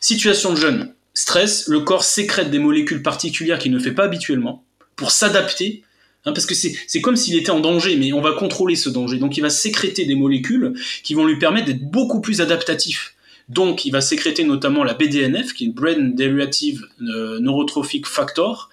Situation 0.00 0.52
de 0.52 0.58
jeûne, 0.58 0.94
stress, 1.14 1.68
le 1.68 1.80
corps 1.80 2.04
sécrète 2.04 2.50
des 2.50 2.58
molécules 2.58 3.02
particulières 3.02 3.58
qu'il 3.58 3.72
ne 3.72 3.78
fait 3.78 3.92
pas 3.92 4.04
habituellement 4.04 4.64
pour 4.96 5.10
s'adapter, 5.10 5.82
hein, 6.24 6.32
parce 6.32 6.46
que 6.46 6.54
c'est 6.54 7.00
comme 7.00 7.16
s'il 7.16 7.36
était 7.36 7.50
en 7.50 7.60
danger, 7.60 7.96
mais 7.96 8.12
on 8.12 8.20
va 8.20 8.32
contrôler 8.32 8.76
ce 8.76 8.88
danger. 8.88 9.18
Donc 9.18 9.36
il 9.36 9.40
va 9.40 9.50
sécréter 9.50 10.04
des 10.04 10.14
molécules 10.14 10.74
qui 11.02 11.14
vont 11.14 11.26
lui 11.26 11.38
permettre 11.38 11.66
d'être 11.66 11.90
beaucoup 11.90 12.20
plus 12.20 12.40
adaptatif. 12.40 13.14
Donc, 13.48 13.84
il 13.84 13.90
va 13.90 14.00
sécréter 14.00 14.44
notamment 14.44 14.84
la 14.84 14.94
BDNF, 14.94 15.52
qui 15.52 15.66
est 15.66 15.68
Brain 15.68 16.12
Derivative 16.14 16.86
euh, 17.02 17.38
Neurotrophic 17.40 18.06
Factor. 18.06 18.70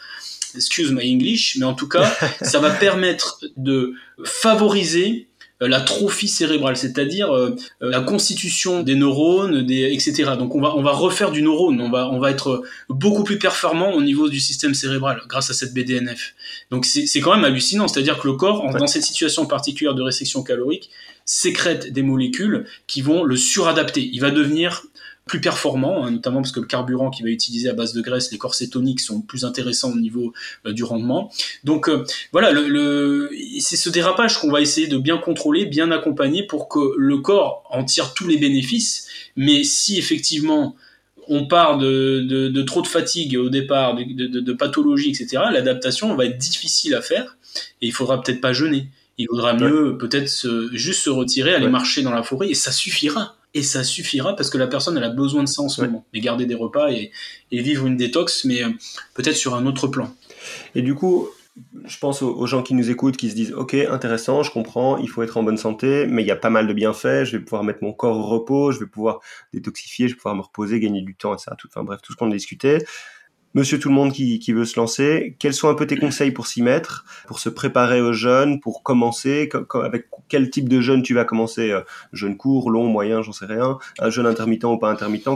Excuse 0.56 0.92
my 0.92 1.14
English, 1.14 1.58
mais 1.58 1.66
en 1.66 1.74
tout 1.74 1.88
cas, 1.88 2.10
ça 2.42 2.60
va 2.60 2.70
permettre 2.70 3.44
de 3.58 3.94
favoriser 4.24 5.28
la 5.68 5.82
trophie 5.82 6.28
cérébrale, 6.28 6.76
c'est-à-dire 6.76 7.34
euh, 7.34 7.56
la 7.80 8.02
constitution 8.02 8.82
des 8.82 8.96
neurones, 8.96 9.66
des, 9.66 9.94
etc. 9.94 10.32
Donc 10.38 10.56
on 10.56 10.62
va, 10.62 10.76
on 10.76 10.82
va 10.82 10.92
refaire 10.92 11.32
du 11.32 11.42
neurone, 11.42 11.80
on 11.82 11.90
va, 11.90 12.10
on 12.10 12.20
va 12.20 12.32
être 12.32 12.64
beaucoup 12.90 13.24
plus 13.24 13.38
performant 13.38 13.94
au 13.94 14.02
niveau 14.02 14.30
du 14.30 14.40
système 14.40 14.74
cérébral 14.74 15.22
grâce 15.28 15.50
à 15.50 15.54
cette 15.54 15.74
BDNF. 15.74 16.34
Donc 16.72 16.86
c'est 16.86 17.20
quand 17.20 17.36
même 17.36 17.46
hallucinant, 17.46 17.88
c'est-à-dire 17.88 18.20
que 18.20 18.28
le 18.28 18.34
corps, 18.34 18.72
dans 18.74 18.88
cette 18.88 19.04
situation 19.04 19.46
particulière 19.46 19.94
de 19.94 20.02
restriction 20.02 20.44
calorique, 20.44 20.90
sécrète 21.26 21.94
des 21.94 22.02
molécules 22.02 22.66
qui 22.88 23.02
vont 23.02 23.24
le 23.24 23.36
suradapter. 23.36 24.10
Il 24.12 24.20
va 24.20 24.32
devenir 24.32 24.84
plus 25.26 25.40
performant, 25.40 26.04
hein, 26.04 26.12
notamment 26.12 26.42
parce 26.42 26.52
que 26.52 26.60
le 26.60 26.66
carburant 26.66 27.10
qu'il 27.10 27.26
va 27.26 27.32
utiliser 27.32 27.70
à 27.70 27.74
base 27.74 27.94
de 27.94 28.02
graisse, 28.02 28.32
les 28.32 28.38
corps 28.38 28.56
cétoniques 28.56 29.00
sont 29.00 29.22
plus 29.22 29.46
intéressants 29.46 29.92
au 29.92 30.00
niveau 30.00 30.34
euh, 30.66 30.74
du 30.74 30.84
rendement. 30.84 31.32
Donc 31.64 31.90
euh, 31.90 32.06
voilà, 32.32 32.52
le, 32.52 33.30
c'est 33.60 33.78
ce 33.78 33.90
dérapage 33.90 34.40
qu'on 34.40 34.52
va 34.52 34.62
essayer 34.62 34.88
de 34.88 34.98
bien 34.98 35.18
contrôler, 35.18 35.66
bien 35.66 35.92
accompagner 35.92 36.46
pour 36.46 36.68
que 36.68 36.80
le 36.98 37.18
corps 37.20 37.64
en 37.70 37.84
tire 37.84 38.14
tous 38.14 38.28
les 38.28 38.38
bénéfices. 38.38 39.08
Mais 39.36 39.64
si 39.64 39.98
effectivement 39.98 40.76
on 41.28 41.46
part 41.46 41.78
de, 41.78 42.62
trop 42.64 42.82
de 42.82 42.88
fatigue 42.88 43.38
au 43.38 43.50
départ, 43.50 43.96
de, 43.96 44.54
pathologie, 44.54 45.12
etc., 45.12 45.44
l'adaptation 45.52 46.14
va 46.16 46.26
être 46.26 46.38
difficile 46.38 46.94
à 46.96 47.02
faire 47.02 47.38
et 47.82 47.88
il 47.88 47.94
faudra 47.94 48.22
peut-être 48.22 48.42
pas 48.42 48.52
jeûner. 48.54 48.88
Il 49.18 49.28
vaudra 49.30 49.54
mieux 49.54 49.98
peut-être 49.98 50.30
juste 50.74 51.04
se 51.04 51.10
retirer, 51.10 51.54
aller 51.54 51.70
marcher 51.70 52.02
dans 52.02 52.12
la 52.12 52.24
forêt 52.24 52.50
et 52.50 52.56
ça 52.56 52.72
suffira 52.72 53.38
et 53.54 53.64
ça 53.64 53.84
suffira 53.84 54.36
parce 54.36 54.50
que 54.50 54.58
la 54.58 54.68
personne 54.68 54.98
elle 54.98 55.04
a 55.04 55.10
besoin 55.10 55.44
de 55.44 55.48
ça 55.48 55.62
en 55.62 55.70
ce 55.70 55.82
moment, 55.82 56.06
mais 56.14 56.20
garder 56.20 56.46
des 56.46 56.56
repas 56.56 56.92
et, 56.92 57.12
vivre 57.52 57.86
une 57.86 57.98
détox, 57.98 58.46
mais 58.46 58.64
euh, 58.64 58.70
peut-être 59.14 59.36
sur 59.36 59.56
un 59.56 59.66
autre 59.66 59.88
plan. 59.88 60.14
Et 60.74 60.82
du 60.82 60.96
coup, 60.96 61.28
je 61.86 61.98
pense 61.98 62.22
aux, 62.22 62.46
gens 62.48 62.64
qui 62.64 62.74
nous 62.74 62.90
écoutent, 62.90 63.18
qui 63.18 63.30
se 63.30 63.36
disent 63.36 63.54
ok 63.54 63.74
intéressant, 63.74 64.42
je 64.44 64.52
comprends, 64.52 64.98
il 64.98 65.10
faut 65.10 65.22
être 65.22 65.38
en 65.38 65.44
bonne 65.44 65.58
santé, 65.58 66.06
mais 66.08 66.24
il 66.24 66.28
y 66.28 66.32
a 66.32 66.38
pas 66.38 66.50
mal 66.50 66.68
de 66.68 66.74
bienfaits, 66.74 67.26
je 67.26 67.38
vais 67.38 67.44
pouvoir 67.44 67.64
mettre 67.64 67.84
mon 67.84 67.92
corps 67.92 68.18
au 68.18 68.24
repos, 68.24 68.72
je 68.72 68.80
vais 68.80 68.86
pouvoir 68.86 69.20
détoxifier, 69.54 70.08
je 70.08 70.14
vais 70.14 70.18
pouvoir 70.18 70.36
me 70.36 70.42
reposer, 70.42 70.80
gagner 70.80 71.02
du 71.02 71.16
temps, 71.16 71.34
etc. 71.34 71.52
Tout, 71.58 71.68
enfin 71.68 71.84
bref, 71.84 72.02
tout 72.02 72.14
ce 72.14 72.18
qu'on 72.18 72.32
a 72.32 72.34
discuté 72.34 72.80
monsieur 73.54 73.80
tout 73.80 73.90
le 73.90 73.96
monde 73.96 74.14
qui, 74.14 74.40
qui, 74.40 74.54
veut 74.54 74.66
se 74.66 74.80
lancer, 74.80 75.36
quels 75.40 75.54
sont 75.54 75.70
un 75.70 75.74
peu 75.74 75.88
tes 75.88 75.98
conseils 75.98 76.32
pour 76.32 76.48
s'y 76.48 76.62
mettre, 76.62 77.06
pour 77.28 77.40
se 77.40 77.50
préparer 77.50 78.02
au 78.02 78.14
jeûne, 78.14 78.60
pour 78.60 78.84
commencer, 78.84 79.50
avec 79.74 80.08
quel 80.28 80.50
type 80.50 80.70
de 80.70 80.82
jeûne 80.82 81.04
tu 81.04 81.14
vas 81.14 81.26
commencer 81.26 81.72
euh, 81.72 81.82
Jeûne 82.14 82.38
court, 82.38 82.70
long, 82.70 82.88
moyen, 82.88 83.22
j'en 83.22 83.34
sais 83.34 83.46
rien, 83.46 83.78
un 84.00 84.10
jeûne 84.10 84.28
intermittent 84.28 84.64
ou 84.64 84.78
pas 84.78 84.90
intermittent 84.90 85.28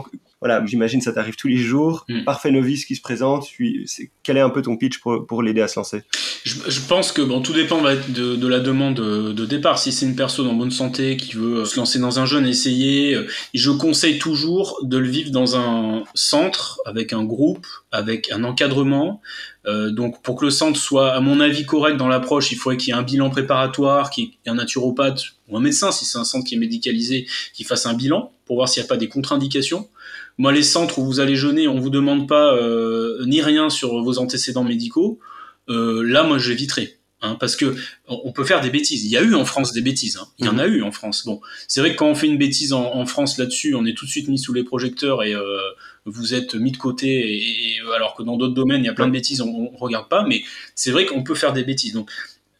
voilà, 0.46 0.64
j'imagine 0.64 1.02
ça 1.02 1.12
t'arrive 1.12 1.36
tous 1.36 1.48
les 1.48 1.58
jours. 1.58 2.06
Mm. 2.08 2.24
Parfait 2.24 2.52
novice 2.52 2.86
qui 2.86 2.96
se 2.96 3.02
présente. 3.02 3.48
Puis, 3.48 3.90
quel 4.22 4.38
est 4.38 4.42
un 4.42 4.52
peu 4.52 4.62
ton 4.62 4.78
pitch 4.78 5.00
pour, 5.00 5.26
pour 5.26 5.42
l'aider 5.42 5.62
à 5.62 5.68
se 5.68 5.80
lancer? 5.80 6.04
Je, 6.44 6.80
pense 6.88 7.12
que 7.12 7.24
bon, 7.24 7.42
tout 7.42 7.54
dépend 7.54 7.82
de, 7.82 8.36
de 8.36 8.48
la 8.48 8.60
demande 8.60 8.94
de, 8.94 9.46
départ. 9.48 9.80
Si 9.80 9.92
c'est 9.92 10.06
une 10.06 10.16
personne 10.16 10.46
en 10.46 10.54
bonne 10.54 10.70
santé 10.70 11.18
qui 11.18 11.34
veut 11.34 11.62
euh, 11.62 11.66
se 11.66 11.78
lancer 11.78 11.98
dans 11.98 12.20
un 12.20 12.28
jeûne, 12.28 12.46
essayer, 12.46 13.16
euh, 13.16 13.28
je 13.56 13.72
conseille 13.72 14.20
toujours 14.20 14.80
de 14.84 15.00
le 15.00 15.08
vivre 15.08 15.32
dans 15.32 15.56
un 15.56 16.04
centre 16.14 16.80
avec 16.86 17.12
un 17.12 17.24
groupe, 17.24 17.66
avec 17.92 18.32
un 18.32 18.44
encadrement. 18.44 19.22
Euh, 19.66 19.90
donc 19.90 20.22
pour 20.22 20.36
que 20.36 20.46
le 20.46 20.52
centre 20.52 20.80
soit, 20.80 21.14
à 21.14 21.22
mon 21.22 21.40
avis, 21.40 21.66
correct 21.66 21.98
dans 21.98 22.08
l'approche, 22.08 22.52
il 22.52 22.56
faudrait 22.56 22.78
qu'il 22.78 22.90
y 22.90 22.92
ait 22.96 23.00
un 23.00 23.04
bilan 23.04 23.32
préparatoire, 23.32 24.12
qu'il 24.12 24.26
y 24.26 24.28
ait 24.46 24.50
un 24.52 24.56
naturopathe 24.56 25.24
ou 25.48 25.58
un 25.58 25.60
médecin, 25.62 25.92
si 25.92 26.06
c'est 26.06 26.20
un 26.20 26.24
centre 26.24 26.46
qui 26.46 26.54
est 26.54 26.60
médicalisé, 26.60 27.26
qui 27.56 27.64
fasse 27.64 27.88
un 27.88 27.96
bilan 27.96 28.32
pour 28.46 28.58
voir 28.58 28.70
s'il 28.70 28.84
n'y 28.84 28.86
a 28.86 28.90
pas 28.90 28.98
des 28.98 29.10
contre-indications. 29.10 29.90
Moi, 30.38 30.52
les 30.52 30.64
centres 30.64 31.00
où 31.00 31.06
vous 31.06 31.20
allez 31.20 31.36
jeûner, 31.36 31.68
on 31.68 31.80
vous 31.80 31.90
demande 31.90 32.28
pas 32.28 32.54
euh, 32.56 33.26
ni 33.26 33.42
rien 33.42 33.70
sur 33.70 34.02
vos 34.04 34.20
antécédents 34.20 34.64
médicaux. 34.64 35.20
Euh, 35.70 36.04
là, 36.04 36.24
moi, 36.24 36.38
j'éviterai. 36.38 36.98
Hein, 37.22 37.38
parce 37.40 37.56
que 37.56 37.76
on 38.08 38.32
peut 38.34 38.44
faire 38.44 38.62
des 38.62 38.70
bêtises. 38.70 39.06
Il 39.06 39.10
y 39.10 39.18
a 39.18 39.22
eu 39.22 39.34
en 39.36 39.46
France 39.46 39.72
des 39.72 39.82
bêtises. 39.82 40.18
Hein. 40.18 40.28
Il 40.38 40.46
y 40.46 40.50
en 40.50 40.60
a 40.60 40.68
mhm. 40.68 40.74
eu 40.74 40.84
en 40.84 40.92
France. 40.92 41.26
Bon, 41.26 41.40
c'est 41.68 41.80
vrai 41.80 41.94
que 41.94 41.98
quand 41.98 42.08
on 42.08 42.16
fait 42.16 42.28
une 42.28 42.38
bêtise 42.38 42.74
en, 42.74 43.06
France 43.06 43.38
là-dessus, 43.38 43.74
on 43.74 43.86
est 43.86 43.98
tout 43.98 44.06
de 44.06 44.12
suite 44.12 44.28
mis 44.28 44.38
sous 44.38 44.54
les 44.54 44.64
projecteurs 44.64 45.24
et 45.24 45.34
euh, 45.34 45.58
vous 46.06 46.36
êtes 46.36 46.56
mis 46.56 46.72
de 46.72 46.78
côté. 46.78 47.38
Et, 47.38 47.80
alors 47.96 48.16
que 48.16 48.24
dans 48.24 48.38
d'autres 48.38 48.54
domaines, 48.54 48.84
il 48.84 48.86
y 48.86 48.90
a 48.90 48.94
plein 48.94 49.08
de 49.08 49.14
bêtises, 49.14 49.42
on, 49.42 49.72
on 49.74 49.78
regarde 49.78 50.10
pas. 50.10 50.26
Mais 50.28 50.44
c'est 50.76 50.92
vrai 50.92 51.06
qu'on 51.06 51.24
peut 51.24 51.36
faire 51.36 51.54
des 51.54 51.64
bêtises. 51.64 51.94
Donc 51.94 52.12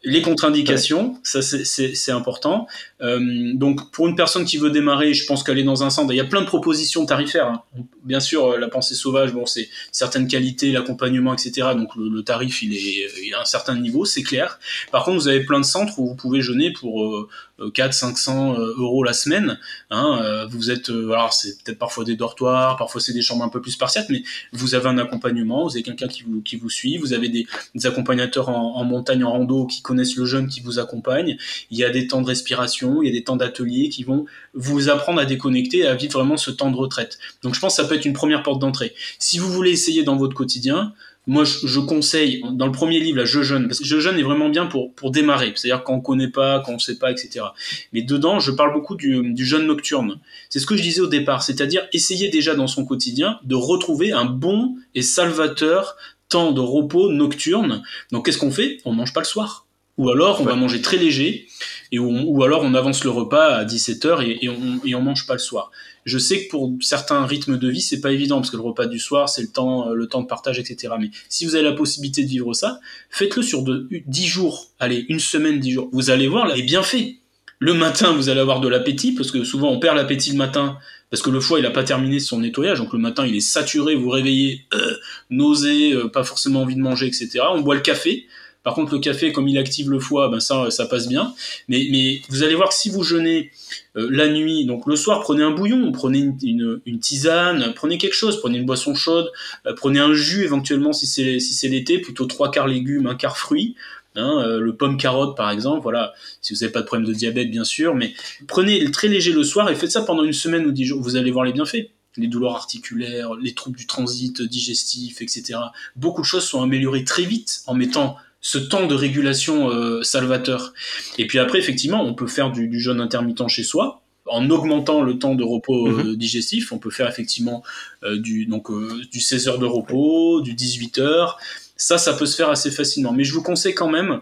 les 0.02 0.22
contre-indications, 0.22 1.18
ça 1.22 1.42
c'est 1.42 2.12
important. 2.12 2.66
Euh, 3.00 3.18
donc 3.54 3.90
pour 3.90 4.06
une 4.06 4.14
personne 4.14 4.44
qui 4.44 4.56
veut 4.56 4.70
démarrer, 4.70 5.14
je 5.14 5.26
pense 5.26 5.42
qu'elle 5.42 5.58
est 5.58 5.64
dans 5.64 5.82
un 5.82 5.90
centre. 5.90 6.12
Il 6.12 6.16
y 6.16 6.20
a 6.20 6.24
plein 6.24 6.42
de 6.42 6.46
propositions 6.46 7.04
tarifaires. 7.06 7.48
Hein. 7.48 7.62
Bien 8.04 8.20
sûr, 8.20 8.52
euh, 8.52 8.58
la 8.58 8.68
pensée 8.68 8.94
sauvage, 8.94 9.32
bon 9.32 9.46
c'est 9.46 9.68
certaines 9.90 10.28
qualités, 10.28 10.70
l'accompagnement, 10.70 11.34
etc. 11.34 11.68
Donc 11.76 11.90
le, 11.96 12.22
tarif 12.22 12.62
il 12.62 12.74
est, 12.74 13.08
il 13.24 13.34
a 13.34 13.40
un 13.40 13.44
certain 13.44 13.74
niveau, 13.74 14.04
c'est 14.04 14.22
clair. 14.22 14.60
Par 14.92 15.04
contre, 15.04 15.18
vous 15.18 15.28
avez 15.28 15.44
plein 15.44 15.60
de 15.60 15.64
centres 15.64 15.98
où 15.98 16.06
vous 16.06 16.14
pouvez 16.14 16.40
jeûner 16.40 16.72
pour 16.72 17.04
euh, 17.04 17.28
4 17.74 17.92
500 17.92 18.54
euh, 18.54 18.74
euros 18.76 19.02
la 19.02 19.12
semaine. 19.12 19.58
Hein, 19.90 20.20
euh, 20.22 20.46
vous 20.46 20.70
êtes, 20.70 20.90
euh, 20.90 21.12
alors 21.12 21.32
c'est 21.32 21.62
peut-être 21.62 21.78
parfois 21.78 22.04
des 22.04 22.16
dortoirs, 22.16 22.76
parfois 22.76 23.00
c'est 23.00 23.12
des 23.12 23.22
chambres 23.22 23.44
un 23.44 23.48
peu 23.48 23.60
plus 23.60 23.72
spartiates, 23.72 24.08
mais 24.10 24.22
vous 24.52 24.74
avez 24.74 24.88
un 24.88 24.98
accompagnement, 24.98 25.64
vous 25.64 25.72
avez 25.72 25.82
quelqu'un 25.82 26.08
qui 26.08 26.22
vous, 26.22 26.40
qui 26.42 26.56
vous 26.56 26.70
suit, 26.70 26.98
vous 26.98 27.12
avez 27.12 27.28
des, 27.28 27.46
accompagnateurs 27.84 28.48
en, 28.48 28.84
montagne, 28.84 29.24
en 29.24 29.32
rando 29.32 29.66
qui 29.66 29.80
connaissent 29.82 30.16
le 30.16 30.24
jeune 30.24 30.48
qui 30.48 30.60
vous 30.60 30.78
accompagne. 30.78 31.36
Il 31.70 31.78
y 31.78 31.84
a 31.84 31.90
des 31.90 32.06
temps 32.06 32.20
de 32.20 32.26
respiration, 32.26 33.02
il 33.02 33.06
y 33.06 33.10
a 33.10 33.12
des 33.12 33.22
temps 33.22 33.36
d'atelier 33.36 33.88
qui 33.88 34.02
vont 34.02 34.26
vous 34.54 34.88
apprendre 34.88 35.20
à 35.20 35.24
déconnecter, 35.24 35.86
à 35.86 35.94
vivre 35.94 36.18
vraiment 36.18 36.36
ce 36.36 36.50
temps 36.50 36.70
de 36.70 36.76
retraite. 36.76 37.18
Donc 37.42 37.54
je 37.54 37.60
pense 37.60 37.76
que 37.76 37.82
ça 37.82 37.88
peut 37.88 37.94
être 37.94 38.04
une 38.04 38.12
première 38.12 38.42
porte 38.42 38.60
d'entrée. 38.60 38.94
Si 39.18 39.38
vous 39.38 39.50
voulez 39.50 39.70
essayer 39.70 40.02
dans 40.02 40.16
votre 40.16 40.34
quotidien, 40.34 40.94
moi, 41.26 41.42
je, 41.44 41.80
conseille, 41.80 42.42
dans 42.52 42.66
le 42.66 42.72
premier 42.72 43.00
livre, 43.00 43.18
là, 43.18 43.24
Je 43.24 43.42
jeûne, 43.42 43.66
parce 43.66 43.80
que 43.80 43.84
Je 43.84 43.98
jeûne 43.98 44.18
est 44.18 44.22
vraiment 44.22 44.48
bien 44.48 44.66
pour, 44.66 44.94
pour 44.94 45.10
démarrer, 45.10 45.52
c'est-à-dire 45.56 45.82
quand 45.82 45.94
on 45.94 46.00
connaît 46.00 46.30
pas, 46.30 46.60
quand 46.64 46.72
on 46.72 46.78
sait 46.78 46.98
pas, 46.98 47.10
etc. 47.10 47.46
Mais 47.92 48.02
dedans, 48.02 48.38
je 48.38 48.52
parle 48.52 48.72
beaucoup 48.72 48.94
du, 48.94 49.32
du 49.32 49.44
jeûne 49.44 49.66
nocturne. 49.66 50.20
C'est 50.50 50.60
ce 50.60 50.66
que 50.66 50.76
je 50.76 50.82
disais 50.82 51.00
au 51.00 51.08
départ, 51.08 51.42
c'est-à-dire 51.42 51.88
essayer 51.92 52.28
déjà 52.28 52.54
dans 52.54 52.68
son 52.68 52.84
quotidien 52.84 53.40
de 53.42 53.56
retrouver 53.56 54.12
un 54.12 54.24
bon 54.24 54.76
et 54.94 55.02
salvateur 55.02 55.96
temps 56.28 56.52
de 56.52 56.60
repos 56.60 57.10
nocturne. 57.10 57.82
Donc, 58.12 58.26
qu'est-ce 58.26 58.38
qu'on 58.38 58.50
fait? 58.50 58.78
On 58.84 58.92
mange 58.92 59.12
pas 59.12 59.20
le 59.20 59.26
soir. 59.26 59.65
Ou 59.98 60.10
alors, 60.10 60.40
on 60.40 60.44
va 60.44 60.54
manger 60.54 60.82
très 60.82 60.98
léger, 60.98 61.46
et 61.92 61.98
ou 61.98 62.42
alors 62.42 62.62
on 62.62 62.74
avance 62.74 63.04
le 63.04 63.10
repas 63.10 63.54
à 63.54 63.64
17h 63.64 64.22
et, 64.22 64.44
et, 64.44 64.48
on, 64.48 64.80
et 64.84 64.94
on 64.94 65.02
mange 65.02 65.26
pas 65.26 65.34
le 65.34 65.38
soir. 65.38 65.70
Je 66.06 66.18
sais 66.18 66.44
que 66.44 66.50
pour 66.50 66.72
certains 66.80 67.26
rythmes 67.26 67.58
de 67.58 67.68
vie, 67.68 67.80
c'est 67.80 68.00
pas 68.00 68.12
évident 68.12 68.36
parce 68.36 68.50
que 68.50 68.56
le 68.56 68.62
repas 68.62 68.86
du 68.86 69.00
soir, 69.00 69.28
c'est 69.28 69.42
le 69.42 69.48
temps, 69.48 69.90
euh, 69.90 69.94
le 69.94 70.06
temps 70.06 70.22
de 70.22 70.26
partage, 70.26 70.58
etc. 70.60 70.94
Mais 71.00 71.10
si 71.28 71.44
vous 71.44 71.56
avez 71.56 71.64
la 71.64 71.72
possibilité 71.72 72.22
de 72.22 72.28
vivre 72.28 72.54
ça, 72.54 72.80
faites-le 73.10 73.42
sur 73.42 73.62
de, 73.62 73.88
10 74.06 74.26
jours. 74.26 74.68
Allez, 74.78 75.04
une 75.08 75.18
semaine, 75.18 75.58
10 75.58 75.72
jours. 75.72 75.88
Vous 75.92 76.10
allez 76.10 76.28
voir, 76.28 76.46
là, 76.46 76.54
bien 76.62 76.84
fait. 76.84 77.16
Le 77.58 77.74
matin, 77.74 78.12
vous 78.12 78.28
allez 78.28 78.40
avoir 78.40 78.60
de 78.60 78.68
l'appétit 78.68 79.12
parce 79.12 79.30
que 79.30 79.42
souvent 79.42 79.70
on 79.70 79.80
perd 79.80 79.96
l'appétit 79.96 80.32
le 80.32 80.36
matin 80.36 80.76
parce 81.10 81.22
que 81.22 81.30
le 81.30 81.40
foie 81.40 81.58
il 81.58 81.64
a 81.64 81.70
pas 81.70 81.84
terminé 81.84 82.20
son 82.20 82.40
nettoyage, 82.40 82.78
donc 82.78 82.92
le 82.92 82.98
matin 82.98 83.26
il 83.26 83.34
est 83.34 83.40
saturé, 83.40 83.94
vous 83.94 84.10
réveillez, 84.10 84.66
euh, 84.74 84.94
nausée, 85.30 85.92
euh, 85.94 86.08
pas 86.08 86.22
forcément 86.22 86.62
envie 86.62 86.74
de 86.74 86.80
manger, 86.80 87.06
etc. 87.06 87.40
On 87.54 87.62
boit 87.62 87.74
le 87.76 87.80
café, 87.80 88.26
par 88.66 88.74
contre, 88.74 88.94
le 88.94 88.98
café, 88.98 89.30
comme 89.30 89.46
il 89.46 89.58
active 89.58 89.90
le 89.90 90.00
foie, 90.00 90.28
ben 90.28 90.40
ça, 90.40 90.72
ça 90.72 90.86
passe 90.86 91.06
bien. 91.06 91.32
Mais, 91.68 91.86
mais 91.92 92.20
vous 92.30 92.42
allez 92.42 92.56
voir 92.56 92.70
que 92.70 92.74
si 92.74 92.90
vous 92.90 93.04
jeûnez 93.04 93.52
euh, 93.96 94.08
la 94.10 94.26
nuit, 94.26 94.64
donc 94.64 94.88
le 94.88 94.96
soir, 94.96 95.20
prenez 95.20 95.44
un 95.44 95.52
bouillon, 95.52 95.92
prenez 95.92 96.18
une, 96.42 96.80
une, 96.84 96.98
tisane, 96.98 97.74
prenez 97.76 97.96
quelque 97.96 98.16
chose, 98.16 98.40
prenez 98.40 98.58
une 98.58 98.66
boisson 98.66 98.96
chaude, 98.96 99.30
euh, 99.68 99.74
prenez 99.76 100.00
un 100.00 100.12
jus 100.14 100.42
éventuellement 100.42 100.92
si 100.92 101.06
c'est 101.06 101.38
si 101.38 101.68
l'été, 101.68 102.00
plutôt 102.00 102.26
trois 102.26 102.50
quarts 102.50 102.66
légumes, 102.66 103.06
un 103.06 103.14
quart 103.14 103.38
fruits. 103.38 103.76
Hein, 104.16 104.42
euh, 104.44 104.58
le 104.58 104.74
pomme 104.74 104.96
carotte 104.96 105.36
par 105.36 105.52
exemple, 105.52 105.82
voilà, 105.82 106.12
si 106.42 106.52
vous 106.52 106.58
n'avez 106.58 106.72
pas 106.72 106.80
de 106.80 106.86
problème 106.86 107.06
de 107.06 107.14
diabète 107.14 107.52
bien 107.52 107.62
sûr, 107.62 107.94
mais 107.94 108.14
prenez 108.48 108.90
très 108.90 109.06
léger 109.06 109.30
le 109.30 109.44
soir 109.44 109.70
et 109.70 109.76
faites 109.76 109.92
ça 109.92 110.02
pendant 110.02 110.24
une 110.24 110.32
semaine 110.32 110.66
ou 110.66 110.72
dix 110.72 110.86
jours, 110.86 111.00
vous 111.00 111.14
allez 111.14 111.30
voir 111.30 111.44
les 111.44 111.52
bienfaits 111.52 111.86
les 112.18 112.28
douleurs 112.28 112.54
articulaires, 112.54 113.34
les 113.34 113.52
troubles 113.52 113.76
du 113.76 113.86
transit 113.86 114.40
digestif, 114.40 115.20
etc. 115.20 115.58
Beaucoup 115.96 116.22
de 116.22 116.26
choses 116.26 116.44
sont 116.44 116.62
améliorées 116.62 117.04
très 117.04 117.24
vite 117.24 117.62
en 117.66 117.74
mettant 117.74 118.16
ce 118.40 118.58
temps 118.58 118.86
de 118.86 118.94
régulation 118.94 119.70
euh, 119.70 120.02
salvateur. 120.02 120.72
Et 121.18 121.26
puis 121.26 121.38
après, 121.38 121.58
effectivement, 121.58 122.04
on 122.04 122.14
peut 122.14 122.26
faire 122.26 122.52
du, 122.52 122.80
jeûne 122.80 123.00
intermittent 123.00 123.48
chez 123.48 123.64
soi, 123.64 124.02
en 124.26 124.50
augmentant 124.50 125.02
le 125.02 125.18
temps 125.18 125.34
de 125.34 125.44
repos 125.44 125.88
euh, 125.88 126.04
mhm. 126.04 126.16
digestif. 126.16 126.72
On 126.72 126.78
peut 126.78 126.90
faire 126.90 127.08
effectivement 127.08 127.62
euh, 128.04 128.18
du, 128.18 128.46
donc, 128.46 128.68
du 129.10 129.20
16 129.20 129.48
heures 129.48 129.58
de 129.58 129.66
repos, 129.66 130.40
du 130.42 130.54
18 130.54 130.98
heures. 130.98 131.38
Ça, 131.76 131.98
ça 131.98 132.12
peut 132.12 132.26
se 132.26 132.36
faire 132.36 132.50
assez 132.50 132.70
facilement. 132.70 133.12
Mais 133.12 133.24
je 133.24 133.34
vous 133.34 133.42
conseille 133.42 133.74
quand 133.74 133.90
même 133.90 134.20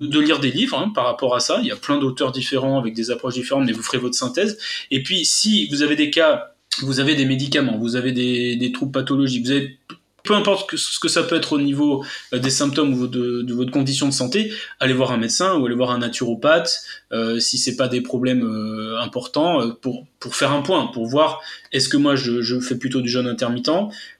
de 0.00 0.20
lire 0.20 0.40
des 0.40 0.50
livres 0.50 0.78
hein, 0.78 0.92
par 0.94 1.04
rapport 1.04 1.34
à 1.34 1.40
ça. 1.40 1.58
Il 1.60 1.66
y 1.66 1.72
a 1.72 1.76
plein 1.76 1.98
d'auteurs 1.98 2.32
différents 2.32 2.78
avec 2.78 2.94
des 2.94 3.10
approches 3.10 3.34
différentes, 3.34 3.66
mais 3.66 3.72
vous 3.72 3.82
ferez 3.82 3.98
votre 3.98 4.14
synthèse. 4.14 4.58
Et 4.90 5.02
puis, 5.02 5.24
si 5.24 5.68
vous 5.68 5.82
avez 5.82 5.96
des 5.96 6.10
cas, 6.10 6.54
vous 6.82 7.00
avez 7.00 7.14
des 7.14 7.24
médicaments, 7.24 7.78
vous 7.78 7.96
avez 7.96 8.12
des, 8.12 8.56
des 8.56 8.72
troubles 8.72 8.92
pathologiques, 8.92 9.44
vous 9.44 9.52
avez 9.52 9.78
peu 10.24 10.34
importe 10.34 10.74
ce 10.76 10.98
que 10.98 11.08
ça 11.08 11.22
peut 11.22 11.36
être 11.36 11.52
au 11.52 11.60
niveau 11.60 12.04
euh, 12.32 12.38
des 12.38 12.50
symptômes 12.50 12.94
ou 12.94 13.06
de, 13.06 13.52
votre 13.52 13.70
condition 13.70 14.08
de 14.08 14.12
santé, 14.12 14.50
allez 14.80 14.94
voir 14.94 15.12
un 15.12 15.18
médecin 15.18 15.56
ou 15.56 15.66
allez 15.66 15.74
voir 15.74 15.90
un 15.90 15.98
naturopathe 15.98 16.82
euh, 17.12 17.38
si 17.38 17.58
c'est 17.58 17.76
pas 17.76 17.88
des 17.88 18.00
problèmes 18.00 18.42
euh, 18.42 18.98
importants 18.98 19.60
euh, 19.60 19.72
pour 19.80 20.06
pour 20.18 20.34
faire 20.34 20.52
un 20.52 20.62
point, 20.62 20.86
pour 20.86 21.06
voir 21.06 21.42
est-ce 21.70 21.90
que 21.90 21.98
moi 21.98 22.16
je, 22.16 22.40
je, 22.40 22.58
fais 22.58 22.76
plutôt 22.76 23.02
du 23.02 23.10
jeûne 23.10 23.26
intermittent 23.26 23.70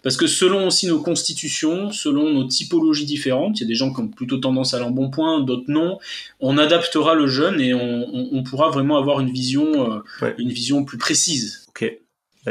parce 0.02 0.18
que 0.18 0.26
selon 0.26 0.66
aussi 0.66 0.86
nos 0.86 1.00
constitutions, 1.00 1.90
selon 1.90 2.30
nos 2.30 2.44
typologies 2.44 3.06
différentes, 3.06 3.58
il 3.58 3.62
y 3.62 3.66
a 3.66 3.68
des 3.68 3.74
gens 3.74 3.92
qui 3.92 4.00
ont 4.00 4.08
plutôt 4.08 4.36
tendance 4.36 4.74
à 4.74 4.78
l'embonpoint, 4.78 5.40
d'autres 5.40 5.64
non. 5.68 5.98
On 6.40 6.58
adaptera 6.58 7.14
le 7.14 7.26
jeûne 7.26 7.58
et 7.58 7.72
on, 7.72 8.34
on, 8.34 8.42
pourra 8.42 8.68
vraiment 8.68 8.98
avoir 8.98 9.20
une 9.20 9.30
vision 9.30 10.02
une 10.36 10.50
vision 10.50 10.84
plus 10.84 10.98
précise. 10.98 11.64
Ok, 11.68 11.90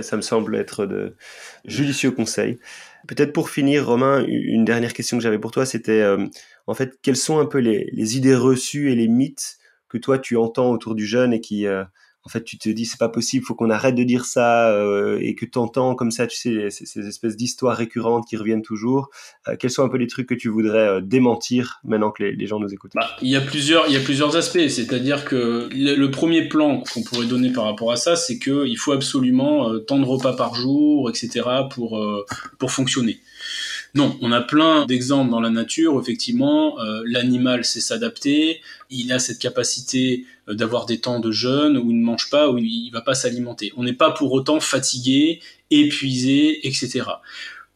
ça 0.02 0.18
me 0.18 0.24
semble 0.24 0.56
être 0.56 0.88
de 0.88 1.16
judicieux 1.66 2.10
conseils. 2.10 2.58
Peut-être 3.08 3.34
pour 3.34 3.50
finir, 3.50 3.86
Romain, 3.88 4.24
une 4.28 4.64
dernière 4.64 4.94
question 4.94 5.18
que 5.18 5.24
j'avais 5.24 5.40
pour 5.40 5.52
toi, 5.52 5.66
c'était 5.66 6.02
euh, 6.02 6.26
en 6.68 6.74
fait 6.74 6.98
quelles 7.02 7.18
sont 7.18 7.40
un 7.40 7.46
peu 7.46 7.58
les, 7.58 8.18
idées 8.18 8.36
reçues 8.36 8.92
et 8.92 8.96
les 8.96 9.08
mythes 9.08 9.58
que 9.90 9.98
toi 9.98 10.18
tu 10.18 10.38
entends 10.38 10.72
autour 10.72 10.96
du 10.96 11.06
jeune 11.06 11.34
et 11.34 11.42
qui, 11.42 11.68
euh, 11.68 11.84
en 12.26 12.30
fait, 12.30 12.44
tu 12.44 12.58
te 12.58 12.70
dis 12.70 12.86
c'est 12.86 13.00
pas 13.00 13.10
possible, 13.10 13.46
faut 13.46 13.54
qu'on 13.54 13.70
arrête 13.70 13.96
de 13.96 14.04
dire 14.04 14.24
ça 14.26 14.72
euh, 14.72 15.20
et 15.22 15.36
que 15.36 15.46
tu 15.46 15.58
entends 15.58 15.94
comme 15.94 16.10
ça, 16.10 16.26
tu 16.26 16.38
sais, 16.38 16.70
ces, 16.70 17.06
espèces 17.06 17.36
d'histoires 17.36 17.76
récurrentes 17.76 18.26
qui 18.28 18.38
reviennent 18.38 18.62
toujours. 18.62 19.10
Euh, 19.50 19.56
quels 19.60 19.72
sont 19.72 19.84
un 19.84 19.90
peu 19.90 19.98
les 19.98 20.08
trucs 20.08 20.28
que 20.28 20.34
tu 20.34 20.48
voudrais 20.48 20.88
euh, 20.88 21.02
démentir 21.02 21.82
maintenant 21.84 22.12
que 22.12 22.24
les, 22.24 22.48
gens 22.48 22.60
nous 22.60 22.74
écoutent? 22.74 22.94
Bah, 22.96 23.10
Il 23.22 23.30
y 23.30 23.36
a 23.36 23.42
plusieurs, 23.42 23.88
il 23.88 23.94
y 23.94 23.98
a 23.98 24.00
plusieurs 24.00 24.38
aspects. 24.38 24.68
C'est-à-dire 24.70 25.26
que 25.26 25.68
le, 25.74 26.12
premier 26.12 26.48
plan 26.48 26.84
qu'on 26.94 27.04
pourrait 27.04 27.26
donner 27.26 27.52
par 27.52 27.66
rapport 27.66 27.92
à 27.92 27.98
ça, 27.98 28.16
c'est 28.16 28.40
qu'il 28.40 28.78
faut 28.78 28.94
absolument 28.94 29.78
tant 29.80 30.00
de 30.00 30.06
repas 30.06 30.36
par 30.36 30.56
jour, 30.56 31.10
etc. 31.10 31.42
pour 31.72 32.02
pour 32.60 32.72
fonctionner. 32.72 33.20
Non, 33.96 34.18
on 34.22 34.32
a 34.32 34.42
plein 34.42 34.88
d'exemples 34.88 35.30
dans 35.30 35.40
la 35.40 35.52
nature. 35.52 36.00
Effectivement, 36.02 36.80
euh, 36.80 37.04
l'animal 37.06 37.64
sait 37.64 37.80
s'adapter. 37.80 38.62
Il 38.90 39.12
a 39.12 39.20
cette 39.20 39.38
capacité 39.38 40.26
euh, 40.50 40.56
d'avoir 40.56 40.88
des 40.88 41.00
temps 41.00 41.20
de 41.20 41.32
jeûne 41.32 41.78
où 41.78 41.92
il 41.92 42.00
ne 42.00 42.04
mange 42.04 42.30
pas, 42.32 42.50
où 42.50 42.58
il 42.58 42.90
va 42.92 43.02
pas 43.02 43.14
s'alimenter. 43.14 43.72
On 43.78 43.84
n'est 43.84 43.94
pas 43.94 44.10
pour 44.10 44.32
autant 44.32 44.60
fatigué, 44.60 45.42
épuisé, 45.70 46.66
etc. 46.68 47.04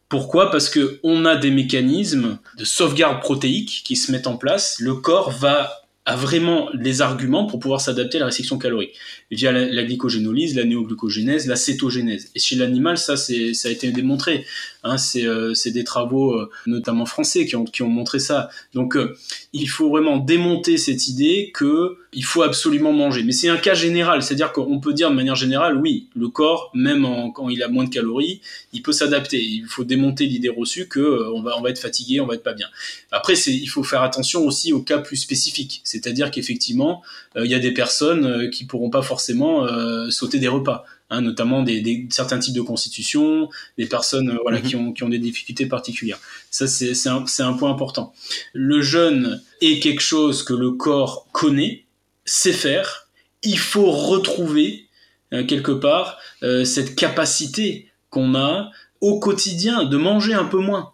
Pourquoi? 0.08 0.50
Parce 0.50 0.68
que 0.68 0.98
on 1.04 1.24
a 1.24 1.36
des 1.36 1.52
mécanismes 1.52 2.38
de 2.56 2.64
sauvegarde 2.64 3.20
protéique 3.20 3.82
qui 3.84 3.94
se 3.94 4.10
mettent 4.10 4.26
en 4.26 4.36
place. 4.36 4.80
Le 4.80 4.94
corps 4.94 5.30
va 5.30 5.87
a 6.08 6.16
vraiment 6.16 6.70
les 6.72 7.02
arguments 7.02 7.44
pour 7.44 7.60
pouvoir 7.60 7.82
s'adapter 7.82 8.16
à 8.16 8.20
la 8.20 8.26
restriction 8.26 8.56
calorique 8.56 8.94
via 9.30 9.52
la, 9.52 9.66
la, 9.66 9.84
glycogénolyse, 9.84 10.56
la 10.56 10.64
néoglucogénèse, 10.64 11.46
la 11.46 11.54
cétogénèse. 11.54 12.30
Et 12.34 12.38
chez 12.38 12.56
l'animal, 12.56 12.96
ça, 12.96 13.18
c'est, 13.18 13.52
ça 13.52 13.68
a 13.68 13.70
été 13.70 13.92
démontré. 13.92 14.46
Hein, 14.84 14.96
c'est, 14.96 15.26
euh, 15.26 15.52
c'est 15.52 15.70
des 15.70 15.84
travaux, 15.84 16.32
euh, 16.32 16.50
notamment 16.66 17.04
français, 17.04 17.44
qui 17.44 17.56
ont, 17.56 17.64
qui 17.64 17.82
ont 17.82 17.88
montré 17.88 18.20
ça. 18.20 18.48
Donc, 18.72 18.96
euh, 18.96 19.18
il 19.52 19.68
faut 19.68 19.90
vraiment 19.90 20.16
démonter 20.16 20.78
cette 20.78 21.08
idée 21.08 21.50
que 21.52 21.98
il 22.14 22.24
faut 22.24 22.42
absolument 22.42 22.92
manger. 22.92 23.22
Mais 23.22 23.32
c'est 23.32 23.50
un 23.50 23.58
cas 23.58 23.74
général, 23.74 24.22
c'est-à-dire 24.22 24.52
qu'on 24.52 24.80
peut 24.80 24.94
dire 24.94 25.10
de 25.10 25.14
manière 25.14 25.34
générale, 25.34 25.76
oui, 25.76 26.08
le 26.16 26.28
corps, 26.28 26.70
même 26.74 27.06
quand 27.34 27.50
il 27.50 27.62
a 27.62 27.68
moins 27.68 27.84
de 27.84 27.90
calories, 27.90 28.40
il 28.72 28.80
peut 28.80 28.92
s'adapter. 28.92 29.42
Il 29.42 29.66
faut 29.66 29.84
démonter 29.84 30.24
l'idée 30.24 30.48
reçue 30.48 30.88
que 30.88 31.28
on 31.34 31.42
va, 31.42 31.58
on 31.58 31.60
va 31.60 31.68
être 31.68 31.78
fatigué, 31.78 32.20
on 32.22 32.26
va 32.26 32.34
être 32.34 32.42
pas 32.42 32.54
bien. 32.54 32.68
Après, 33.12 33.34
c'est, 33.34 33.52
il 33.52 33.66
faut 33.66 33.82
faire 33.82 34.02
attention 34.02 34.46
aussi 34.46 34.72
aux 34.72 34.80
cas 34.80 34.98
plus 34.98 35.18
spécifiques. 35.18 35.82
C'est-à-dire 35.98 36.30
qu'effectivement, 36.30 37.02
il 37.36 37.50
y 37.50 37.54
a 37.54 37.58
des 37.58 37.72
personnes 37.72 38.50
qui 38.50 38.64
pourront 38.66 38.90
pas 38.90 39.02
forcément 39.02 39.64
euh, 39.64 40.10
sauter 40.10 40.38
des 40.38 40.48
repas, 40.48 40.84
hein, 41.10 41.20
notamment 41.20 41.62
des, 41.62 42.06
certains 42.10 42.38
types 42.38 42.54
de 42.54 42.60
constitutions, 42.60 43.48
des 43.76 43.86
personnes 43.86 44.30
euh, 44.30 44.50
mhm. 44.50 44.62
qui, 44.62 44.76
ont, 44.76 44.92
qui 44.92 45.02
ont 45.02 45.08
des 45.08 45.18
difficultés 45.18 45.66
particulières. 45.66 46.20
Ça, 46.50 46.66
c'est 46.66 47.08
un, 47.08 47.24
un 47.40 47.52
point 47.54 47.70
important. 47.70 48.12
Le 48.52 48.80
jeûne 48.80 49.42
est 49.60 49.80
quelque 49.80 50.00
chose 50.00 50.42
que 50.42 50.54
le 50.54 50.72
corps 50.72 51.26
connaît, 51.32 51.84
sait 52.24 52.52
faire. 52.52 53.08
Il 53.42 53.58
faut 53.58 53.90
retrouver 53.90 54.86
euh, 55.32 55.44
quelque 55.44 55.72
part 55.72 56.18
cette 56.64 56.94
capacité 56.94 57.90
qu'on 58.10 58.36
a 58.36 58.70
au 59.00 59.18
quotidien 59.18 59.82
de 59.84 59.96
manger 59.96 60.34
un 60.34 60.44
peu 60.44 60.58
moins. 60.58 60.92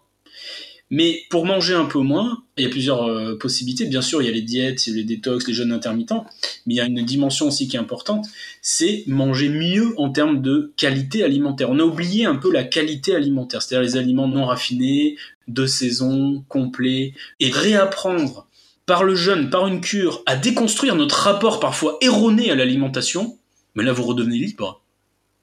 Mais 0.91 1.23
pour 1.29 1.45
manger 1.45 1.73
un 1.73 1.85
peu 1.85 1.99
moins, 1.99 2.43
il 2.57 2.63
y 2.63 2.67
a 2.67 2.69
plusieurs 2.69 3.03
euh, 3.03 3.37
possibilités. 3.37 3.85
Bien 3.85 4.01
sûr, 4.01 4.21
il 4.21 4.25
y 4.25 4.29
a 4.29 4.31
les 4.31 4.43
diètes, 4.43 4.85
les 4.85 5.03
détox, 5.03 5.47
les 5.47 5.53
jeûnes 5.53 5.71
intermittents, 5.71 6.25
mais 6.65 6.75
il 6.75 6.77
y 6.77 6.81
a 6.81 6.85
une 6.85 7.03
dimension 7.03 7.47
aussi 7.47 7.67
qui 7.67 7.75
est 7.75 7.79
importante, 7.79 8.27
c'est 8.61 9.03
manger 9.07 9.49
mieux 9.49 9.93
en 9.97 10.11
termes 10.11 10.41
de 10.41 10.73
qualité 10.77 11.23
alimentaire. 11.23 11.71
On 11.71 11.79
a 11.79 11.83
oublié 11.83 12.25
un 12.25 12.35
peu 12.35 12.51
la 12.51 12.63
qualité 12.63 13.15
alimentaire, 13.15 13.61
c'est-à-dire 13.61 13.87
les 13.87 13.97
aliments 13.97 14.27
non 14.27 14.45
raffinés, 14.45 15.15
de 15.47 15.65
saison, 15.65 16.43
complets, 16.49 17.13
et 17.39 17.49
réapprendre 17.49 18.47
par 18.85 19.03
le 19.03 19.15
jeûne, 19.15 19.49
par 19.49 19.67
une 19.67 19.81
cure, 19.81 20.21
à 20.27 20.35
déconstruire 20.35 20.95
notre 20.95 21.15
rapport 21.15 21.59
parfois 21.59 21.97
erroné 22.01 22.51
à 22.51 22.55
l'alimentation, 22.55 23.37
mais 23.73 23.83
là 23.83 23.91
vous 23.91 24.03
redevenez 24.03 24.37
libre. 24.37 24.81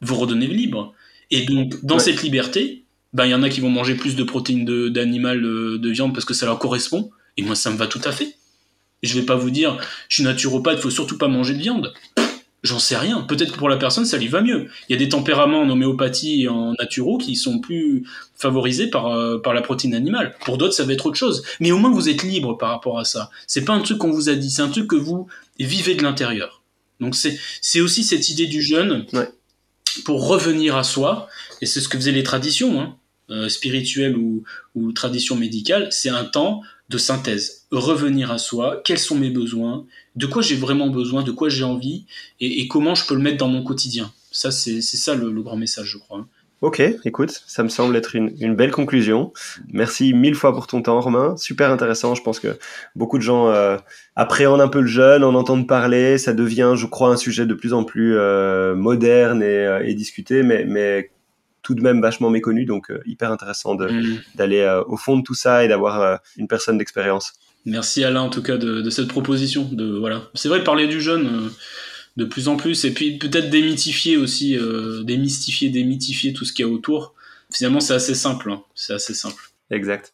Vous 0.00 0.14
redevenez 0.14 0.46
libre. 0.46 0.94
Et 1.30 1.42
donc, 1.46 1.84
dans 1.84 1.98
cette 1.98 2.22
liberté, 2.22 2.81
ben 3.12 3.26
il 3.26 3.30
y 3.30 3.34
en 3.34 3.42
a 3.42 3.48
qui 3.48 3.60
vont 3.60 3.70
manger 3.70 3.94
plus 3.94 4.16
de 4.16 4.22
protéines 4.22 4.64
d'animal 4.90 5.42
de, 5.42 5.76
de, 5.76 5.90
viande 5.90 6.14
parce 6.14 6.24
que 6.24 6.34
ça 6.34 6.46
leur 6.46 6.58
correspond. 6.58 7.10
Et 7.36 7.42
moi, 7.42 7.54
ça 7.54 7.70
me 7.70 7.76
va 7.76 7.86
tout 7.86 8.00
à 8.04 8.12
fait. 8.12 8.36
Je 9.02 9.14
vais 9.18 9.26
pas 9.26 9.36
vous 9.36 9.50
dire, 9.50 9.78
je 10.08 10.16
suis 10.16 10.22
naturopathe, 10.22 10.78
faut 10.78 10.90
surtout 10.90 11.18
pas 11.18 11.28
manger 11.28 11.54
de 11.54 11.58
viande. 11.58 11.92
J'en 12.62 12.78
sais 12.78 12.96
rien. 12.96 13.22
Peut-être 13.22 13.52
que 13.52 13.58
pour 13.58 13.68
la 13.68 13.76
personne, 13.76 14.04
ça 14.04 14.16
lui 14.16 14.28
va 14.28 14.40
mieux. 14.40 14.68
Il 14.88 14.92
y 14.92 14.94
a 14.94 14.98
des 14.98 15.08
tempéraments 15.08 15.62
en 15.62 15.68
homéopathie 15.68 16.42
et 16.42 16.48
en 16.48 16.74
naturo 16.78 17.18
qui 17.18 17.34
sont 17.34 17.58
plus 17.58 18.06
favorisés 18.36 18.86
par, 18.86 19.08
euh, 19.08 19.38
par 19.38 19.52
la 19.52 19.62
protéine 19.62 19.94
animale. 19.94 20.36
Pour 20.44 20.58
d'autres, 20.58 20.74
ça 20.74 20.84
va 20.84 20.92
être 20.92 21.06
autre 21.06 21.16
chose. 21.16 21.42
Mais 21.58 21.72
au 21.72 21.78
moins, 21.78 21.90
vous 21.90 22.08
êtes 22.08 22.22
libre 22.22 22.56
par 22.56 22.70
rapport 22.70 23.00
à 23.00 23.04
ça. 23.04 23.30
C'est 23.48 23.64
pas 23.64 23.72
un 23.72 23.80
truc 23.80 23.98
qu'on 23.98 24.12
vous 24.12 24.28
a 24.28 24.34
dit, 24.36 24.50
c'est 24.50 24.62
un 24.62 24.68
truc 24.68 24.86
que 24.86 24.96
vous 24.96 25.26
vivez 25.58 25.96
de 25.96 26.04
l'intérieur. 26.04 26.62
Donc 27.00 27.16
c'est, 27.16 27.36
c'est 27.60 27.80
aussi 27.80 28.04
cette 28.04 28.28
idée 28.28 28.46
du 28.46 28.62
jeûne 28.62 29.06
pour 30.04 30.28
revenir 30.28 30.76
à 30.76 30.84
soi. 30.84 31.28
Et 31.60 31.66
c'est 31.66 31.80
ce 31.80 31.88
que 31.88 31.98
faisaient 31.98 32.12
les 32.12 32.22
traditions. 32.22 32.80
Hein. 32.80 32.96
Euh, 33.32 33.48
spirituelle 33.48 34.14
ou, 34.16 34.92
tradition 34.92 35.36
médicale, 35.36 35.88
c'est 35.90 36.10
un 36.10 36.24
temps 36.24 36.60
de 36.90 36.98
synthèse. 36.98 37.66
Revenir 37.70 38.30
à 38.30 38.36
soi, 38.36 38.82
quels 38.84 38.98
sont 38.98 39.16
mes 39.16 39.30
besoins, 39.30 39.86
de 40.16 40.26
quoi 40.26 40.42
j'ai 40.42 40.56
vraiment 40.56 40.88
besoin, 40.88 41.22
de 41.22 41.30
quoi 41.30 41.48
j'ai 41.48 41.64
envie, 41.64 42.04
et, 42.40 42.68
comment 42.68 42.94
je 42.94 43.06
peux 43.06 43.14
le 43.14 43.22
mettre 43.22 43.38
dans 43.38 43.48
mon 43.48 43.62
quotidien. 43.62 44.12
Ça, 44.32 44.50
c'est 44.50 44.82
ça 44.82 45.14
le, 45.14 45.30
grand 45.40 45.56
message, 45.56 45.86
je 45.86 45.98
crois. 45.98 46.26
Ok, 46.60 46.82
écoute, 47.04 47.42
ça 47.46 47.62
me 47.62 47.68
semble 47.68 47.96
être 47.96 48.14
une, 48.14 48.54
belle 48.54 48.70
conclusion. 48.70 49.32
Merci 49.68 50.12
mille 50.12 50.34
fois 50.34 50.52
pour 50.52 50.66
ton 50.66 50.82
temps, 50.82 51.00
Romain. 51.00 51.34
Super 51.36 51.70
intéressant. 51.70 52.14
Je 52.14 52.22
pense 52.22 52.38
que 52.38 52.58
beaucoup 52.94 53.16
de 53.16 53.22
gens 53.22 53.48
euh, 53.48 53.78
appréhendent 54.14 54.60
un 54.60 54.68
peu 54.68 54.80
le 54.80 54.86
jeûne, 54.86 55.24
en 55.24 55.34
entendent 55.34 55.66
parler. 55.66 56.18
Ça 56.18 56.34
devient, 56.34 56.74
je 56.76 56.86
crois, 56.86 57.08
un 57.08 57.16
sujet 57.16 57.46
de 57.46 57.54
plus 57.54 57.72
en 57.72 57.84
plus 57.84 58.16
euh, 58.16 58.74
moderne 58.74 59.42
et, 59.42 59.80
et, 59.84 59.94
discuté, 59.94 60.42
mais, 60.42 60.64
mais 60.66 61.10
tout 61.62 61.74
de 61.74 61.80
même 61.80 62.00
vachement 62.00 62.30
méconnu, 62.30 62.64
donc 62.64 62.90
euh, 62.90 63.00
hyper 63.06 63.30
intéressant 63.30 63.74
mm. 63.74 64.18
d'aller 64.34 64.60
euh, 64.60 64.82
au 64.86 64.96
fond 64.96 65.16
de 65.16 65.22
tout 65.22 65.34
ça 65.34 65.64
et 65.64 65.68
d'avoir 65.68 66.00
euh, 66.00 66.16
une 66.36 66.48
personne 66.48 66.78
d'expérience. 66.78 67.34
Merci 67.64 68.02
Alain 68.04 68.22
en 68.22 68.30
tout 68.30 68.42
cas 68.42 68.56
de, 68.56 68.90
cette 68.90 69.08
proposition. 69.08 69.68
De 69.70 69.84
voilà, 69.84 70.28
c'est 70.34 70.48
vrai 70.48 70.64
parler 70.64 70.88
du 70.88 71.00
jeune 71.00 71.50
de 72.16 72.24
plus 72.24 72.48
en 72.48 72.56
plus 72.56 72.84
et 72.84 72.92
puis 72.92 73.18
peut-être 73.18 73.50
démythifier 73.50 74.16
aussi, 74.16 74.58
démystifier, 75.04 75.70
démythifier 75.70 76.32
tout 76.32 76.44
ce 76.44 76.52
qu'il 76.52 76.66
y 76.66 76.68
a 76.68 76.72
autour. 76.72 77.14
Finalement, 77.52 77.78
c'est 77.78 77.94
assez 77.94 78.16
simple. 78.16 78.50
Hein. 78.50 78.62
C'est 78.74 78.94
assez 78.94 79.14
simple. 79.14 79.50
Exact. 79.70 80.12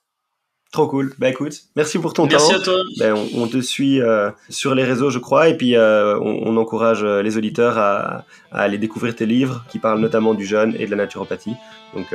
Trop 0.71 0.87
cool. 0.87 1.15
Bah 1.19 1.31
écoute, 1.31 1.63
merci 1.77 1.99
pour 1.99 2.13
ton 2.13 2.25
temps. 2.27 2.37
Merci 2.37 2.55
à 2.55 2.61
toi. 2.61 2.77
Ben, 2.99 3.15
on, 3.35 3.49
te 3.49 3.61
suit 3.61 4.03
euh, 4.03 4.31
sur 4.51 4.75
les 4.75 4.85
réseaux, 4.85 5.09
je 5.09 5.19
crois, 5.19 5.49
et 5.49 5.57
puis 5.57 5.77
euh, 5.77 6.19
on, 6.21 6.57
encourage 6.59 7.03
euh, 7.03 7.23
les 7.23 7.39
auditeurs 7.39 7.79
à, 7.79 8.25
à, 8.53 8.63
aller 8.63 8.77
découvrir 8.77 9.17
tes 9.17 9.25
livres 9.25 9.65
qui 9.71 9.79
parlent 9.79 10.01
notamment 10.01 10.35
du 10.35 10.45
jeûne 10.45 10.77
et 10.79 10.85
de 10.85 10.91
la 10.91 10.99
naturopathie. 10.99 11.55
Donc, 11.95 12.15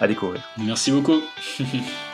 à 0.00 0.06
découvrir. 0.06 0.42
Merci 0.58 0.92
beaucoup. 0.92 1.22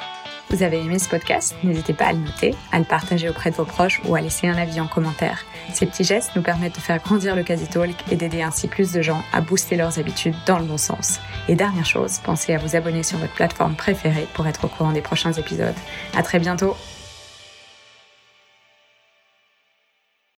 Vous 0.50 0.62
avez 0.62 0.80
aimé 0.80 0.98
ce 0.98 1.10
podcast? 1.10 1.54
N'hésitez 1.62 1.92
pas 1.92 2.06
à 2.06 2.12
le 2.12 2.20
noter, 2.20 2.54
à 2.72 2.78
le 2.78 2.84
partager 2.86 3.28
auprès 3.28 3.50
de 3.50 3.56
vos 3.56 3.66
proches 3.66 4.00
ou 4.06 4.14
à 4.14 4.22
laisser 4.22 4.48
un 4.48 4.56
avis 4.56 4.80
en 4.80 4.86
commentaire. 4.86 5.44
Ces 5.74 5.84
petits 5.84 6.04
gestes 6.04 6.30
nous 6.36 6.42
permettent 6.42 6.76
de 6.76 6.80
faire 6.80 7.02
grandir 7.02 7.36
le 7.36 7.42
Quasi-Talk 7.42 7.94
et 8.10 8.16
d'aider 8.16 8.40
ainsi 8.40 8.66
plus 8.66 8.92
de 8.92 9.02
gens 9.02 9.22
à 9.34 9.42
booster 9.42 9.76
leurs 9.76 9.98
habitudes 9.98 10.34
dans 10.46 10.58
le 10.58 10.64
bon 10.64 10.78
sens. 10.78 11.20
Et 11.48 11.54
dernière 11.54 11.84
chose, 11.84 12.20
pensez 12.24 12.54
à 12.54 12.58
vous 12.58 12.76
abonner 12.76 13.02
sur 13.02 13.18
votre 13.18 13.34
plateforme 13.34 13.74
préférée 13.74 14.26
pour 14.32 14.46
être 14.46 14.64
au 14.64 14.68
courant 14.68 14.92
des 14.92 15.02
prochains 15.02 15.32
épisodes. 15.32 15.74
À 16.16 16.22
très 16.22 16.38
bientôt 16.38 16.76